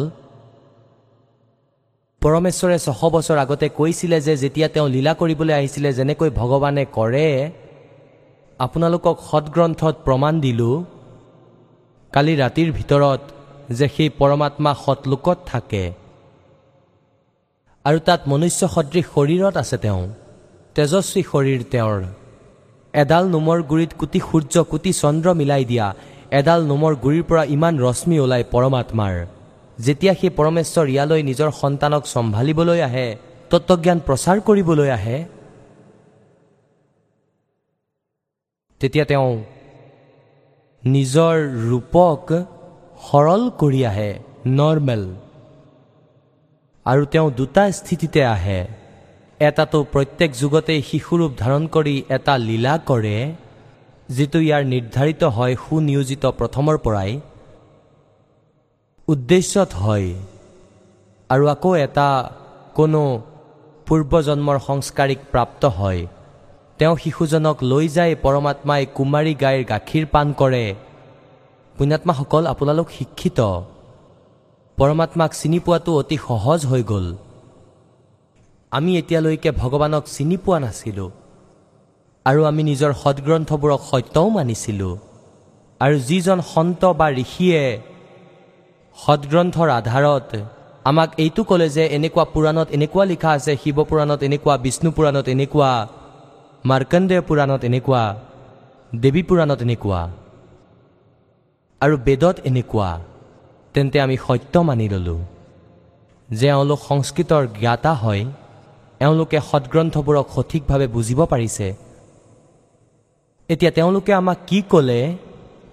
পৰমেশ্বৰে 2.22 2.78
ছশ 2.86 3.01
বছৰ 3.16 3.38
আগতে 3.43 3.68
কৈছিলে 3.78 4.18
যে 4.28 4.34
যেতিয়া 4.43 4.68
তেওঁ 4.74 4.88
লীলা 4.95 5.13
কৰিবলৈ 5.20 5.53
আহিছিলে 5.59 5.89
যেনেকৈ 5.97 6.30
ভগৱানে 6.39 6.84
কৰে 6.97 7.28
আপোনালোকক 8.59 9.16
সৎগ্ৰন্থত 9.30 9.95
প্ৰমাণ 10.05 10.34
দিলোঁ 10.45 10.76
কালি 12.13 12.34
ৰাতিৰ 12.43 12.70
ভিতৰত 12.78 13.22
যে 13.78 13.86
সেই 13.95 14.09
পৰমাত্মা 14.20 14.72
সৎলোকত 14.86 15.38
থাকে। 15.51 15.84
আৰু 17.86 17.97
তাত 18.07 18.22
মনুষ্য 18.32 18.61
সদৃশ 18.76 19.05
শৰীৰত 19.13 19.55
আছে 19.63 19.78
তেওঁ। 19.86 20.03
তেজস্বী 20.76 21.21
শৰীৰ 21.32 21.61
তেওঁৰ। 21.73 21.99
এডাল 22.93 23.26
নোমৰ 23.34 23.59
গুৰিত 23.71 23.91
কোটি 24.01 24.19
সূৰ্য 24.30 24.53
কোটি 24.71 24.91
চন্দ্ৰ 25.01 25.28
মিলাই 25.39 25.63
দিয়া 25.71 25.88
এডাল 26.39 26.61
নোমৰ 26.69 26.93
গুৰিৰ 27.03 27.23
পৰা 27.30 27.43
ইমান 27.55 27.73
ৰশ্মি 27.86 28.17
ওলায় 28.26 28.45
পৰমাত্মাৰ। 28.53 29.15
যেতিয়া 29.86 30.13
সেই 30.19 30.32
পৰমেশ্বৰ 30.39 30.86
ইয়ালৈ 30.93 31.21
নিজৰ 31.30 31.49
সন্তানক 31.61 32.03
চম্ভালিবলৈ 32.13 32.80
আহে 32.88 33.07
তত্বজ্ঞান 33.51 33.99
প্ৰচাৰ 34.07 34.38
কৰিবলৈ 34.47 34.89
আহে 34.97 35.17
তেতিয়া 38.82 39.05
তেওঁ 39.11 39.32
নিজৰ 40.84 41.36
ৰূপক 41.69 42.23
সৰল 43.07 43.43
কৰি 43.61 43.82
আহে 43.91 44.11
নৰ্মেল। 44.59 45.03
আৰু 46.86 47.03
তেওঁ 47.13 47.28
দুটা 47.39 47.63
স্থিতিতে 47.80 48.21
আহে। 48.38 48.61
এটাটো 49.39 49.79
প্ৰত্যেক 49.93 50.31
যুগতেই 50.41 50.81
শিশুৰূপ 50.81 51.31
ধাৰণ 51.38 51.63
কৰি 51.67 51.95
এটা 52.09 52.33
লীলা 52.38 52.73
কৰে 52.89 53.17
যিটো 54.09 54.39
ইয়াৰ 54.39 54.63
নিৰ্ধাৰিত 54.73 55.23
হয় 55.23 55.55
সুনিয়োজিত 55.55 56.23
প্ৰথমৰ 56.39 56.77
পৰাই। 56.77 57.11
উদ্দেশ্যত 59.07 59.69
হয় 59.73 60.07
আৰু 61.29 61.45
আকৌ 61.47 61.71
এটা 61.75 62.07
কোনো 62.73 63.01
পূৰ্বজন্মৰ 63.88 64.57
সংস্কাৰিক 64.59 65.19
প্ৰাপ্ত 65.31 65.63
হয়। 65.65 66.01
তেওঁ 66.77 66.95
শিশুজনক 66.95 67.57
লৈ 67.63 67.86
যায় 67.88 68.13
পৰমাত্মাই 68.15 68.81
কুমাৰী 68.95 69.33
গাইৰ 69.43 69.63
গাখীৰ 69.71 70.05
পান 70.05 70.27
কৰে। 70.33 70.65
পুণ্যাত্মাসকল 71.75 72.43
আপোনালোক 72.47 72.88
শিক্ষিত। 72.97 73.39
পৰমাত্মাক 74.77 75.31
চিনি 75.33 75.59
পোৱাটো 75.59 75.91
অতি 75.99 76.17
সহজ 76.27 76.59
হৈ 76.65 76.83
গ'ল। 76.83 77.07
আমি 78.72 78.91
এতিয়ালৈকে 78.99 79.49
ভগৱানক 79.61 80.03
চিনি 80.16 80.38
পোৱা 80.45 80.57
নাছিলোঁ 80.66 81.09
আৰু 82.26 82.41
আমি 82.49 82.61
নিজৰ 82.70 82.91
সদগ্ৰন্থবোৰক 83.03 83.82
সত্যও 83.89 84.28
মানিছিলোঁ 84.38 84.93
আৰু 85.82 85.95
যিজন 86.09 86.39
সন্ত 86.53 86.82
বা 86.99 87.07
ঋষিয়ে 87.24 87.61
সদগ্ৰন্থৰ 88.97 89.70
আধাৰত 89.80 90.30
আমাক 90.89 91.09
এইটো 91.24 91.41
ক'লে 91.49 91.68
যে 91.76 91.84
এনেকুৱা 91.97 92.26
পুৰাণত 92.34 92.68
এনেকুৱা 92.78 93.03
লিখা 93.11 93.30
আছে 93.38 93.53
শিৱ 93.61 93.78
পুৰাণত 93.89 94.20
এনেকুৱা 94.28 94.55
বিষ্ণু 94.66 94.89
পুৰাণত 94.97 95.26
এনেকুৱা 95.36 95.72
মাৰ্কণ্ডেয় 96.66 97.24
পুৰাণত 97.30 97.61
এনেকুৱা 97.70 98.03
দেৱী 98.93 99.22
পুৰাণত 99.30 99.59
এনেকুৱা 99.66 100.01
আৰু 101.82 101.95
বেদত 102.05 102.38
এনেকুৱা 102.49 102.89
তেন্তে 103.76 103.97
আমি 104.05 104.16
সত্য 104.26 104.53
মানি 104.68 104.86
ল'লোঁ। 104.93 105.22
যে 106.30 106.47
এওঁলোক 106.55 106.80
সংস্কৃতৰ 106.89 107.43
জ্ঞাতা 107.61 107.93
হয় 108.03 108.24
এওঁলোকে 109.01 109.39
সৎগ্ৰন্থবোৰক 109.49 110.25
সঠিকভাৱে 110.35 110.87
বুজিব 110.95 111.19
পাৰিছে। 111.33 111.67
এতিয়া 113.49 113.71
তেওঁলোকে 113.71 114.11
আমাক 114.21 114.37
কি 114.47 114.59
ক'লে 114.71 115.01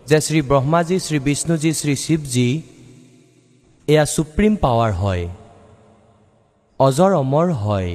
যে 0.07 0.19
শ্ৰী 0.27 0.41
ব্ৰহ্মাজী 0.51 0.97
শ্ৰী 1.07 1.19
বিষ্ণুজী 1.27 1.71
শ্ৰী 1.81 1.95
শিৱজী 2.05 2.51
এয়া 3.89 4.05
ছুপ্ৰিম 4.15 4.53
পাৱাৰ 4.65 4.93
হয় 5.03 5.25
অজৰ 6.81 7.13
অমৰ 7.23 7.47
হয় 7.63 7.91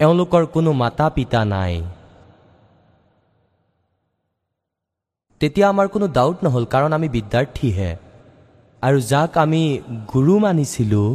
এওঁলোকৰ 0.00 0.42
কোনো 0.54 0.70
মাতা 0.82 1.06
পিতা 1.16 1.40
নাই। 1.54 1.74
তেতিয়া 5.40 5.66
আমাৰ 5.68 5.86
কোনো 5.94 6.06
ডাউট 6.16 6.36
নহ'ল 6.44 6.64
কাৰণ 6.74 6.90
আমি 6.98 7.08
বিদ্যাৰ্থীহে। 7.16 7.90
আৰু 8.82 8.98
যাক 9.10 9.32
আমি 9.44 9.62
গুৰু 10.12 10.34
মানিছিলোঁ 10.44 11.08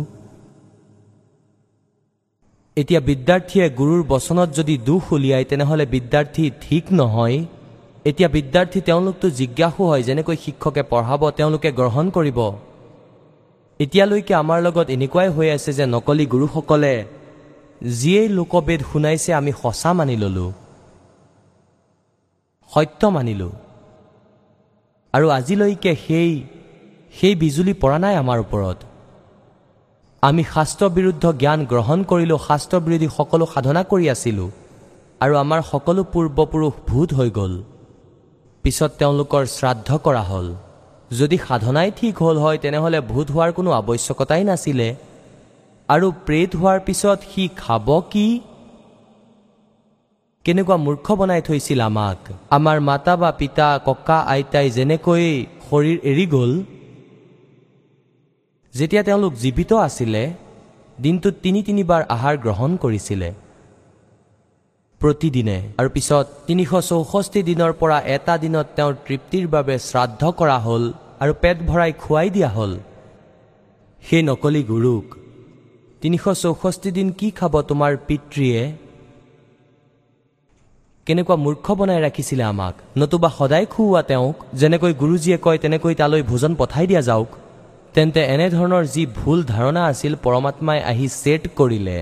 এতিয়া 2.79 2.99
বিদ্যাৰ্থীয়ে 3.09 3.65
গুৰুৰ 3.79 4.01
বচনত 4.13 4.49
যদি 4.59 4.75
দুখ 4.89 5.03
উলিয়ায় 5.15 5.45
তেনেহ'লে 5.49 5.85
বিদ্যাৰ্থী 5.95 6.43
ঠিক 6.61 6.83
নহয়। 6.99 7.37
এতিয়া 8.09 8.29
বিদ্যাৰ্থী 8.37 8.79
তেওঁলোকতো 8.81 9.27
জিজ্ঞাসু 9.39 9.81
হয় 9.89 10.03
যেনেকৈ 10.03 10.37
শিক্ষকে 10.45 10.83
পঢ়াব 10.91 11.21
তেওঁলোকে 11.37 11.69
গ্ৰহণ 11.79 12.05
কৰিব। 12.17 12.39
এতিয়ালৈকে 13.79 14.33
আমাৰ 14.33 14.59
লগত 14.65 14.87
এনেকুৱাই 14.95 15.29
হৈ 15.35 15.47
আছে 15.55 15.71
যে 15.77 15.85
নকলি 15.95 16.25
গুৰুসকলে 16.33 16.93
যিয়েই 17.99 18.29
লোকবেদ 18.37 18.79
শুনাইছে 18.91 19.29
আমি 19.39 19.51
সঁচা 19.61 19.91
মানি 19.93 20.15
ল'লোঁ। 20.23 20.51
সত্য 22.71 23.01
মানিলোঁ 23.15 23.53
আৰু 25.13 25.27
আজিলৈকে 25.37 25.91
সেই 26.05 26.31
সেই 27.13 27.33
বিজুলী 27.35 27.73
পৰা 27.81 27.97
নাই 28.03 28.15
আমাৰ 28.23 28.37
ওপৰত। 28.45 28.79
আমি 30.23 30.43
শাস্ত্ৰ 30.53 30.83
বিৰুদ্ধ 30.97 31.25
জ্ঞান 31.41 31.59
গ্ৰহণ 31.71 31.99
কৰিলোঁ 32.11 32.39
শাস্ত্ৰ 32.47 32.75
বিৰোধী 32.85 33.07
সকলো 33.17 33.45
সাধনা 33.53 33.81
কৰি 33.91 34.05
আছিলোঁ 34.15 34.49
আৰু 35.21 35.33
আমাৰ 35.43 35.59
সকলো 35.71 36.01
পূৰ্বপুৰুষ 36.13 36.73
ভূত 36.89 37.09
হৈ 37.17 37.29
গ'ল। 37.37 37.53
পিছত 38.63 38.91
তেওঁলোকৰ 38.99 39.43
শ্ৰাদ্ধ 39.57 39.89
কৰা 40.05 40.23
হ'ল। 40.29 40.47
যদি 41.11 41.37
সাধনাই 41.47 41.89
ঠিক 41.99 42.13
হ'ল 42.23 42.37
হয় 42.43 42.57
তেনেহ'লে 42.63 42.99
ভূত 43.11 43.27
হোৱাৰ 43.31 43.51
কোনো 43.57 43.69
আৱশ্যকতাই 43.79 44.43
নাছিলে। 44.49 44.87
আৰু 45.89 46.07
প্ৰেত 46.25 46.51
হোৱাৰ 46.59 46.79
পিছত 46.87 47.19
সি 47.31 47.43
খাব 47.61 47.87
কি? 48.11 48.27
কেনেকুৱা 50.45 50.77
মূৰ্খ 50.85 51.07
বনাই 51.19 51.41
থৈছিল 51.47 51.79
আমাক। 51.81 52.19
আমাৰ 52.57 52.77
মাতা 52.89 53.13
বা 53.21 53.29
পিতা 53.39 53.67
ককা 53.87 54.17
আইতাই 54.33 54.67
যেনেকৈ 54.77 55.25
শৰীৰ 55.67 55.97
এৰি 56.11 56.25
গ'ল 56.35 56.51
যেতিয়া 58.79 59.03
তেওঁলোক 59.07 59.33
জীৱিত 59.43 59.71
আছিলে 59.87 60.23
দিনটোত 60.97 61.35
তিনি 61.43 61.59
তিনিবাৰ 61.67 62.01
আহাৰ 62.15 62.35
গ্ৰহণ 62.43 62.71
কৰিছিলে। 62.83 63.29
প্ৰতিদিনে 65.01 65.57
আৰু 65.79 65.89
পিছত 65.95 66.25
তিনিশ 66.47 66.71
চৌষষ্ঠি 66.91 67.39
দিনৰ 67.49 67.71
পৰা 67.81 67.97
এটা 68.15 68.33
দিনত 68.43 68.67
তেওঁৰ 68.77 68.93
তৃপ্তিৰ 69.05 69.45
বাবে 69.55 69.75
শ্ৰাদ্ধ 69.89 70.21
কৰা 70.39 70.57
হ'ল 70.65 70.83
আৰু 71.23 71.33
পেট 71.41 71.57
ভৰাই 71.69 71.91
খুৱাই 72.01 72.27
দিয়া 72.35 72.49
হ'ল। 72.55 72.73
সেই 74.03 74.23
নকলি 74.29 74.61
গুৰুক 74.71 75.05
তিনিশ 76.01 76.25
চৌষষ্ঠি 76.43 76.89
দিন 76.97 77.07
কি 77.19 77.27
খাব 77.37 77.53
তোমাৰ 77.69 77.91
পিতৃয়ে? 78.07 78.61
কেনেকুৱা 81.07 81.35
মূৰ্খ 81.45 81.65
বনাই 81.79 81.99
ৰাখিছিলে 82.05 82.43
আমাক 82.53 82.75
নতুবা 82.99 83.29
সদায় 83.37 83.67
খুওৱা 83.73 84.01
তেওঁক 84.09 84.35
যেনেকৈ 84.59 84.93
গুৰুজীয়ে 85.01 85.37
কয় 85.45 85.59
তেনেকৈ 85.63 85.93
তালৈ 85.99 86.21
ভোজন 86.31 86.51
পঠাই 86.59 86.87
দিয়া 86.91 87.03
যাওক। 87.09 87.29
তেন্তে 87.95 88.21
এনেধৰণৰ 88.35 88.83
যি 88.95 89.03
ভুল 89.17 89.39
ধাৰণা 89.43 89.81
আছিল 89.91 90.13
পৰমাত্মাই 90.23 90.79
আহি 90.91 91.07
ছেট 91.21 91.43
কৰিলে। 91.55 91.97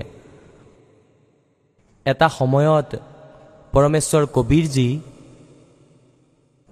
এটা 2.06 2.28
সময়ত 2.38 2.90
পৰমেশ্বৰ 3.72 4.24
কবীৰজী 4.36 4.90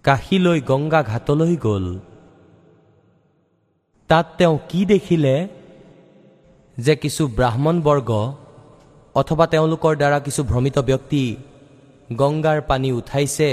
কাশীলৈ 0.05 0.59
গংগা 0.61 1.01
ঘাটলৈ 1.03 1.57
গ'ল। 1.57 1.87
তাত 4.11 4.27
তেওঁ 4.39 4.57
কি 4.69 4.81
দেখিলে? 4.85 5.49
যে 6.77 6.95
কিছু 6.97 7.23
ব্ৰাহ্মণ 7.29 7.77
বৰ্গ 7.81 8.11
অথবা 9.15 9.45
তেওঁলোকৰ 9.47 9.93
দ্বাৰা 9.97 10.19
কিছু 10.21 10.41
ভ্ৰমিত 10.45 10.77
ব্যক্তি 10.79 11.37
গংগাৰ 12.17 12.59
পানী 12.61 12.89
উঠাইছে 12.93 13.51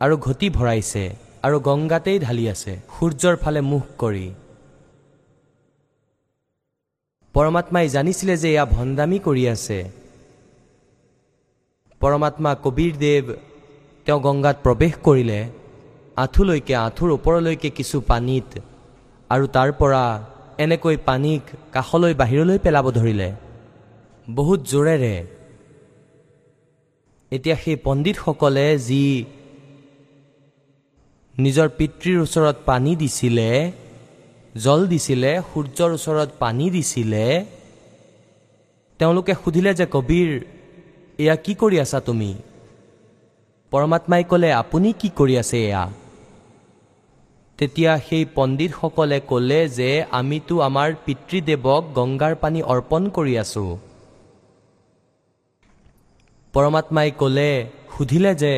আৰু 0.00 0.14
ঘটি 0.16 0.46
ভৰাইছে। 0.50 1.04
আৰু 1.42 1.56
গংগাতেই 1.68 2.18
ঢালি 2.24 2.44
আছে 2.54 2.72
সূৰ্যৰ 2.94 3.34
ফালে 3.42 3.60
মুখ 3.70 3.84
কৰি। 4.02 4.26
পৰমাত্মাই 7.34 7.86
জানিছিলে 7.94 8.34
যে 8.42 8.48
এয়া 8.54 8.64
ভণ্ডামী 8.74 9.18
কৰি 9.26 9.44
আছে। 9.54 9.78
পৰমাত্মা 12.00 12.50
কবীৰদেৱ 12.64 13.24
তেওঁ 14.06 14.20
গংগাত 14.26 14.56
প্ৰৱেশ 14.64 14.94
কৰিলে 15.06 15.40
আঁঠুলৈকে 16.22 16.74
আঁঠুৰ 16.86 17.10
ওপৰলৈকে 17.16 17.68
কিছু 17.78 17.96
পানীত 18.10 18.50
আৰু 19.30 19.44
তাৰ 19.56 19.70
পৰা 19.80 20.02
এনেকৈ 20.64 20.96
পানীক 21.08 21.42
কাষলৈ 21.74 22.12
বাহিৰলৈ 22.20 22.58
পেলাব 22.64 22.86
ধৰিলে। 22.98 23.28
বহুত 24.28 24.60
জোৰেৰে। 24.72 25.14
এতিয়া 27.32 27.56
সেই 27.62 27.76
পণ্ডিতসকলে 27.86 28.66
যি 28.88 29.04
নিজৰ 31.34 31.68
পিতৃৰ 31.78 32.18
ওচৰত 32.22 32.56
পানী 32.64 32.92
দিছিলে 32.96 33.48
জল 34.54 34.80
দিছিলে 34.86 35.30
সূৰ্যৰ 35.50 35.90
ওচৰত 35.92 36.28
পানী 36.38 36.66
দিছিলে। 36.70 37.24
তেওঁলোকে 39.00 39.34
সুধিলে 39.42 39.72
যে 39.74 39.86
কবীৰ 39.86 40.30
এয়া 41.18 41.36
কি 41.44 41.52
কৰি 41.54 41.76
আছা 41.80 41.98
তুমি? 42.00 42.30
পৰমাত্মাই 43.72 44.22
ক'লে 44.24 44.50
আপুনি 44.52 44.88
কি 45.00 45.08
কৰি 45.18 45.34
আছে 45.38 45.58
এয়া? 45.68 45.84
তেতিয়া 47.58 47.92
সেই 48.08 48.24
পণ্ডিতসকলে 48.34 49.18
ক'লে 49.28 49.60
যে 49.68 49.90
আমিতো 50.10 50.54
আমাৰ 50.60 50.88
পিতৃদেৱক 51.04 51.82
গংগাৰ 51.94 52.34
পানী 52.34 52.60
অৰ্পণ 52.72 53.02
কৰি 53.14 53.34
আছোঁ। 53.38 53.70
পৰমাত্মাই 56.54 57.10
ক'লে 57.18 57.50
সুধিলে 57.96 58.32
যে 58.34 58.54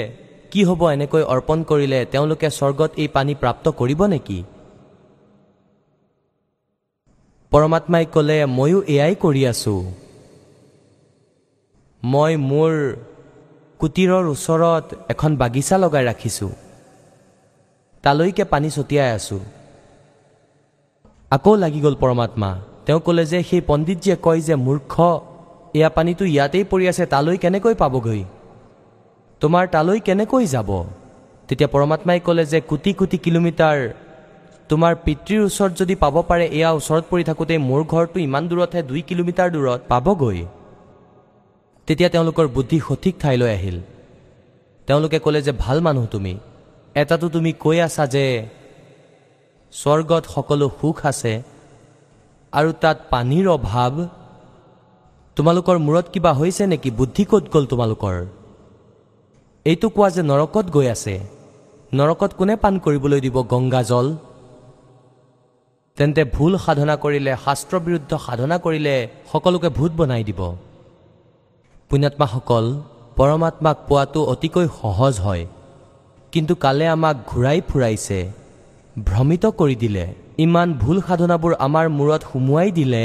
কি 0.55 0.63
হ'ব 0.69 0.83
এনেকৈ 0.95 1.23
অৰ্পণ 1.35 1.59
কৰিলে 1.71 1.99
তেওঁলোকে 2.13 2.49
স্বৰ্গত 2.59 2.91
এই 3.03 3.09
পানী 3.09 3.33
প্ৰাপ্ত 3.43 3.67
কৰিব 3.81 4.01
নেকি? 4.13 4.39
পৰমাত্মাই 7.53 8.05
ক'লে 8.15 8.37
ময়ো 8.59 8.79
এয়াই 8.95 9.15
কৰি 9.25 9.43
আছোঁ। 9.53 9.81
মই 12.03 12.33
মোৰ 12.51 12.73
কুটিৰৰ 13.81 14.25
ওচৰত 14.35 14.87
এখন 15.13 15.31
বাগিচা 15.43 15.77
লগাই 15.85 16.05
ৰাখিছোঁ। 16.11 16.53
তালৈকে 18.05 18.45
পানী 18.45 18.69
ছটিয়াই 18.77 19.11
আছোঁ। 19.19 19.43
আকৌ 21.31 21.53
লাগি 21.63 21.81
গ'ল 21.85 21.97
পৰমাত্মা। 22.03 22.51
তেওঁ 22.87 23.01
ক'লে 23.07 23.25
যে 23.33 23.39
সেই 23.49 23.63
পণ্ডিতজীয়ে 23.71 24.17
কয় 24.27 24.41
যে 24.49 24.55
মূৰ্খ 24.67 24.93
এয়া 25.75 25.89
পানীটো 25.97 26.25
ইয়াতেই 26.25 26.65
পৰি 26.71 26.85
আছে 26.89 27.05
তালৈ 27.13 27.37
কেনেকৈ 27.43 27.75
পাবগৈ? 27.83 28.23
তোমাৰ 29.45 29.65
তালৈ 29.75 29.99
কেনেকৈ 30.01 30.45
যাব? 30.55 30.71
তেতিয়া 31.49 31.69
পৰমাত্মাই 31.75 32.21
ক'লে 32.27 32.45
যে 32.53 32.59
কোটি 32.71 32.91
কোটি 32.99 33.17
কিলোমিটাৰ 33.25 33.79
তোমাৰ 34.71 34.93
পিতৃৰ 35.05 35.41
ওচৰত 35.49 35.73
যদি 35.81 35.95
পাব 35.95 36.15
পাৰে 36.29 36.45
এয়া 36.59 36.71
ওচৰত 36.79 37.05
পৰি 37.11 37.23
থাকোঁতে 37.25 37.55
মোৰ 37.69 37.81
ঘৰটো 37.93 38.19
ইমান 38.29 38.43
দূৰতহে 38.49 38.83
দুই 38.91 39.03
কিলোমিটাৰ 39.09 39.49
দূৰত 39.55 39.81
পাবগৈ। 39.89 40.39
তেতিয়া 41.87 42.09
তেওঁলোকৰ 42.09 42.47
বুদ্ধি 42.57 42.79
সঠিক 42.89 43.15
ঠাইলৈ 43.23 43.51
আহিল। 43.57 43.77
তেওঁলোকে 44.89 45.19
ক'লে 45.19 45.41
যে 45.43 45.53
ভাল 45.65 45.77
মানুহ 45.81 46.05
তুমি। 46.07 46.35
এটাতো 46.95 47.27
তুমি 47.29 47.51
কৈ 47.65 47.77
আছা 47.87 48.05
যে 48.07 48.25
স্বৰ্গত 49.73 50.25
সকলো 50.35 50.67
সুখ 50.81 50.97
আছে 51.07 51.33
আৰু 52.53 52.71
তাত 52.83 52.97
পানীৰ 53.13 53.47
অভাৱ। 53.57 53.93
তোমালোকৰ 55.37 55.77
মূৰত 55.87 56.07
কিবা 56.13 56.33
হৈছে 56.33 56.63
নেকি? 56.67 56.91
বুদ্ধি 56.91 57.25
ক'ত 57.31 57.45
গ'ল 57.53 57.65
তোমালোকৰ? 57.67 58.17
এইটো 59.67 59.89
কোৱা 59.89 60.09
যে 60.11 60.23
নৰকত 60.23 60.67
গৈ 60.71 60.87
আছে। 60.87 61.15
নৰকত 61.93 62.31
কোনে 62.39 62.55
পাণ 62.62 62.75
কৰিবলৈ 62.85 63.21
দিব 63.27 63.37
গংগা 63.53 63.83
জল? 63.83 64.07
তেন্তে 65.97 66.23
ভুল 66.35 66.53
সাধনা 66.65 66.95
কৰিলে 66.97 67.33
শাস্ত্ৰ 67.45 67.75
বিৰুদ্ধ 67.87 68.12
সাধনা 68.27 68.57
কৰিলে 68.59 68.95
সকলোকে 69.33 69.69
ভূত 69.69 69.93
বনাই 69.99 70.23
দিব। 70.25 70.41
পুণ্যাত্মাসকল 71.91 72.65
পৰমাত্মাক 73.17 73.77
পোৱাটো 73.89 74.21
অতিকৈ 74.33 74.67
সহজ 74.81 75.15
হয়। 75.21 75.45
কিন্তু 76.33 76.53
কালে 76.55 76.87
আমাক 76.87 77.17
ঘূৰাই 77.31 77.59
ফুৰাইছে 77.69 78.19
ভ্ৰমিত 79.09 79.45
কৰি 79.61 79.77
দিলে। 79.77 80.05
ইমান 80.39 80.69
ভুল 80.83 80.97
সাধনাবোৰ 81.09 81.53
আমাৰ 81.67 81.87
মূৰত 81.99 82.23
সুমুৱাই 82.33 82.71
দিলে। 82.71 83.05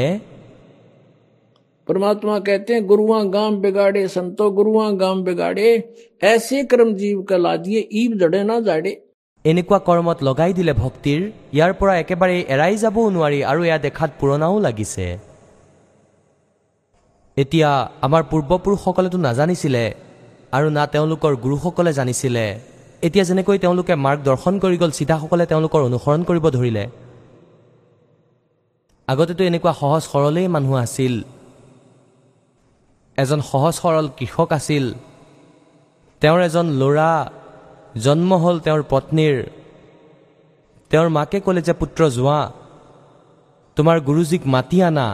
परमात्मा 1.89 2.39
कहते 2.41 2.75
हैं 2.75 2.87
गुरुआ 2.87 3.23
गांव 3.31 3.57
बिगाड़े 3.61 4.07
संतो 4.11 4.51
गुरुआ 4.59 4.91
गांव 5.01 5.23
बिगाड़े 5.23 5.69
ऐसे 6.27 6.63
कर्म 6.67 6.95
जीव 6.97 7.23
का 7.23 7.37
ला 7.39 7.57
दिए 7.65 7.89
ईब 8.03 8.19
जड़े 8.21 8.43
ना 8.45 8.61
जाड़े 8.69 8.93
এনেকুৱা 9.45 9.79
কৰ্মত 9.87 10.19
লগাই 10.23 10.53
দিলে 10.59 10.73
ভক্তিৰ 10.75 11.21
ইয়াৰ 11.57 11.73
পৰা 11.81 11.95
একেবাৰে 12.03 12.37
এৰাই 12.55 12.75
যাবও 12.83 13.03
নোৱাৰি 13.17 13.39
আৰু 13.51 13.61
এয়া 13.65 13.79
দেখাত 13.87 14.11
পুৰণাও 14.21 14.55
লাগিছে 14.67 15.07
এতিয়া 17.37 17.71
আমাৰ 18.07 18.23
পূৰ্বপুৰুষসকলেতো 18.31 19.19
নাজানিছিলে 19.27 19.85
আৰু 20.53 20.69
না 20.77 20.85
তেওঁলোকৰ 20.95 21.33
গুৰুসকলে 21.45 21.93
জানিছিলে 21.99 22.45
এতিয়া 23.07 23.25
যেনেকৈ 23.31 23.57
তেওঁলোকে 23.65 23.95
মাৰ্গ 24.05 24.21
দৰ্শন 24.29 24.55
কৰি 24.63 24.77
গ'ল 24.83 24.91
চিধাসকলে 24.99 25.45
তেওঁলোকৰ 25.53 25.81
অনুসৰণ 25.89 26.21
কৰিব 26.29 26.45
ধৰিলে 26.57 26.85
আগতেতো 29.09 29.43
এনেকুৱা 29.51 29.73
সহজ 29.81 30.03
সৰলেই 30.13 30.47
মানুহ 30.55 30.75
আছিল 30.87 31.15
এজন 33.22 33.40
সহজ 33.52 33.74
সৰল 33.82 34.08
কৃষক 34.18 34.50
আছিল। 34.60 34.86
তেওঁৰ 36.22 36.40
এজন 36.48 36.66
ল'ৰা 36.82 37.12
জন্ম 38.06 38.32
হ'ল 38.44 38.56
তেওঁৰ 38.66 38.82
পত্নীৰ। 38.92 39.38
তেওঁৰ 40.92 41.08
মাকে 41.18 41.38
ক'লে 41.46 41.62
যে 41.68 41.74
পুত্ৰ 41.82 42.02
যোৱা। 42.18 42.40
তোমাৰ 43.78 43.98
গুৰুজীক 44.08 44.44
মাতি 44.54 44.78
আনা। 44.90 45.08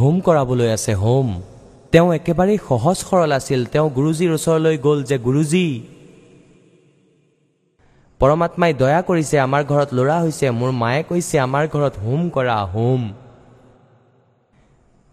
হোম 0.00 0.16
কৰাবলৈ 0.26 0.68
আছে 0.76 0.92
হোম। 1.02 1.28
তেওঁ 1.92 2.08
একেবাৰেই 2.18 2.58
সহজ 2.68 2.96
সৰল 3.08 3.30
আছিল। 3.38 3.60
তেওঁ 3.72 3.88
গুৰুজীৰ 3.96 4.30
ওচৰলৈ 4.38 4.76
গ'ল 4.86 4.98
যে 5.10 5.16
গুৰুজী 5.26 5.68
পৰমাত্মাই 8.20 8.72
দয়া 8.82 9.00
কৰিছে 9.08 9.36
আমাৰ 9.46 9.62
ঘৰত 9.70 9.88
ল'ৰা 9.98 10.16
হৈছে 10.24 10.46
মোৰ 10.58 10.70
মায়ে 10.82 11.02
কৈছে 11.08 11.36
আমাৰ 11.46 11.64
ঘৰত 11.72 11.94
হোম 12.04 12.20
কৰা 12.36 12.56
হোম। 12.74 13.02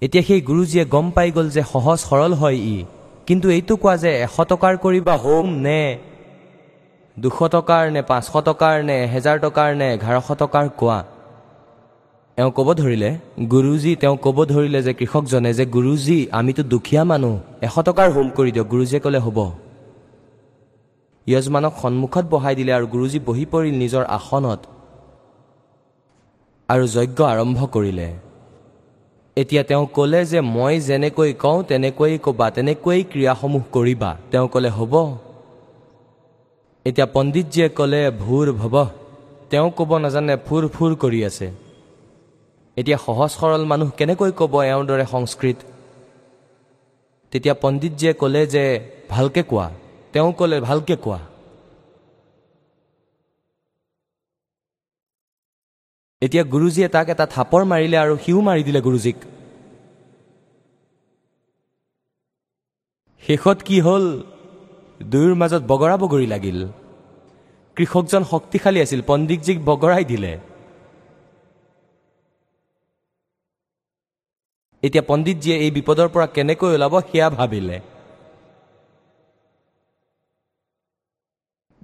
এতিয়া 0.02 0.24
সেই 0.28 0.42
গুৰুজীয়ে 0.50 0.86
গম 0.94 1.08
পাই 1.16 1.30
গ'ল 1.36 1.48
যে 1.56 1.62
সহজ 1.74 1.98
সৰল 2.10 2.34
হয় 2.42 2.58
ই। 2.76 2.78
কিন্তু 3.28 3.48
এইটো 3.56 3.74
কোৱা 3.82 3.96
যে 4.04 4.12
এশ 4.26 4.36
টকাৰ 4.52 4.74
কৰিবা 4.84 5.14
হোম 5.24 5.48
নে 5.66 5.82
দুশ 7.18 7.38
টকাৰ 7.56 7.84
নে 7.94 8.02
পাঁচশ 8.10 8.34
টকাৰ 8.48 8.76
নে 8.88 8.96
এহেজাৰ 9.06 9.38
টকাৰ 9.46 9.70
নে 9.80 9.88
এঘাৰশ 9.96 10.28
টকাৰ 10.42 10.66
কোৱা? 10.80 11.00
এওঁ 12.38 12.52
ক'ব 12.58 12.68
ধৰিলে 12.82 13.10
গুৰুজী 13.54 13.92
তেওঁ 14.02 14.18
ক'ব 14.26 14.38
ধৰিলে 14.54 14.80
যে 14.88 14.94
কৃষকজনে 15.00 15.52
যে 15.60 15.66
গুৰুজী 15.76 16.20
আমিতো 16.40 16.64
দুখীয়া 16.74 17.04
মানুহ 17.12 17.34
এশ 17.68 17.76
টকাৰ 17.88 18.08
হোম 18.16 18.28
কৰি 18.38 18.52
দিয়ক 18.56 18.68
গুৰুজীয়ে 18.74 19.02
ক'লে 19.06 19.20
হ'ব। 19.26 19.38
য়জমানক 21.28 21.74
সন্মুখত 21.82 22.26
বহাই 22.34 22.54
দিলে 22.60 22.72
আৰু 22.78 22.86
গুৰুজী 22.94 23.20
বহি 23.28 23.46
পৰিল 23.54 23.76
নিজৰ 23.84 24.04
আসনত 24.18 24.62
আৰু 26.70 26.84
যজ্ঞ 26.96 27.20
আৰম্ভ 27.34 27.60
কৰিলে। 27.76 28.10
এতিয়া 29.38 29.64
তেওঁ 29.64 29.86
ক'লে 29.94 30.26
যে 30.26 30.42
মই 30.42 30.80
যেনেকৈ 30.80 31.34
কওঁ 31.34 31.64
তেনেকৈয়ে 31.64 32.18
ক'বা 32.18 32.48
তেনেকৈয়ে 32.50 33.04
ক্ৰিয়াসমূহ 33.04 33.64
কৰিবা। 33.72 34.18
তেওঁ 34.32 34.48
ক'লে 34.48 34.70
হ'ব। 34.70 34.94
এতিয়া 36.86 37.08
পণ্ডিতজীয়ে 37.14 37.70
ক'লে 37.70 38.02
ভূৰ 38.12 38.52
ভৱ। 38.52 38.88
তেওঁ 39.50 39.70
ক'ব 39.72 39.92
নাজানে 39.98 40.36
ফুৰ 40.38 40.68
ফুৰ 40.68 40.92
কৰি 40.96 41.20
আছে। 41.26 41.48
এতিয়া 42.78 42.98
সহজ 42.98 43.30
সৰল 43.32 43.64
মানুহ 43.66 43.90
কেনেকৈ 43.98 44.32
ক'ব 44.32 44.54
এওঁৰ 44.64 44.86
দৰে 44.86 45.06
সংস্কৃত? 45.06 45.58
তেতিয়া 47.32 47.56
পণ্ডিতজীয়ে 47.62 48.14
ক'লে 48.14 48.42
যে 48.46 48.64
ভালকে 49.10 49.42
কোৱা। 49.44 49.70
তেওঁ 50.14 50.32
ক'লে 50.34 50.60
ভালকে 50.60 50.96
কোৱা। 50.96 51.20
এতিয়া 56.22 56.44
গুৰুজীয়ে 56.44 56.88
তাক 56.88 57.08
এটা 57.14 57.26
থাপৰ 57.36 57.62
মাৰিলে 57.72 57.98
আৰু 57.98 58.14
সিও 58.24 58.40
মাৰি 58.48 58.64
দিলে 58.68 58.82
গুৰুজীক। 58.88 59.18
শেষত 63.24 63.58
কি 63.68 63.78
হ'ল? 63.86 64.06
দুয়োৰ 65.12 65.34
মাজত 65.42 65.62
বগৰা 65.72 65.96
বগৰী 66.04 66.28
লাগিল। 66.34 66.60
কৃষকজন 67.78 68.24
শক্তিশালী 68.24 68.80
আছিল 68.82 69.02
পণ্ডিতজীক 69.08 69.58
বগৰাই 69.66 70.04
দিলে। 70.12 70.34
এতিয়া 74.84 75.04
পণ্ডিতজীয়ে 75.08 75.58
এই 75.64 75.72
বিপদৰ 75.78 76.08
পৰা 76.14 76.28
কেনেকৈ 76.36 76.70
ওলাব 76.76 76.94
সেয়া 77.10 77.28
ভাবিলে। 77.30 77.78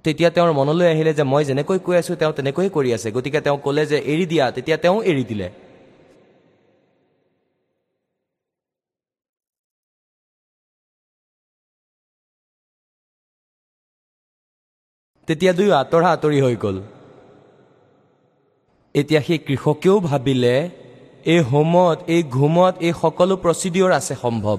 তেতিয়া 0.04 0.28
তেওঁৰ 0.36 0.50
মনলৈ 0.58 0.86
আহিলে 0.92 1.12
যে 1.18 1.24
মই 1.32 1.42
যেনেকৈ 1.48 1.78
কৈ 1.86 1.94
আছো 2.00 2.12
তেওঁ 2.20 2.32
তেনেকৈয়ে 2.38 2.70
কৰি 2.76 2.90
আছে। 2.96 3.08
গতিকে 3.16 3.40
তেওঁ 3.46 3.58
ক'লে 3.64 3.84
যে 3.92 3.98
এৰি 4.12 4.24
দিয়া 4.32 4.44
তেতিয়া 4.56 4.76
তেওঁ 4.84 4.98
এৰি 5.10 5.24
দিলে। 5.30 5.48
তেতিয়া 15.28 15.52
দুয়ো 15.58 15.72
আঁতৰা 15.78 16.08
আঁতৰি 16.14 16.38
হৈ 16.44 16.54
গ'ল। 16.62 16.76
এতিয়া 18.94 19.20
সেই 19.26 19.38
কৃষকেও 19.46 19.96
ভাবিলে 20.00 20.54
এই 21.32 21.40
হোমত 21.50 21.98
এই 22.14 22.22
ঘুমত 22.36 22.74
এই 22.86 22.92
সকলো 23.02 23.34
প্ৰচিডিঅ'ৰ 23.44 23.90
আছে 23.98 24.14
সম্ভৱ। 24.24 24.58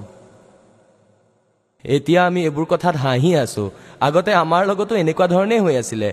এতিয়া 1.84 2.20
আমি 2.26 2.40
এইবোৰ 2.48 2.64
কথাত 2.72 2.94
হাঁহি 2.96 3.30
আছো। 3.34 3.64
আগতে 4.00 4.30
আমাৰ 4.42 4.62
লগতো 4.70 4.92
এনেকুৱা 5.02 5.26
ধৰণেই 5.26 5.60
হৈ 5.64 5.74
আছিলে। 5.82 6.08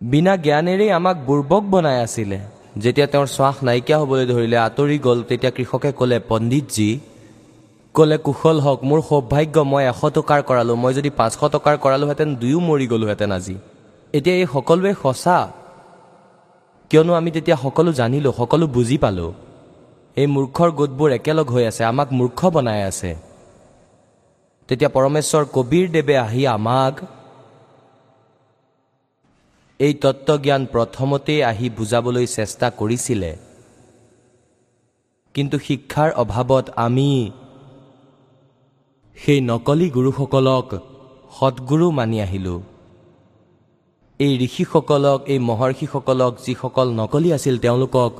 বিনা 0.00 0.32
জ্ঞানেৰেই 0.36 0.90
আমাক 0.98 1.16
বুৰ্বক 1.28 1.62
বনাই 1.72 1.98
আছিলে। 2.06 2.38
যেতিয়া 2.82 3.06
তেওঁৰ 3.06 3.26
শ্বাস 3.26 3.56
নাইকিয়া 3.66 3.98
হ'বলৈ 3.98 4.26
ধৰিলে 4.32 4.56
আঁতৰি 4.56 4.96
গ'ল 5.06 5.18
তেতিয়া 5.28 5.52
কৃষকে 5.56 5.90
ক'লে 5.98 6.18
পণ্ডিতজী 6.28 6.90
ক'লে 7.94 8.16
কুশল 8.18 8.56
হওক 8.60 8.80
মোৰ 8.88 9.00
সৌভাগ্য 9.08 9.56
মই 9.70 9.84
এশ 9.92 10.00
টকাৰ 10.16 10.40
কৰালোঁ। 10.48 10.76
মই 10.82 10.92
যদি 10.98 11.10
পাঁচশ 11.18 11.42
টকাৰ 11.54 11.74
কৰালোহেঁতেন 11.84 12.28
দুয়ো 12.40 12.60
মৰি 12.68 12.86
গ'লোহেঁতেন 12.92 13.32
আজি। 13.32 13.56
এতিয়া 14.14 14.36
এই 14.36 14.46
সকলোৱে 14.54 14.92
সঁচা? 15.02 15.38
কিয়নো 16.90 17.12
আমি 17.14 17.30
তেতিয়া 17.30 17.56
সকলো 17.56 17.90
জানিলোঁ 17.92 18.32
সকলো 18.32 18.66
বুজি 18.66 18.96
পালোঁ। 18.98 19.32
এই 20.16 20.26
মূৰ্খৰ 20.34 20.70
গোটবোৰ 20.78 21.10
একেলগ 21.18 21.46
হৈ 21.54 21.64
আছে 21.70 21.82
আমাক 21.84 22.08
মূৰ্খ 22.12 22.40
বনাই 22.54 22.82
আছে। 22.90 23.10
তেতিয়া 24.68 24.90
পৰমেশ্বৰ 24.96 25.44
কবিৰ 25.56 25.86
দেৱে 25.94 26.14
আহি 26.26 26.42
আমাক 26.56 26.94
এই 29.80 29.92
তত্ত্বজ্ঞান 30.02 30.62
প্ৰথমতেই 30.74 31.40
আহি 31.50 31.66
বুজাবলৈ 31.78 32.26
চেষ্টা 32.36 32.66
কৰিছিলে। 32.80 33.32
কিন্তু 35.34 35.56
শিক্ষাৰ 35.58 36.10
অভাৱত 36.22 36.66
আমি 36.86 37.10
সেই 39.16 39.40
নকলি 39.50 39.86
গুৰুসকলক 39.96 40.68
সৎগুৰু 41.36 41.86
মানি 41.98 42.16
আহিলোঁ। 42.26 42.60
এই 44.20 44.32
ঋষিসকলক 44.46 45.20
এই 45.32 45.38
মহৰ্ষিসকলক 45.48 46.32
যিসকল 46.44 46.88
নকলি 47.00 47.28
আছিল 47.36 47.56
তেওঁলোকক 47.58 48.12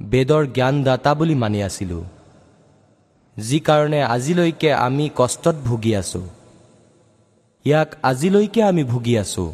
বেদৰ 0.00 0.42
জ্ঞানদাতা 0.56 1.10
বুলি 1.14 1.34
মানি 1.34 1.58
আছিলোঁ। 1.68 2.04
যি 3.36 3.58
কাৰণে 3.60 4.00
আজিলৈকে 4.14 4.70
আমি 4.86 5.04
কষ্টত 5.16 5.56
ভুগি 5.68 5.92
আছোঁ 5.96 6.26
ইয়াক 7.64 7.90
আজিলৈকে 8.10 8.60
আমি 8.62 8.82
ভুগি 8.84 9.14
আছোঁ। 9.18 9.50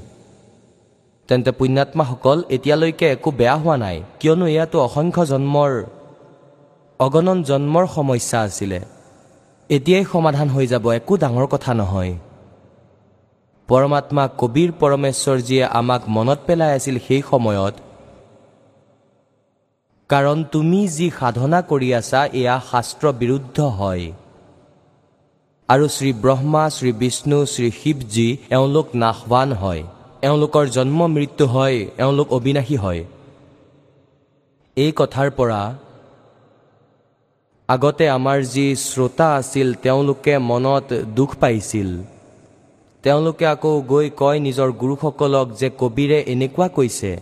তেন্তে 1.29 1.51
পুণ্যাত্মাসকল 1.53 2.39
এতিয়ালৈকে 2.57 3.07
একো 3.15 3.31
বেয়া 3.31 3.57
হোৱা 3.63 3.77
নাই 3.85 3.97
কিয়নো 4.21 4.47
এয়াতো 4.55 4.77
অসংখ্য 4.87 5.23
জন্মৰ 5.33 5.73
অগণন 7.01 7.39
জন্মৰ 7.43 7.85
সমস্যা 7.97 8.39
আছিলে। 8.41 8.81
এতিয়াই 9.71 10.05
সমাধান 10.13 10.49
হৈ 10.55 10.67
যাব 10.73 10.85
একো 10.99 11.15
ডাঙৰ 11.23 11.47
কথা 11.55 11.73
নহয়। 11.81 12.15
পৰমাত্মা 13.69 14.25
কবিৰ 14.41 14.71
পৰমেশ্বৰজীয়ে 14.81 15.65
আমাক 15.81 16.03
মনত 16.17 16.39
পেলাই 16.47 16.73
আছিল 16.79 16.97
সেই 17.07 17.23
সময়ত 17.31 17.75
কাৰণ 20.11 20.39
তুমি 20.53 20.81
যি 20.97 21.07
সাধনা 21.19 21.59
কৰি 21.71 21.89
আছা 22.01 22.21
এয়া 22.41 22.57
শাস্ত্ৰ 22.71 23.07
বিৰুদ্ধ 23.21 23.59
হয়। 23.79 24.07
আৰু 25.69 25.87
শ্ৰী 25.97 26.11
ব্ৰহ্মা 26.23 26.65
শ্ৰী 26.77 26.91
বিষ্ণু 26.93 27.39
শ্ৰী 27.55 27.69
শিৱজী 27.81 28.29
এওঁলোক 28.57 28.87
নাশৱান 29.03 29.49
হয়। 29.53 29.83
এওঁলোকৰ 30.29 30.65
জন্ম 30.77 31.01
মৃত্যু 31.17 31.45
হয় 31.47 31.79
এওঁলোক 31.99 32.29
অবিনাশী 32.37 32.77
হয়। 32.77 33.03
এই 34.77 34.93
কথাৰ 35.01 35.29
পৰা 35.39 35.63
আগতে 37.69 38.05
আমাৰ 38.09 38.39
যি 38.55 38.67
শ্ৰোতা 38.89 39.29
আছিল 39.41 39.69
তেওঁলোকে 39.85 40.35
মনত 40.51 40.89
দুখ 41.19 41.31
পাইছিল। 41.41 41.89
তেওঁলোকে 43.05 43.45
আকৌ 43.55 43.73
গৈ 43.93 44.07
কয় 44.21 44.39
নিজৰ 44.47 44.69
গুৰুসকলক 44.83 45.47
যে 45.61 45.69
কবিৰে 45.81 46.19
এনেকুৱা 46.33 46.69
কৈছে। 46.77 47.13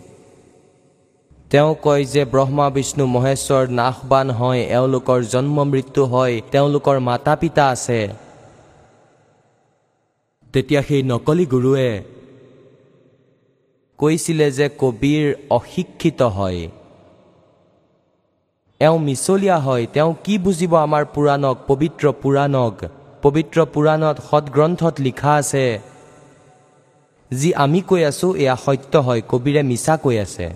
তেওঁ 1.51 1.71
কয় 1.85 2.03
যে 2.13 2.23
ব্ৰহ্মা 2.33 2.67
বিষ্ণু 2.75 3.05
মহেশ্বৰ 3.15 3.63
নাশবান 3.79 4.27
হয় 4.39 4.61
এওঁলোকৰ 4.77 5.19
জন্ম 5.33 5.57
মৃত্যু 5.71 6.03
হয় 6.13 6.35
তেওঁলোকৰ 6.51 6.97
মাতা 7.09 7.33
পিতা 7.41 7.63
আছে। 7.75 7.99
তেতিয়া 10.53 10.81
সেই 10.87 11.01
নকলি 11.11 11.45
গুৰুৱে 11.53 11.91
কৈছিলে 13.99 14.47
যে 14.57 14.67
কবিৰ 14.81 15.25
অশিক্ষিত 15.59 16.19
হয়। 16.37 16.61
এওঁ 18.81 18.97
মিছলীয়া 19.07 19.57
হয় 19.65 19.83
তেওঁ 19.95 20.11
কি 20.25 20.35
বুজিব 20.45 20.73
আমাৰ 20.85 21.03
পুৰাণক 21.15 21.55
পবিত্ৰ 21.69 22.05
পুৰাণক? 22.21 22.75
পবিত্ৰ 23.23 23.57
পুৰাণত 23.73 24.17
সৎগ্ৰন্থত 24.29 24.95
লিখা 25.07 25.31
আছে 25.41 25.65
যি 27.31 27.49
আমি 27.63 27.79
কৈ 27.89 28.01
আছো 28.09 28.27
এয়া 28.43 28.55
সত্য 28.65 28.93
হয় 29.05 29.21
কবিৰে 29.31 29.61
মিছা 29.69 29.95
কৈ 30.05 30.17
আছে। 30.27 30.47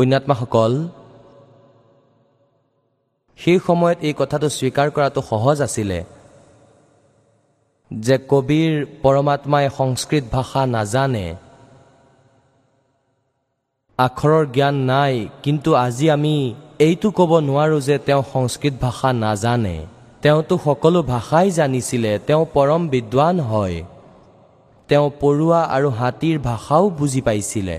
পুণ্যাত্মাসকল 0.00 0.72
সেই 3.38 3.58
সময়ত 3.66 3.98
এই 4.08 4.14
কথাটো 4.20 4.46
স্বীকাৰ 4.58 4.88
কৰাটো 4.96 5.20
সহজ 5.30 5.56
আছিলে 5.66 5.98
যে 7.90 8.16
কবিৰ 8.32 8.72
পৰমাত্মাই 9.02 9.66
সংস্কৃত 9.78 10.24
ভাষা 10.32 10.62
নাজানে। 10.76 11.26
আখৰৰ 13.98 14.44
জ্ঞান 14.56 14.76
নাই 14.92 15.14
কিন্তু 15.42 15.70
আজি 15.84 16.06
আমি 16.10 16.36
এইটো 16.78 17.08
ক'ব 17.10 17.32
নোৱাৰোঁ 17.48 17.80
যে 17.80 17.96
তেওঁ 17.98 18.22
সংস্কৃত 18.32 18.74
ভাষা 18.80 19.10
নাজানে। 19.26 19.76
তেওঁতো 20.22 20.54
সকলো 20.64 21.00
ভাষাই 21.02 21.48
জানিছিলে 21.50 22.12
তেওঁ 22.26 22.44
পৰম 22.54 22.82
বিদ্বান 22.88 23.36
হয়। 23.40 23.78
তেওঁ 24.88 25.06
পৰুৱা 25.22 25.60
আৰু 25.76 25.88
হাতীৰ 25.90 26.36
ভাষাও 26.48 26.84
বুজি 26.90 27.20
পাইছিলে। 27.20 27.78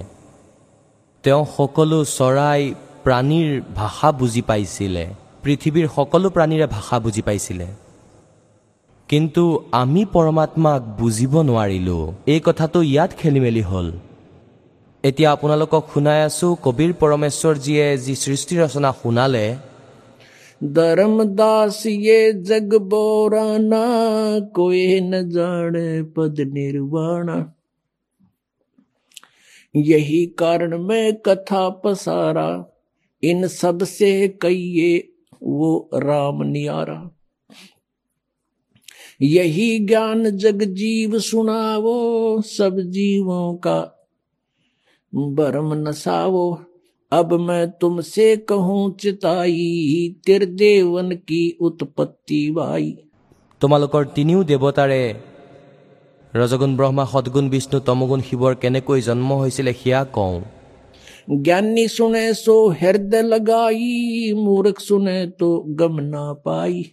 তেওঁ 1.24 1.46
সকলো 1.58 2.06
চৰাই 2.06 2.74
প্ৰাণীৰ 3.04 3.62
ভাষা 3.76 4.12
বুজি 4.12 4.42
পাইছিলে। 4.42 5.08
পৃথিৱীৰ 5.44 5.88
সকলো 5.96 6.30
প্ৰাণীৰে 6.30 6.68
ভাষা 6.68 7.00
বুজি 7.00 7.22
পাইছিলে। 7.22 7.66
কিন্তু 9.08 9.64
আমি 9.72 10.06
পৰমাত্মাক 10.06 10.82
বুজিব 10.82 11.42
নোৱাৰিলোঁ। 11.42 12.14
এই 12.28 12.40
কথাটো 12.46 12.82
ইয়াত 12.82 13.12
খেলি 13.18 13.40
মেলি 13.40 13.62
হ'ল। 13.62 13.92
এতিয়া 15.04 15.32
আপোনালোকক 15.32 15.84
শুনাই 15.94 16.22
আছো 16.24 16.58
কবিৰ 16.64 16.94
পৰমেশ্বৰজীয়ে 17.00 17.98
যি 17.98 18.16
সৃষ্টি 18.16 18.56
ৰচনা 18.58 18.94
শুনালে। 19.04 19.56
ধৰম 20.74 21.16
দাসিয়ে 21.36 22.34
জগ 22.34 22.72
বৰা 22.90 23.48
কোৱে 24.54 25.02
নজানে 25.02 26.04
পদ 26.16 26.40
নিৰ্বাণা। 26.40 27.61
यही 29.75 30.25
कारण 30.39 30.77
मैं 30.79 31.13
कथा 31.27 31.69
पसारा 31.85 32.49
इन 33.23 33.47
सब 33.49 33.85
से 33.85 34.29
कहिए 34.43 34.97
वो 35.43 35.89
राम 35.95 36.43
नियारा 36.43 37.03
यही 39.23 39.79
ज्ञान 39.79 40.31
जग 40.37 40.63
जीव 40.75 41.19
सुनावो 41.19 41.97
सब 42.47 42.81
जीवों 42.91 43.55
का 43.57 43.79
भरम 45.13 45.75
नसावो 45.89 46.47
अब 47.13 47.33
मैं 47.41 47.71
तुमसे 47.71 48.37
कहूँ 48.49 48.97
चिताई 49.01 50.17
तिरदेवन 50.27 51.11
की 51.29 51.43
उत्पत्ति 51.61 52.51
वाई 52.51 52.97
তোমালোকৰ 53.61 54.03
তিনিও 54.17 54.41
দেৱতাৰে 54.45 55.03
ৰজগুণ 56.35 56.77
ব্ৰহ্মা 56.77 57.05
সদগুণ 57.13 57.49
বিষ্ণু 57.49 57.81
তমগুণ 57.81 58.21
শিৱৰ 58.21 58.55
কেনেকৈ 58.55 59.01
জন্ম 59.01 59.29
হৈছিলে 59.33 59.73
সেয়া 59.83 60.05
কওঁ 60.05 60.41
ज्ञानी 61.29 61.89
सुने 61.89 62.33
सो 62.35 62.69
हृदय 62.71 63.23
लगाई 63.23 64.33
मूर्ख 64.37 64.81
सुने 64.81 65.27
तो 65.27 65.65
गम 65.67 66.01
ना 66.01 66.33
पाई 66.33 66.85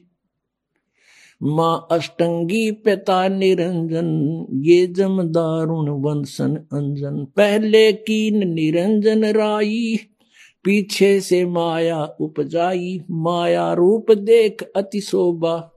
माँ 1.44 1.88
अष्टंगी 1.92 2.72
पिता 2.72 3.28
निरंजन 3.28 4.10
ये 4.64 4.88
जम 4.88 5.24
दारुण 5.24 5.90
वंशन 5.90 6.56
अंजन 6.56 7.26
पहले 7.26 7.94
कीन 7.94 8.48
निरंजन 8.48 9.26
राई 9.26 10.00
पीछे 10.64 11.20
से 11.20 11.46
माया 11.46 12.06
उपजाई 12.20 13.00
माया 13.12 13.74
रूप 13.74 14.12
देख 14.12 14.64
अति 14.76 15.02
शोभा 15.02 15.72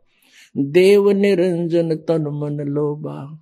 देव 0.56 1.10
निरंजन 1.10 1.96
तन 1.96 2.22
मन 2.22 2.60
लोभा 2.68 3.18
न- 3.22 3.38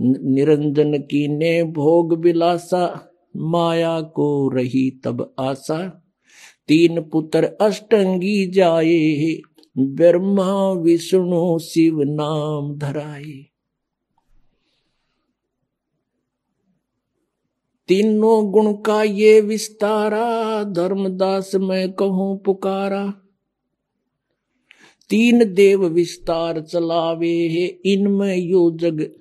निरंजन 0.00 0.98
की 0.98 1.28
ने 1.28 1.64
भोग 1.64 2.18
विलासा 2.18 3.10
माया 3.36 4.00
को 4.00 4.48
रही 4.48 4.90
तब 4.90 5.34
आशा। 5.38 5.88
तीन 6.68 7.00
पुत्र 7.02 7.44
अष्टंगी 7.44 8.46
जाए, 8.46 9.40
ब्रह्मा, 9.78 10.72
विष्णु, 10.72 11.58
शिव 11.58 12.02
नाम 12.02 12.78
धराए। 12.78 13.46
तीनों 17.88 18.50
गुण 18.50 18.72
का 18.72 19.02
ये 19.02 19.40
विस्तारा, 19.40 20.64
धर्मदास 20.64 21.54
मैं 21.54 21.92
कहूँ 21.92 22.38
पुकारा। 22.38 23.14
तीन 25.10 25.54
देव 25.54 25.86
विस्तार 25.86 26.60
चलावे 26.60 27.46
इनमें 27.84 28.36
यो 28.36 28.70
जग 28.70 29.19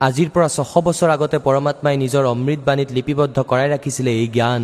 আজিৰ 0.00 0.28
পৰা 0.34 0.48
ছশ 0.56 0.72
বছৰ 0.86 1.10
আগতে 1.16 1.38
পৰমাত্মাই 1.38 1.96
নিজৰ 1.96 2.24
অমৃত 2.24 2.60
বাণীত 2.64 2.90
লিপিবদ্ধ 2.96 3.36
কৰাই 3.50 3.68
ৰাখিছিলে 3.68 4.10
এই 4.12 4.28
জ্ঞান। 4.28 4.62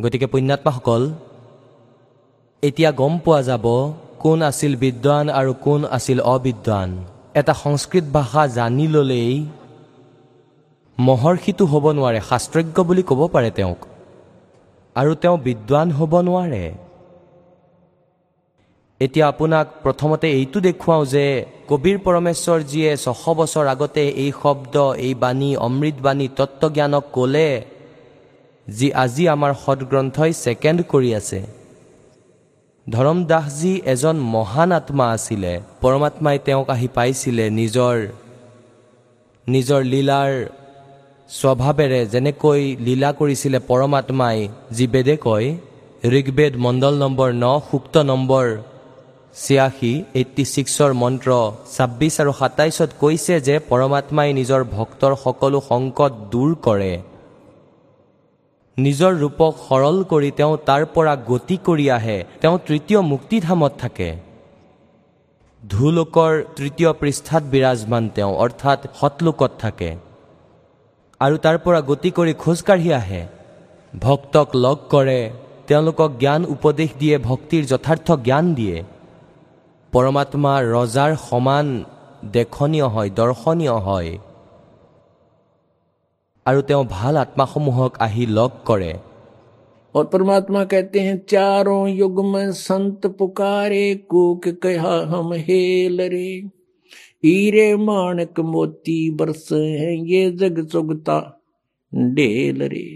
গতিকে 0.00 0.26
পুণ্যাত্মাসকল 0.26 1.02
এতিয়া 2.62 2.90
গম 2.92 3.14
পোৱা 3.24 3.40
যাব 3.42 3.66
কোন 4.18 4.38
আছিল 4.42 4.72
বিদ্বান 4.76 5.30
আৰু 5.30 5.52
কোন 5.54 5.80
আছিল 5.96 6.18
অবিদ্বান। 6.20 6.90
এটা 7.34 7.54
সংস্কৃত 7.54 8.04
ভাষা 8.12 8.46
জানি 8.46 8.86
ল'লেই 8.88 9.32
মহৰ্ষিটো 10.98 11.64
হ'ব 11.66 11.84
নোৱাৰে 11.96 12.20
শাস্ত্ৰজ্ঞ 12.30 12.76
বুলি 12.88 13.02
ক'ব 13.02 13.20
পাৰে 13.34 13.50
তেওঁক। 13.50 13.80
আৰু 14.96 15.12
তেওঁ 15.14 15.36
বিদ্বান 15.38 15.88
হ'ব 15.90 16.12
নোৱাৰে। 16.20 16.64
এতিয়া 19.04 19.26
আপোনাক 19.32 19.66
প্ৰথমতে 19.84 20.26
এইটো 20.38 20.58
দেখুৱাওঁ 20.68 21.04
যে 21.14 21.24
কবিৰ 21.70 21.96
পৰমেশ্বৰজীয়ে 22.06 22.90
ছশ 23.04 23.22
বছৰ 23.38 23.66
আগতে 23.74 24.02
এই 24.24 24.30
শব্দ 24.42 24.74
এই 25.06 25.14
বাণী 25.22 25.50
অমৃতবাণী 25.66 26.26
তত্বজ্ঞানক 26.38 27.04
ক'লে 27.16 27.48
যি 28.66 28.88
আজি 29.04 29.24
আমাৰ 29.34 29.52
সদগ্ৰন্থই 29.62 30.32
ছেকেণ্ড 30.42 30.80
কৰি 30.92 31.10
আছে। 31.20 31.40
ধৰম 32.86 33.18
দাসজী 33.30 33.74
এজন 33.92 34.16
মহান 34.34 34.70
আত্মা 34.78 35.06
আছিলে। 35.16 35.52
পৰমাত্মাই 35.82 36.36
তেওঁক 36.46 36.68
আহি 36.74 36.88
পাইছিলে 36.96 37.44
নিজৰ 37.58 37.96
নিজৰ 39.46 39.80
লীলাৰ 39.92 40.32
স্বভাৱেৰে। 41.30 42.00
যেনেকৈ 42.12 42.62
লীলা 42.86 43.10
কৰিছিলে 43.20 43.58
পৰমাত্মাই 43.70 44.38
যি 44.76 44.84
বেদে 44.94 45.16
কয় 45.26 45.46
ঋগ্বেদ 46.18 46.52
মণ্ডল 46.64 46.94
নম্বৰ 47.04 47.28
ন 47.44 47.44
সূক্ত 47.68 47.94
নম্বৰ 48.10 48.46
ছিয়াশী 49.36 49.92
এইট্টি 50.14 50.44
ছিক্সৰ 50.44 50.92
মন্ত্ৰ 50.92 51.30
ছাব্বিছ 51.76 52.14
আৰু 52.20 52.32
সাতাইছত 52.40 52.90
কৈছে 53.00 53.34
যে 53.40 53.54
পৰমাত্মাই 53.70 54.32
নিজৰ 54.32 54.62
ভক্তৰ 54.76 55.12
সকলো 55.24 55.60
সংকট 55.60 56.12
দূৰ 56.32 56.50
কৰে। 56.66 56.92
নিজৰ 58.78 59.12
ৰূপক 59.14 59.52
সৰল 59.68 59.96
কৰি 60.04 60.30
তেওঁ 60.30 60.56
তাৰ 60.66 60.82
পৰা 60.94 61.16
গতি 61.30 61.56
কৰি 61.66 61.86
আহে। 61.90 62.24
তেওঁ 62.40 62.58
তৃতীয় 62.66 63.00
মুক্তিধামত 63.00 63.72
থাকে। 63.78 64.16
ধুলোকৰ 65.62 66.32
তৃতীয় 66.56 66.92
পৃষ্ঠাত 66.92 67.42
বিৰাজমান 67.42 68.08
তেওঁ 68.08 68.32
অৰ্থাৎ 68.44 68.80
সতলোকত 69.00 69.52
থাকে। 69.58 69.90
আৰু 71.20 71.36
তাৰ 71.38 71.56
পৰা 71.58 71.80
গতি 71.80 72.10
কৰি 72.10 72.32
খোজকাঢ়ি 72.34 72.90
আহে। 72.92 73.22
ভক্তক 73.94 74.48
লগ 74.56 74.78
কৰে। 74.90 75.20
তেওঁলোকক 75.66 76.10
জ্ঞান 76.20 76.42
উপদেশ 76.44 76.90
দিয়ে 76.98 77.16
ভক্তিৰ 77.18 77.62
যথাৰ্থ 77.66 78.08
জ্ঞান 78.26 78.54
দিয়ে। 78.54 78.78
পৰমাত্মা 79.93 80.53
ৰজাৰ 80.67 81.11
সমান 81.21 81.67
দেখনীয় 82.33 82.87
হয় 82.87 83.09
দৰ্শনীয় 83.17 83.75
হয় 83.81 84.11
আৰু 86.45 86.59
তেওঁ 86.67 86.83
ভাল 86.89 87.13
আত্মাসমূহক 87.17 87.91
আহি 88.01 88.23
লগ 88.37 88.51
কৰে 88.65 88.93
और 89.95 90.05
परमात्मा 90.05 90.63
कहते 90.65 90.99
हैं 90.99 91.17
चारों 91.25 91.87
युग 91.91 92.17
में 92.25 92.51
संत 92.53 93.05
पुकारे 93.19 93.85
कूक 94.09 94.47
कहा 94.63 94.95
हम 95.07 95.33
हेल 95.47 96.01
रे 96.11 96.29
हीरे 97.23 97.67
माणक 97.81 98.39
मोती 98.49 98.99
बरस 99.17 99.47
हैं 99.51 99.95
ये 100.07 100.21
जग 100.33 100.65
चुगता 100.67 101.17
ढेल 102.13 102.61
रे 102.73 102.87